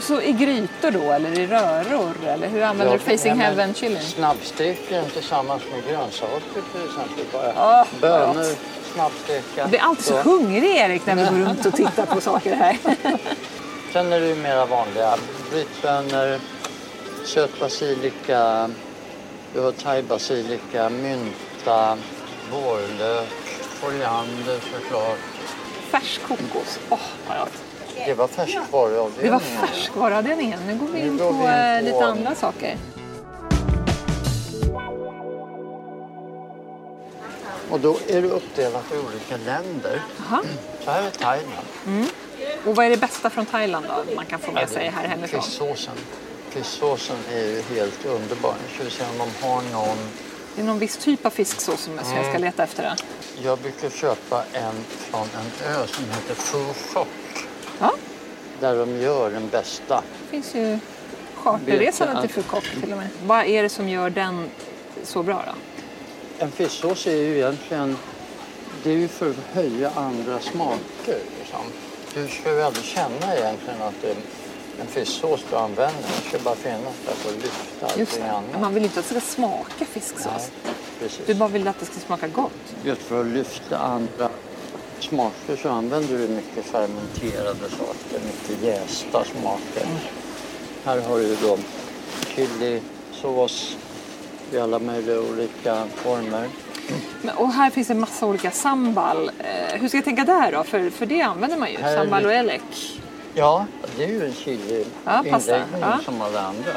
Så 0.00 0.20
i 0.20 0.32
grytor 0.32 0.90
då, 0.90 1.12
eller 1.12 1.38
i 1.38 1.46
röror? 1.46 2.14
Eller 2.26 2.48
hur 2.48 2.62
använder 2.62 2.94
Ja, 2.94 3.00
du 3.06 3.16
Facing 3.16 3.40
Heaven 3.40 3.74
chilin? 3.74 4.02
Snabbsteker 4.02 5.02
tillsammans 5.12 5.62
med 5.72 5.86
grönsaker 5.88 6.40
till 6.72 6.84
exempel. 6.88 7.24
Bara 7.32 7.52
vad 7.54 7.86
bönor, 8.00 8.34
gott. 8.34 8.58
snabbsteka. 8.94 9.42
Jag 9.60 9.68
blir 9.68 9.80
alltid 9.80 10.04
så 10.04 10.16
hungrig 10.16 10.76
Erik 10.76 11.06
när 11.06 11.14
vi 11.14 11.22
går 11.22 11.46
runt 11.48 11.66
och 11.66 11.72
tittar 11.74 12.06
på 12.06 12.20
saker 12.20 12.54
här. 12.54 12.76
Sen 13.92 14.12
är 14.12 14.20
det 14.20 14.26
ju 14.28 14.34
mera 14.34 14.66
vanliga. 14.66 15.14
Brytbönor, 15.50 16.40
sötbasilika, 17.24 18.70
du 19.54 19.60
har 19.60 19.72
thaibasilika, 19.72 20.88
mynta, 20.88 21.98
vårlök, 22.52 23.28
koriander 23.82 24.58
såklart. 24.72 25.18
Färsk 25.90 26.22
kokos. 26.28 26.78
Åh, 26.90 26.98
vad 27.28 27.38
gott. 27.38 27.63
Det 28.06 28.14
var 28.14 28.28
färskvaruavdelningen. 28.28 29.24
Det 29.24 29.30
var 29.30 29.66
färskvaruavdelningen. 29.66 30.60
Nu 30.66 30.76
går 30.78 30.86
vi 30.86 31.00
in 31.00 31.18
på, 31.18 31.30
vi 31.30 31.38
in 31.38 31.44
eh, 31.46 31.78
på- 31.78 31.84
lite 31.84 32.06
andra 32.06 32.34
saker. 32.34 32.76
Och 37.70 37.80
då 37.80 37.96
är 38.08 38.22
det 38.22 38.28
uppdelat 38.28 38.84
i 38.92 38.98
olika 38.98 39.36
länder. 39.36 40.02
Jaha. 40.30 40.42
Så 40.84 40.90
här 40.90 41.02
är 41.02 41.10
Thailand. 41.10 41.66
Och 42.66 42.76
vad 42.76 42.86
är 42.86 42.90
det 42.90 42.96
bästa 42.96 43.30
från 43.30 43.46
Thailand 43.46 43.86
då? 43.88 44.14
Man 44.16 44.26
kan 44.26 44.38
få 44.40 44.52
med 44.52 44.68
sig 44.68 44.88
här 44.88 45.08
hemifrån. 45.08 45.42
Fisksåsen. 45.42 45.94
Fisksåsen 46.50 47.16
är 47.32 47.38
ju 47.46 47.62
helt 47.74 48.04
underbar. 48.06 48.54
Nu 48.68 48.74
ska 48.74 48.84
vi 48.84 48.90
se 48.90 49.02
om 49.12 49.18
de 49.18 49.46
har 49.46 49.62
någon. 49.62 49.96
Det 50.54 50.60
är 50.62 50.66
någon 50.66 50.78
viss 50.78 50.96
typ 50.96 51.26
av 51.26 51.30
fisksås 51.30 51.80
som 51.80 51.92
jag 51.96 52.06
Mm. 52.06 52.30
ska 52.30 52.38
leta 52.38 52.62
efter. 52.62 52.82
Då. 52.96 53.04
Jag 53.42 53.58
brukar 53.58 53.90
köpa 53.90 54.44
en 54.52 54.74
från 54.88 55.20
en 55.22 55.74
ö 55.74 55.86
som 55.86 56.04
heter 56.04 56.34
Phu 56.34 56.72
Quoc. 56.92 57.06
Ja, 57.80 57.92
Där 58.60 58.76
de 58.78 58.96
gör 59.00 59.30
den 59.30 59.48
bästa. 59.48 60.02
det 60.22 60.28
finns 60.30 60.54
ju 60.54 60.78
charterresande 61.34 62.20
Vet 62.22 62.32
till. 62.34 62.42
Phuket 62.42 62.80
till 62.82 62.92
och 62.92 62.98
med. 62.98 63.08
Vad 63.26 63.44
är 63.46 63.62
det 63.62 63.68
som 63.68 63.88
gör 63.88 64.10
den 64.10 64.48
så 65.02 65.22
bra 65.22 65.44
då? 65.46 65.52
En 66.44 66.50
fisksås 66.50 67.06
är 67.06 67.16
ju 67.16 67.36
egentligen 67.36 67.96
det 68.82 68.90
är 68.90 68.96
ju 68.96 69.08
för 69.08 69.30
att 69.30 69.36
höja 69.52 69.90
andra 69.94 70.40
smaker. 70.40 71.18
Liksom. 71.38 71.60
Du 72.14 72.28
ska 72.28 72.52
ju 72.54 72.62
aldrig 72.62 72.84
känna 72.84 73.36
egentligen 73.36 73.82
att 73.82 73.94
det 74.02 74.08
är 74.10 74.16
en 74.80 74.86
fisksås 74.86 75.44
du 75.50 75.56
använder. 75.56 76.02
Den 76.02 76.28
ska 76.28 76.38
bara 76.38 76.54
finnas 76.54 76.94
där 77.06 77.12
för 77.14 77.28
att 77.30 77.36
lyfta 77.42 77.98
Just 77.98 78.12
allting 78.12 78.24
det. 78.26 78.32
annat. 78.32 78.60
Man 78.60 78.74
vill 78.74 78.82
inte 78.84 79.00
att 79.00 79.08
det 79.08 79.20
ska 79.20 79.30
smaka 79.34 79.84
fisksås. 79.84 80.24
Nej, 80.26 80.74
precis. 81.00 81.26
Du 81.26 81.34
bara 81.34 81.48
vill 81.48 81.68
att 81.68 81.80
det 81.80 81.86
ska 81.86 81.94
smaka 82.00 82.28
gott. 82.28 82.52
Just 82.84 83.02
för 83.02 83.20
att 83.20 83.26
lyfta 83.26 83.78
andra 83.78 84.28
smaker 85.08 85.56
så 85.62 85.68
använder 85.68 86.18
du 86.18 86.28
mycket 86.28 86.64
fermenterade 86.64 87.70
saker, 87.70 88.20
mycket 88.26 88.64
jästa 88.64 89.24
smaker. 89.24 89.86
Här 90.84 91.00
har 91.00 91.18
du 91.18 91.36
då 91.42 91.58
chilisås 92.28 93.76
i 94.52 94.58
alla 94.58 94.78
möjliga 94.78 95.20
olika 95.20 95.84
former. 95.94 96.48
Men, 97.22 97.34
och 97.36 97.52
här 97.52 97.70
finns 97.70 97.90
en 97.90 98.00
massa 98.00 98.26
olika 98.26 98.50
sambal. 98.50 99.30
Eh, 99.38 99.80
hur 99.80 99.88
ska 99.88 99.96
jag 99.96 100.04
tänka 100.04 100.24
där 100.24 100.52
då? 100.52 100.64
För, 100.64 100.90
för 100.90 101.06
det 101.06 101.22
använder 101.22 101.56
man 101.58 101.70
ju. 101.70 101.78
Här 101.78 101.92
är 101.92 101.96
Sambal 101.98 102.24
och 102.24 102.32
elek. 102.32 102.62
Ja, 103.34 103.66
det 103.96 104.04
är 104.04 104.08
ju 104.08 104.24
en 104.24 104.34
Ja, 105.04 105.24
pasta. 105.30 105.52
chili-inläggning 105.52 105.80
Ja. 105.80 105.98
som 106.04 106.22
alla 106.22 106.40
andra. 106.40 106.72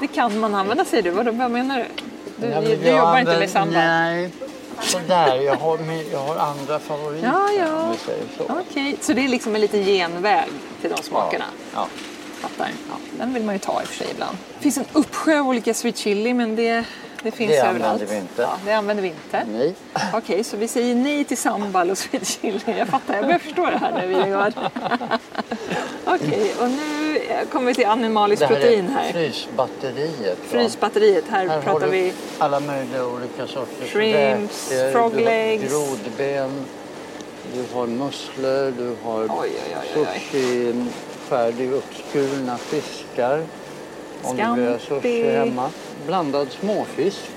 Det 0.00 0.06
kan 0.06 0.40
man 0.40 0.54
använda 0.54 0.84
säger 0.84 1.02
du. 1.02 1.10
Vad, 1.10 1.50
menar 1.50 1.78
du? 1.78 1.84
Du, 2.36 2.46
men 2.46 2.64
du 2.64 2.70
jobbar 2.70 2.88
inte 2.88 3.02
använder- 3.02 3.38
med 3.38 3.50
sambal? 3.50 3.74
Nej, 3.74 4.30
sådär. 4.82 5.36
Jag 5.36 5.56
har, 5.56 5.78
jag 6.12 6.18
har 6.18 6.36
andra 6.36 6.78
favoriter 6.78 7.26
Ja, 7.26 7.50
ja. 7.58 7.82
om 7.82 7.92
vi 7.92 7.98
säger 7.98 8.24
så. 8.38 8.44
Okej, 8.70 8.96
så 9.00 9.12
det 9.12 9.24
är 9.24 9.28
liksom 9.28 9.54
en 9.54 9.60
liten 9.60 9.84
genväg 9.84 10.48
till 10.80 10.90
de 10.96 11.02
smakerna? 11.02 11.44
Ja. 11.74 11.86
Fattar. 12.40 12.68
Den 13.18 13.34
vill 13.34 13.42
man 13.42 13.54
ju 13.54 13.58
ta 13.58 13.80
i 13.82 13.84
och 13.84 13.88
för 13.88 13.96
sig 13.96 14.06
ibland. 14.10 14.36
Det 14.56 14.62
finns 14.62 14.78
en 14.78 14.84
uppsjö 14.92 15.40
av 15.40 15.48
olika 15.48 15.74
sweet 15.74 15.96
chili 15.96 16.34
men 16.34 16.56
det, 16.56 16.84
det 17.22 17.30
finns 17.30 17.50
Det 17.50 17.56
överallt. 17.58 17.84
använder 17.84 18.06
vi 18.06 18.16
inte. 18.16 18.42
Ja, 18.42 18.56
det 18.64 18.72
använder 18.72 19.02
vi 19.02 19.08
inte. 19.08 19.44
Nej. 19.52 19.74
Okej, 20.14 20.44
så 20.44 20.56
vi 20.56 20.68
säger 20.68 20.94
nej 20.94 21.24
till 21.24 21.36
sambal 21.36 21.90
och 21.90 21.98
sweet 21.98 22.26
chili. 22.26 22.60
Jag 22.78 22.88
fattar, 22.88 23.14
jag 23.14 23.24
börjar 23.24 23.38
förstå 23.38 23.66
det 23.66 23.78
här 23.78 24.00
nu 24.00 24.06
Videgard. 24.06 24.52
Okej, 26.04 26.54
och 26.60 26.70
nu 26.70 27.18
kommer 27.52 27.66
vi 27.66 27.74
till 27.74 27.86
animaliskt 27.86 28.40
Det 28.40 28.46
här 28.46 28.54
protein 28.54 28.86
är 28.86 28.90
här. 28.90 29.12
frysbatteriet. 29.12 30.38
Frysbatteriet, 30.48 31.24
här, 31.30 31.46
Här 31.48 31.60
pratar 31.60 31.86
vi 31.86 32.12
alla 32.38 32.60
möjliga 32.60 33.06
olika 33.06 33.46
sorters 33.46 33.90
Shrimps, 33.92 34.70
räkor, 34.72 34.92
frog 34.92 35.20
legs. 35.20 35.70
grodben, 35.72 36.50
du 37.54 37.64
har 37.74 37.86
musslor, 37.86 38.72
du 38.78 38.96
har 39.04 39.20
Oj, 39.22 39.28
oj, 39.30 39.48
oj, 39.50 39.76
oj, 39.96 40.06
oj. 40.14 40.20
sushi, 40.30 40.84
färdig 41.28 41.72
uppskurna 41.72 42.58
fiskar. 42.58 43.42
Sushi 44.88 45.30
hemma. 45.32 45.70
Blandad 46.06 46.48
småfisk. 46.60 47.30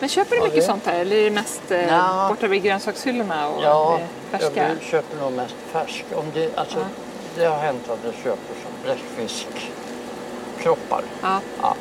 Men 0.00 0.08
köper 0.08 0.30
du 0.30 0.36
Ja, 0.36 0.42
mycket 0.44 0.60
det- 0.60 0.66
sånt 0.66 0.86
här 0.86 1.00
eller 1.00 1.16
är 1.16 1.24
det 1.24 1.30
mest 1.30 1.70
eh, 1.70 1.78
Nja. 1.86 2.26
borta 2.28 2.48
vid 2.48 2.62
grönsakshyllorna 2.62 3.48
och 3.48 3.62
Ja, 3.64 3.98
jag 4.30 4.40
färska? 4.40 4.68
vill- 4.68 4.80
köper 4.80 5.16
nog 5.16 5.32
mest 5.32 5.54
färsk. 5.72 6.04
Om 6.14 6.24
det, 6.34 6.58
alltså, 6.58 6.86
det 7.36 7.44
har 7.44 7.58
hänt 7.58 7.88
att 7.90 7.98
jag 8.04 8.14
köper 8.14 8.54
som 8.62 8.70
bläckfiskkroppar. 8.84 11.02
Ja. 11.22 11.40
Ja. 11.62 11.74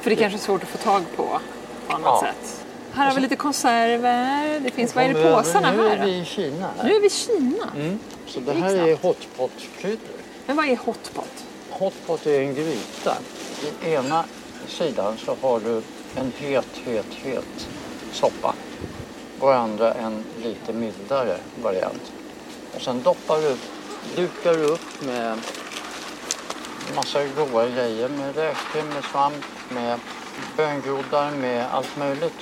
För 0.00 0.10
det 0.10 0.16
kanske 0.16 0.38
är 0.38 0.40
svårt 0.40 0.62
att 0.62 0.68
få 0.68 0.78
tag 0.78 1.02
på 1.16 1.22
på 1.88 1.94
annat 1.94 2.02
Ja. 2.04 2.20
sätt. 2.26 2.64
Här 2.92 3.06
har 3.06 3.14
vi 3.14 3.20
lite 3.20 3.36
konserver. 3.36 4.60
Det 4.60 4.70
finns, 4.70 4.94
vad 4.94 5.04
är 5.04 5.14
det 5.14 5.20
i 5.20 5.32
påsarna 5.32 5.72
över- 5.72 5.82
Nu 5.82 5.88
här? 5.88 5.96
är 5.96 6.04
vi 6.04 6.18
i 6.18 6.24
Kina. 6.24 6.66
Här. 6.78 6.88
Nu 6.88 6.94
är 6.96 7.00
vi 7.00 7.06
i 7.06 7.10
Kina. 7.10 7.66
Så 8.26 8.40
det 8.40 8.52
här 8.52 8.74
är 8.88 8.96
hotpot-kryddor. 8.96 9.98
Men 10.46 10.56
vad 10.56 10.66
är 10.68 10.76
hotpot? 10.76 11.44
Hotpot 11.70 12.26
är 12.26 12.40
en 12.40 12.54
gryta. 12.54 13.14
I 13.62 13.94
ena 13.94 14.24
sidan 14.68 15.16
så 15.18 15.36
har 15.42 15.60
du 15.60 15.82
en 16.16 16.32
het, 16.38 16.66
het, 16.84 17.14
het 17.22 17.68
soppa. 18.12 18.54
Och 19.40 19.54
andra 19.54 19.94
en 19.94 20.24
lite 20.42 20.72
mildare 20.72 21.36
variant. 21.62 22.12
Och 22.74 22.82
sen 22.82 23.02
doppar 23.02 23.40
du, 23.40 23.56
dukar 24.16 24.54
du 24.54 24.64
upp 24.64 25.02
med 25.02 25.38
massa 26.96 27.24
goda 27.24 27.68
grejer. 27.68 28.08
Med 28.08 28.36
räkor, 28.36 28.82
med 28.94 29.04
svamp, 29.12 29.44
med 29.68 29.98
böngroddar, 30.56 31.30
med 31.30 31.66
allt 31.72 31.96
möjligt. 31.96 32.38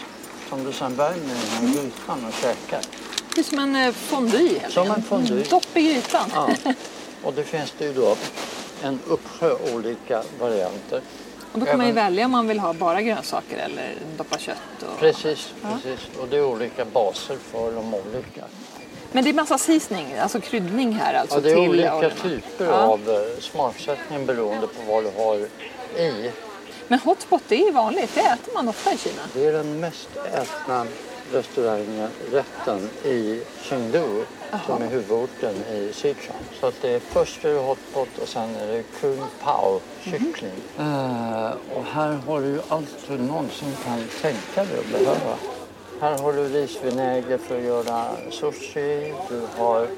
Som 0.49 0.65
du 0.65 0.73
sen 0.73 0.97
värmer 0.97 1.17
i 1.17 1.61
den 1.61 1.69
här 1.69 1.75
grytan 1.75 2.25
och 2.25 2.33
käkar. 2.33 2.81
Det 3.35 3.41
är 3.41 3.45
som 3.45 3.59
en 3.59 3.77
eh, 3.77 3.93
fondue 3.93 4.61
Som 4.71 4.91
en 4.91 5.03
fondue. 5.03 5.45
Dopp 5.45 5.77
i 5.77 5.83
grytan. 5.83 6.31
Ja. 6.35 6.49
Och 7.23 7.35
det 7.35 7.45
finns 7.45 7.75
det 7.79 7.85
ju 7.85 7.93
då 7.93 8.17
en 8.85 8.99
uppsjö 9.07 9.55
olika 9.75 10.23
varianter. 10.41 11.01
Och 11.53 11.59
då 11.59 11.67
kan 11.67 11.77
man 11.77 11.87
ju 11.87 11.93
Även- 11.93 12.05
välja 12.05 12.25
om 12.25 12.31
man 12.31 12.49
vill 12.49 12.59
ha 12.59 12.73
bara 12.73 13.03
grönsaker 13.03 13.57
eller 13.57 13.95
doppa 14.17 14.39
kött. 14.39 14.57
Och... 14.81 14.99
Precis, 15.01 15.53
precis. 15.63 16.09
Och 16.21 16.29
det 16.29 16.37
är 16.37 16.45
olika 16.45 16.85
baser 16.85 17.37
för 17.53 17.73
de 17.73 17.95
olika. 17.95 18.45
Men 19.13 19.25
det 19.25 19.31
är 19.31 19.35
massa 19.35 19.59
seasoning, 19.59 20.15
alltså 20.19 20.41
kryddning 20.41 20.93
här 20.93 21.15
alltså 21.15 21.37
Ja, 21.37 21.41
det 21.41 21.51
är 21.51 21.55
till 21.55 21.69
olika 21.69 21.97
oljorna. 21.97 22.15
typer 22.23 22.65
Ja. 22.65 22.73
av 22.73 23.01
eh, 23.11 23.41
smaksättning 23.41 24.27
beroende 24.27 24.67
på 24.67 24.93
vad 24.93 25.05
du 25.05 25.11
har 25.17 25.37
i. 26.03 26.31
Men 26.89 26.99
hotpot 26.99 27.43
det 27.49 27.55
är 27.57 27.65
ju 27.67 27.71
vanligt, 27.71 28.15
det 28.15 28.21
äter 28.21 28.55
man 28.55 28.69
ofta 28.69 28.93
i 28.93 28.99
Kina. 28.99 29.23
Det 29.35 29.47
är 29.47 29.53
den 29.53 29.81
mest 29.81 30.09
ätna 30.35 30.87
restaurangen 31.33 32.09
rätten 32.33 32.89
i 33.05 33.43
Chengdu 33.63 34.25
som 34.67 34.83
är 34.83 34.87
huvudorten 34.87 35.55
i 35.73 35.93
Sichuan. 35.93 36.37
Så 36.61 36.67
att 36.67 36.75
det 36.83 36.91
är 36.91 37.01
först 37.01 37.45
är 37.45 37.53
det 37.55 37.59
hotpot 37.61 38.09
och 38.23 38.29
sen 38.29 38.55
är 38.57 38.67
det 38.67 38.83
kung 39.01 39.19
pao 39.45 39.81
kyckling. 40.05 40.51
Eh, 40.79 41.51
och 41.75 41.85
här 41.93 42.19
har 42.27 42.41
du 42.41 42.47
ju 42.47 42.61
allt 42.69 42.95
du 43.09 43.19
någonsin 43.19 43.73
kan 43.85 43.99
tänka 44.23 44.65
dig 44.73 44.81
att 44.81 44.93
behöva. 44.93 45.37
Här 46.01 46.19
har 46.19 46.33
du 46.33 46.49
risvinäger 46.49 47.39
för 47.39 47.57
att 47.59 47.63
göra 47.65 48.05
sushi. 48.31 49.15
Du 49.29 49.43
har 49.59 49.89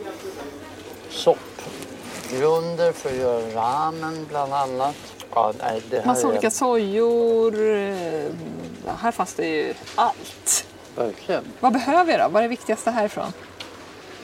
soppgrunder 1.10 2.92
för 2.92 3.08
att 3.10 3.16
göra 3.16 3.40
ramen 3.54 4.26
bland 4.28 4.52
annat. 4.52 4.94
Ja, 5.34 5.52
nej, 5.60 5.82
Massa 6.06 6.26
är 6.26 6.30
olika 6.30 6.50
sojor. 6.50 7.54
eh, 7.76 8.26
Här 8.98 9.12
fanns 9.12 9.34
det 9.34 9.46
ju 9.46 9.74
allt. 9.94 10.66
Verkligen. 10.98 11.44
Vad 11.60 11.72
behöver 11.72 12.12
jag 12.12 12.20
då? 12.20 12.28
Vad 12.32 12.36
är 12.36 12.42
det 12.42 12.48
viktigaste 12.48 12.90
härifrån? 12.90 13.32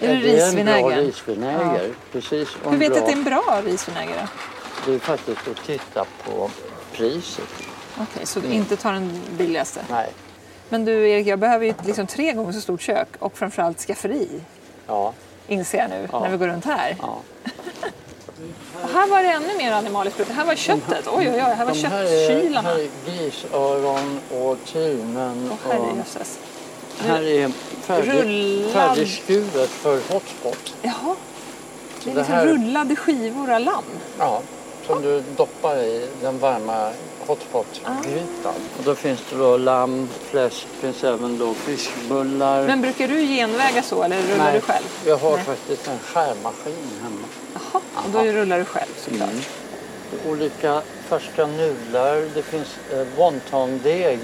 Är 0.00 0.08
det 0.08 0.14
Ja, 0.14 0.46
är 0.46 0.58
en 0.58 0.64
bra 0.64 0.74
risvinäger? 0.76 1.02
risvinäger. 1.02 1.90
Precis. 2.12 2.48
Och 2.64 2.72
Hur 2.72 2.78
vet 2.78 2.94
du 2.94 2.98
att 3.00 3.06
det 3.06 3.12
är 3.12 3.16
en 3.16 3.24
bra 3.24 3.60
risvinäger 3.64 4.14
då? 4.22 4.28
Det 4.86 4.94
är 4.94 4.98
faktiskt 4.98 5.48
att 5.48 5.66
titta 5.66 6.04
på 6.26 6.50
priset. 6.92 7.44
Okej, 8.00 8.26
så 8.26 8.40
inte 8.42 8.76
ta 8.76 8.90
den 8.90 9.20
billigaste. 9.38 9.80
Nej. 9.90 10.10
Men 10.68 10.84
du 10.84 11.08
Erik, 11.10 11.26
jag 11.26 11.38
behöver 11.38 11.66
ju 11.66 11.74
liksom 11.86 12.06
tre 12.06 12.32
gånger 12.32 12.52
så 12.52 12.60
stort 12.60 12.80
kök 12.80 13.08
och 13.18 13.38
framförallt 13.38 13.80
skafferi. 13.80 14.28
Ja. 14.86 15.12
Inser 15.48 15.78
jag 15.78 15.90
nu 15.90 16.08
Ja. 16.12 16.20
när 16.20 16.30
vi 16.30 16.36
går 16.36 16.46
runt 16.46 16.64
här. 16.64 16.96
ja. 17.00 17.18
Och 18.82 18.88
här 18.94 19.06
var 19.10 19.22
det 19.22 19.28
ännu 19.28 19.56
mer 19.58 19.72
animalisk 19.72 20.16
produkter. 20.16 20.34
Här 20.36 20.46
var 20.46 20.54
köttet. 20.54 21.06
Oj, 21.06 21.14
oj, 21.30 21.34
oj. 21.34 21.40
Här 21.40 21.64
var 21.66 21.74
köttkylarna. 21.74 22.68
här 22.68 22.78
är 22.78 22.88
grisöron 23.06 24.20
och 24.30 24.58
trynen. 24.66 25.50
Åh 25.52 25.70
och 25.70 25.72
herrejösses. 25.74 26.38
Här 26.98 27.22
är 27.22 27.50
färdig, 27.82 28.66
färdigskuret 28.72 29.70
för 29.70 29.94
hotspot. 30.12 30.74
Jaha. 30.82 31.14
Det 32.04 32.10
är 32.10 32.14
det 32.14 32.18
liksom 32.18 32.34
här- 32.34 32.46
rullade 32.46 32.96
skivor 32.96 33.50
av 33.52 33.60
lamm. 33.60 33.84
Ja, 34.18 34.42
som 34.86 35.02
du 35.02 35.22
doppar 35.36 35.76
i 35.76 36.08
den 36.22 36.38
varma 36.38 36.90
hotpot-grytan. 37.26 38.54
Och 38.78 38.84
då 38.84 38.94
finns 38.94 39.20
det 39.30 39.36
då 39.36 39.56
lamm, 39.56 40.08
fläsk, 40.30 40.66
finns 40.80 41.04
även 41.04 41.38
då 41.38 41.54
fiskbullar. 41.54 42.66
Men 42.66 42.80
brukar 42.80 43.08
du 43.08 43.26
genväga 43.26 43.82
så 43.82 44.02
eller 44.02 44.16
rullar 44.16 44.44
Nej, 44.44 44.54
du 44.54 44.60
själv? 44.60 44.84
jag 45.06 45.16
har 45.16 45.36
Nej. 45.36 45.44
faktiskt 45.44 45.88
en 45.88 45.98
skärmaskin 45.98 46.74
hemma. 47.02 47.26
Jaha, 47.54 47.80
och 48.04 48.10
då 48.10 48.18
rullar 48.32 48.58
du 48.58 48.64
själv 48.64 48.92
såklart. 48.96 49.30
Mm. 49.30 49.40
Olika 50.32 50.82
färska 51.08 51.46
nudlar. 51.46 52.28
Det 52.34 52.42
finns 52.42 52.68
eh, 52.92 53.06
wontondeg 53.16 54.18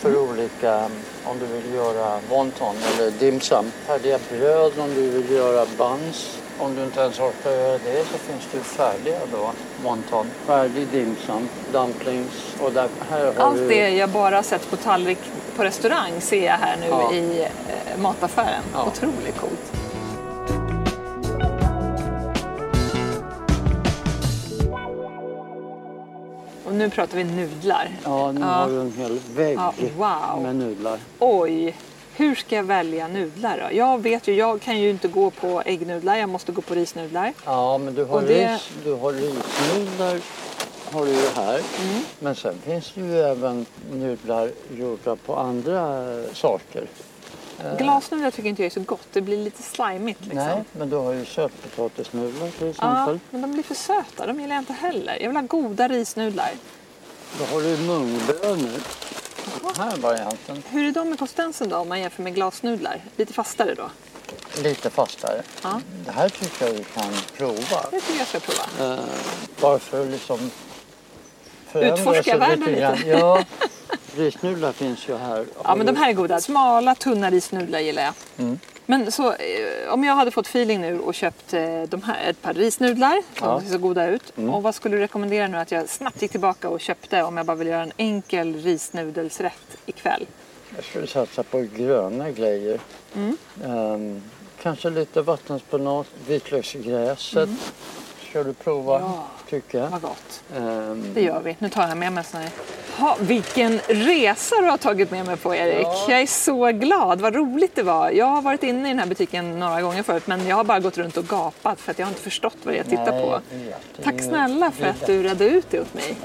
för 0.00 0.18
olika, 0.18 0.88
om 1.24 1.38
du 1.38 1.46
vill 1.46 1.74
göra 1.74 2.18
wonton 2.28 2.76
eller 2.94 3.10
dim 3.10 3.40
sum. 3.40 3.72
Färdiga 3.86 4.18
bröd 4.30 4.72
om 4.78 4.94
du 4.94 5.10
vill 5.10 5.30
göra 5.30 5.66
buns. 5.78 6.38
Om 6.58 6.74
du 6.76 6.84
inte 6.84 7.00
ens 7.00 7.18
orkar 7.20 7.50
göra 7.50 7.78
det 7.78 8.04
så 8.12 8.18
finns 8.18 8.42
det 8.52 8.56
ju 8.58 8.62
färdiga 8.64 9.18
då, 9.32 9.50
wonton. 9.84 10.26
Färdig 10.46 10.86
dim 10.88 11.16
sum, 11.26 11.48
dumplings 11.72 12.54
och 12.60 12.72
där, 12.72 12.88
här 13.10 13.24
har 13.24 13.44
Allt 13.44 13.56
du... 13.56 13.68
det 13.68 13.90
jag 13.90 14.08
bara 14.10 14.42
sett 14.42 14.70
på 14.70 14.76
tallrik 14.76 15.18
på 15.56 15.64
restaurang 15.64 16.20
ser 16.20 16.46
jag 16.46 16.52
här 16.56 16.76
nu 16.80 16.86
Ja. 16.88 17.12
i 17.12 17.40
eh, 17.42 17.98
mataffären. 18.02 18.62
Ja. 18.74 18.86
Otroligt 18.86 19.40
coolt. 19.40 19.79
Nu 26.80 26.90
pratar 26.90 27.16
vi 27.16 27.24
nudlar. 27.24 27.88
Ja, 28.04 28.32
nu 28.32 28.40
Ja. 28.40 28.46
har 28.46 28.68
du 28.68 28.80
en 28.80 28.92
hel 28.98 29.18
vägg 29.34 29.58
Ja, 29.58 29.74
wow. 29.96 30.42
med 30.42 30.56
nudlar. 30.56 30.98
Oj, 31.18 31.76
hur 32.16 32.34
ska 32.34 32.56
jag 32.56 32.62
välja 32.64 33.08
nudlar 33.08 33.68
då? 33.70 33.76
Jag 33.76 34.02
vet 34.02 34.28
ju, 34.28 34.34
jag 34.34 34.60
kan 34.60 34.78
ju 34.80 34.90
inte 34.90 35.08
gå 35.08 35.30
på 35.30 35.62
äggnudlar, 35.66 36.16
jag 36.16 36.28
måste 36.28 36.52
gå 36.52 36.60
på 36.62 36.74
risnudlar. 36.74 37.32
Ja, 37.44 37.78
men 37.78 37.94
du 37.94 38.04
har, 38.04 38.22
det- 38.22 38.54
ris, 38.54 38.70
du 38.84 38.92
har 38.94 39.12
risnudlar 39.12 40.20
har 40.92 41.04
du 41.06 41.10
ju 41.12 41.28
här. 41.36 41.54
Mm. 41.80 42.02
Men 42.18 42.34
sen 42.34 42.54
finns 42.64 42.92
det 42.94 43.00
ju 43.00 43.18
även 43.20 43.66
nudlar 43.92 44.50
gjorda 44.76 45.16
på 45.16 45.36
andra 45.36 46.04
saker. 46.34 46.86
Glasnudlar 47.78 48.30
tycker 48.30 48.48
inte 48.48 48.62
jag 48.62 48.66
är 48.66 48.70
så 48.74 48.80
gott, 48.80 49.06
det 49.12 49.20
blir 49.20 49.36
lite 49.44 49.62
slimigt 49.62 50.20
liksom. 50.20 50.36
Nej, 50.36 50.64
men 50.72 50.90
du 50.90 50.96
har 50.96 51.12
ju 51.12 51.24
sötpotatisnudlar 51.24 52.48
till 52.50 52.66
Ja, 52.66 52.70
exempel. 53.02 53.20
men 53.30 53.40
de 53.42 53.52
blir 53.52 53.62
för 53.62 53.74
söta, 53.74 54.26
de 54.26 54.40
gillar 54.40 54.54
jag 54.54 54.62
inte 54.62 54.72
heller. 54.72 55.18
Jag 55.20 55.28
vill 55.28 55.36
ha 55.36 55.42
goda 55.42 55.88
risnudlar. 55.88 56.50
Då 57.38 57.44
har 57.44 57.60
du 57.62 57.76
mungbönor. 57.76 58.80
Den 59.62 59.74
här 59.76 59.96
varianten. 59.96 60.62
Hur 60.70 60.88
är 60.88 60.92
de 60.92 61.08
med 61.08 61.18
konsistensen 61.18 61.68
då 61.68 61.76
om 61.76 61.88
man 61.88 62.00
jämför 62.00 62.22
med 62.22 62.34
glasnudlar? 62.34 63.00
Lite 63.16 63.32
fastare 63.32 63.74
då? 63.74 63.90
Lite 64.62 64.90
fastare. 64.90 65.42
Ja. 65.62 65.80
Det 66.06 66.10
här 66.12 66.28
tycker 66.28 66.66
jag 66.66 66.76
du 66.76 66.84
kan 66.84 67.12
prova. 67.36 67.86
Det 67.90 68.00
tycker 68.00 68.18
jag 68.18 68.26
ska 68.28 68.40
prova. 68.40 68.92
Eh, 68.94 69.00
bara 69.60 69.78
för 69.78 70.02
att 70.02 70.08
liksom 70.10 70.50
Utforska 71.74 72.36
världen 72.38 72.58
lite. 72.60 72.94
lite. 72.96 73.08
Ja, 73.18 73.44
risnudlar 74.16 74.72
finns 74.72 75.08
ju 75.08 75.16
här. 75.16 75.46
Ja, 75.64 75.74
men 75.76 75.86
de 75.86 75.96
här 75.96 76.08
är 76.08 76.12
goda. 76.12 76.40
Smala, 76.40 76.94
tunna 76.94 77.30
risnudlar 77.30 77.78
gillar 77.80 78.02
jag. 78.02 78.12
Mm. 78.38 78.58
Men 78.86 79.12
så, 79.12 79.28
eh, 79.32 79.92
om 79.92 80.04
jag 80.04 80.14
hade 80.14 80.30
fått 80.30 80.46
feeling 80.46 80.80
nu 80.80 81.00
och 81.00 81.14
köpt 81.14 81.52
eh, 81.54 81.82
de 81.88 82.02
här, 82.02 82.30
ett 82.30 82.42
par 82.42 82.54
risnudlar, 82.54 83.14
de 83.14 83.22
Ja. 83.40 83.60
ser 83.60 83.68
så 83.72 83.78
goda 83.78 84.06
ut. 84.06 84.32
Mm. 84.38 84.54
Och 84.54 84.62
vad 84.62 84.74
skulle 84.74 84.96
du 84.96 85.02
rekommendera 85.02 85.48
nu 85.48 85.56
att 85.58 85.72
jag 85.72 85.88
snabbt 85.88 86.22
gick 86.22 86.30
tillbaka 86.30 86.68
och 86.68 86.80
köpte 86.80 87.22
om 87.22 87.36
jag 87.36 87.46
bara 87.46 87.56
vill 87.56 87.68
göra 87.68 87.82
en 87.82 87.92
enkel 87.96 88.54
risnudelsrätt 88.62 89.76
ikväll? 89.86 90.26
Jag 90.76 90.84
skulle 90.84 91.06
satsa 91.06 91.42
på 91.42 91.66
gröna 91.76 92.30
grejer. 92.30 92.80
Mm. 93.16 93.36
Ehm, 93.64 94.22
kanske 94.62 94.90
lite 94.90 95.22
vattenspenat, 95.22 96.06
vitlöksgräset. 96.26 97.48
Ska 98.30 98.42
du 98.44 98.52
prova, 98.52 98.96
Mm. 98.98 99.10
Ja. 99.10 99.26
Tycker 99.50 99.78
jag. 99.78 99.88
Vad 99.88 100.00
gott. 100.02 100.42
Ehm, 100.56 101.04
Det 101.14 101.22
gör 101.22 101.40
vi. 101.40 101.56
Nu 101.58 101.68
tar 101.68 101.88
jag 101.88 101.96
med 101.96 102.12
mig 102.12 102.18
en 102.18 102.24
sån 102.30 102.40
här. 102.40 102.50
Ha, 102.98 103.16
vilken 103.20 103.78
resa 103.88 104.56
du 104.60 104.68
har 104.68 104.76
tagit 104.76 105.10
med 105.10 105.26
mig 105.26 105.36
på 105.36 105.54
Erik. 105.54 105.86
Ja. 105.86 106.06
Jag 106.08 106.20
är 106.20 106.26
så 106.26 106.66
glad. 106.72 107.20
Vad 107.20 107.34
roligt 107.34 107.74
det 107.74 107.82
var. 107.82 108.10
Jag 108.10 108.26
har 108.26 108.42
varit 108.42 108.62
inne 108.62 108.88
i 108.88 108.90
den 108.90 108.98
här 108.98 109.06
butiken 109.06 109.58
några 109.58 109.82
gånger 109.82 110.02
förut 110.02 110.26
men 110.26 110.46
jag 110.46 110.56
har 110.56 110.64
bara 110.64 110.80
gått 110.80 110.98
runt 110.98 111.16
och 111.16 111.26
gapat 111.26 111.80
för 111.80 111.90
att 111.90 111.98
jag 111.98 112.06
har 112.06 112.10
inte 112.10 112.22
förstått 112.22 112.56
vad 112.62 112.74
det 112.74 112.76
är 112.76 112.78
jag 112.78 112.90
tittar 112.90 113.12
nej, 113.12 113.22
på. 113.22 113.40
jag 113.96 114.04
Tack 114.04 114.20
snälla 114.22 114.70
för 114.70 114.86
att 114.86 115.06
du 115.06 115.22
redde 115.22 115.44
ut 115.44 115.66
det 115.70 115.80
åt 115.80 115.94
mig. 115.94 116.16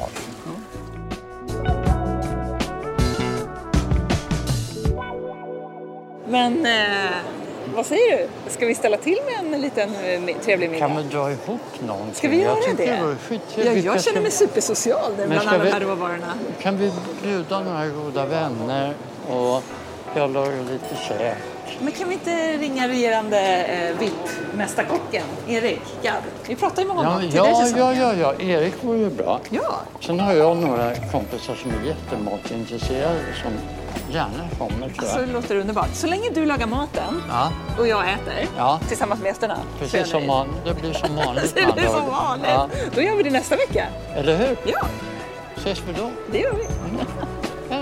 Men 6.27 6.65
eh, 6.65 7.11
vad 7.75 7.85
säger 7.85 8.17
du? 8.17 8.51
Ska 8.51 8.65
vi 8.65 8.75
ställa 8.75 8.97
till 8.97 9.17
med 9.25 9.53
en 9.53 9.61
liten 9.61 9.89
eh, 9.95 10.35
trevlig 10.43 10.69
middag? 10.69 10.87
Kan 10.87 10.97
vi 10.97 11.03
dra 11.03 11.31
ihop 11.31 11.61
någonting? 11.87 12.13
Ska 12.15 12.29
vi 12.29 12.41
göra 12.41 12.57
jag 12.67 12.77
det? 12.77 13.01
vore 13.01 13.15
Ja, 13.65 13.71
jag 13.93 14.03
känner 14.03 14.21
mig 14.21 14.31
supersocial 14.31 15.11
nu 15.17 15.27
bland 15.27 15.49
alla 15.49 15.57
de 15.57 15.63
vi- 15.63 15.71
här 15.71 15.79
råvarorna. 15.79 16.33
Kan 16.61 16.77
vi 16.77 16.91
bjuda 17.23 17.59
några 17.59 17.87
goda 17.87 18.25
vänner 18.25 18.93
och 19.29 19.63
jag 20.15 20.33
lagar 20.33 20.57
lite 20.71 20.95
käk? 21.07 21.37
Men 21.79 21.91
kan 21.91 22.07
vi 22.07 22.13
inte 22.13 22.57
ringa 22.57 22.87
regerande 22.87 23.39
eh, 23.65 23.95
VIP-mästarkocken, 23.99 25.23
Erik 25.47 25.81
Gadd? 26.03 26.23
Vi 26.47 26.55
pratade 26.55 26.81
ju 26.81 26.87
med 26.87 26.95
honom 26.95 27.13
Ja, 27.13 27.19
tidigare 27.21 27.47
ja, 27.49 27.55
säsongen. 27.65 27.97
ja, 27.99 28.13
ja, 28.13 28.33
ja, 28.39 28.45
Erik 28.45 28.73
vore 28.83 28.97
ju 28.97 29.09
bra. 29.09 29.39
Ja. 29.49 29.75
Sen 30.01 30.19
har 30.19 30.33
jag 30.33 30.57
några 30.57 30.95
kompisar 31.11 31.55
som 31.55 31.71
är 31.71 31.87
jättematintresserade 31.87 33.19
som 33.43 33.51
gärna 34.11 34.49
kommer 34.57 34.69
tror 34.89 34.99
Alltså, 34.99 35.19
jag. 35.19 35.27
det 35.27 35.33
låter 35.33 35.55
underbart. 35.55 35.89
Så 35.93 36.07
länge 36.07 36.29
du 36.29 36.45
lagar 36.45 36.67
maten 36.67 37.21
Ja, 37.29 37.51
och 37.79 37.87
jag 37.87 38.01
äter 38.11 38.47
Ja. 38.57 38.79
tillsammans 38.87 39.21
med 39.21 39.27
gästerna. 39.27 39.57
precis 39.79 40.09
som 40.09 40.27
man, 40.27 40.47
det 40.65 40.73
blir 40.73 40.93
som 40.93 41.15
vanligt. 41.25 41.55
Det 41.55 41.73
blir 41.73 41.87
som 41.87 42.05
vanligt. 42.07 42.47
Ja, 42.49 42.69
Då 42.95 43.01
gör 43.01 43.15
vi 43.15 43.23
det 43.23 43.31
nästa 43.31 43.55
vecka. 43.55 43.85
eller 44.15 44.37
hur? 44.37 44.57
Ja, 44.65 44.85
Ses 45.57 45.79
vi 45.87 45.93
då? 45.93 46.09
det 46.31 46.37
gör 46.39 46.53
vi. 46.53 46.63
Hej 47.69 47.81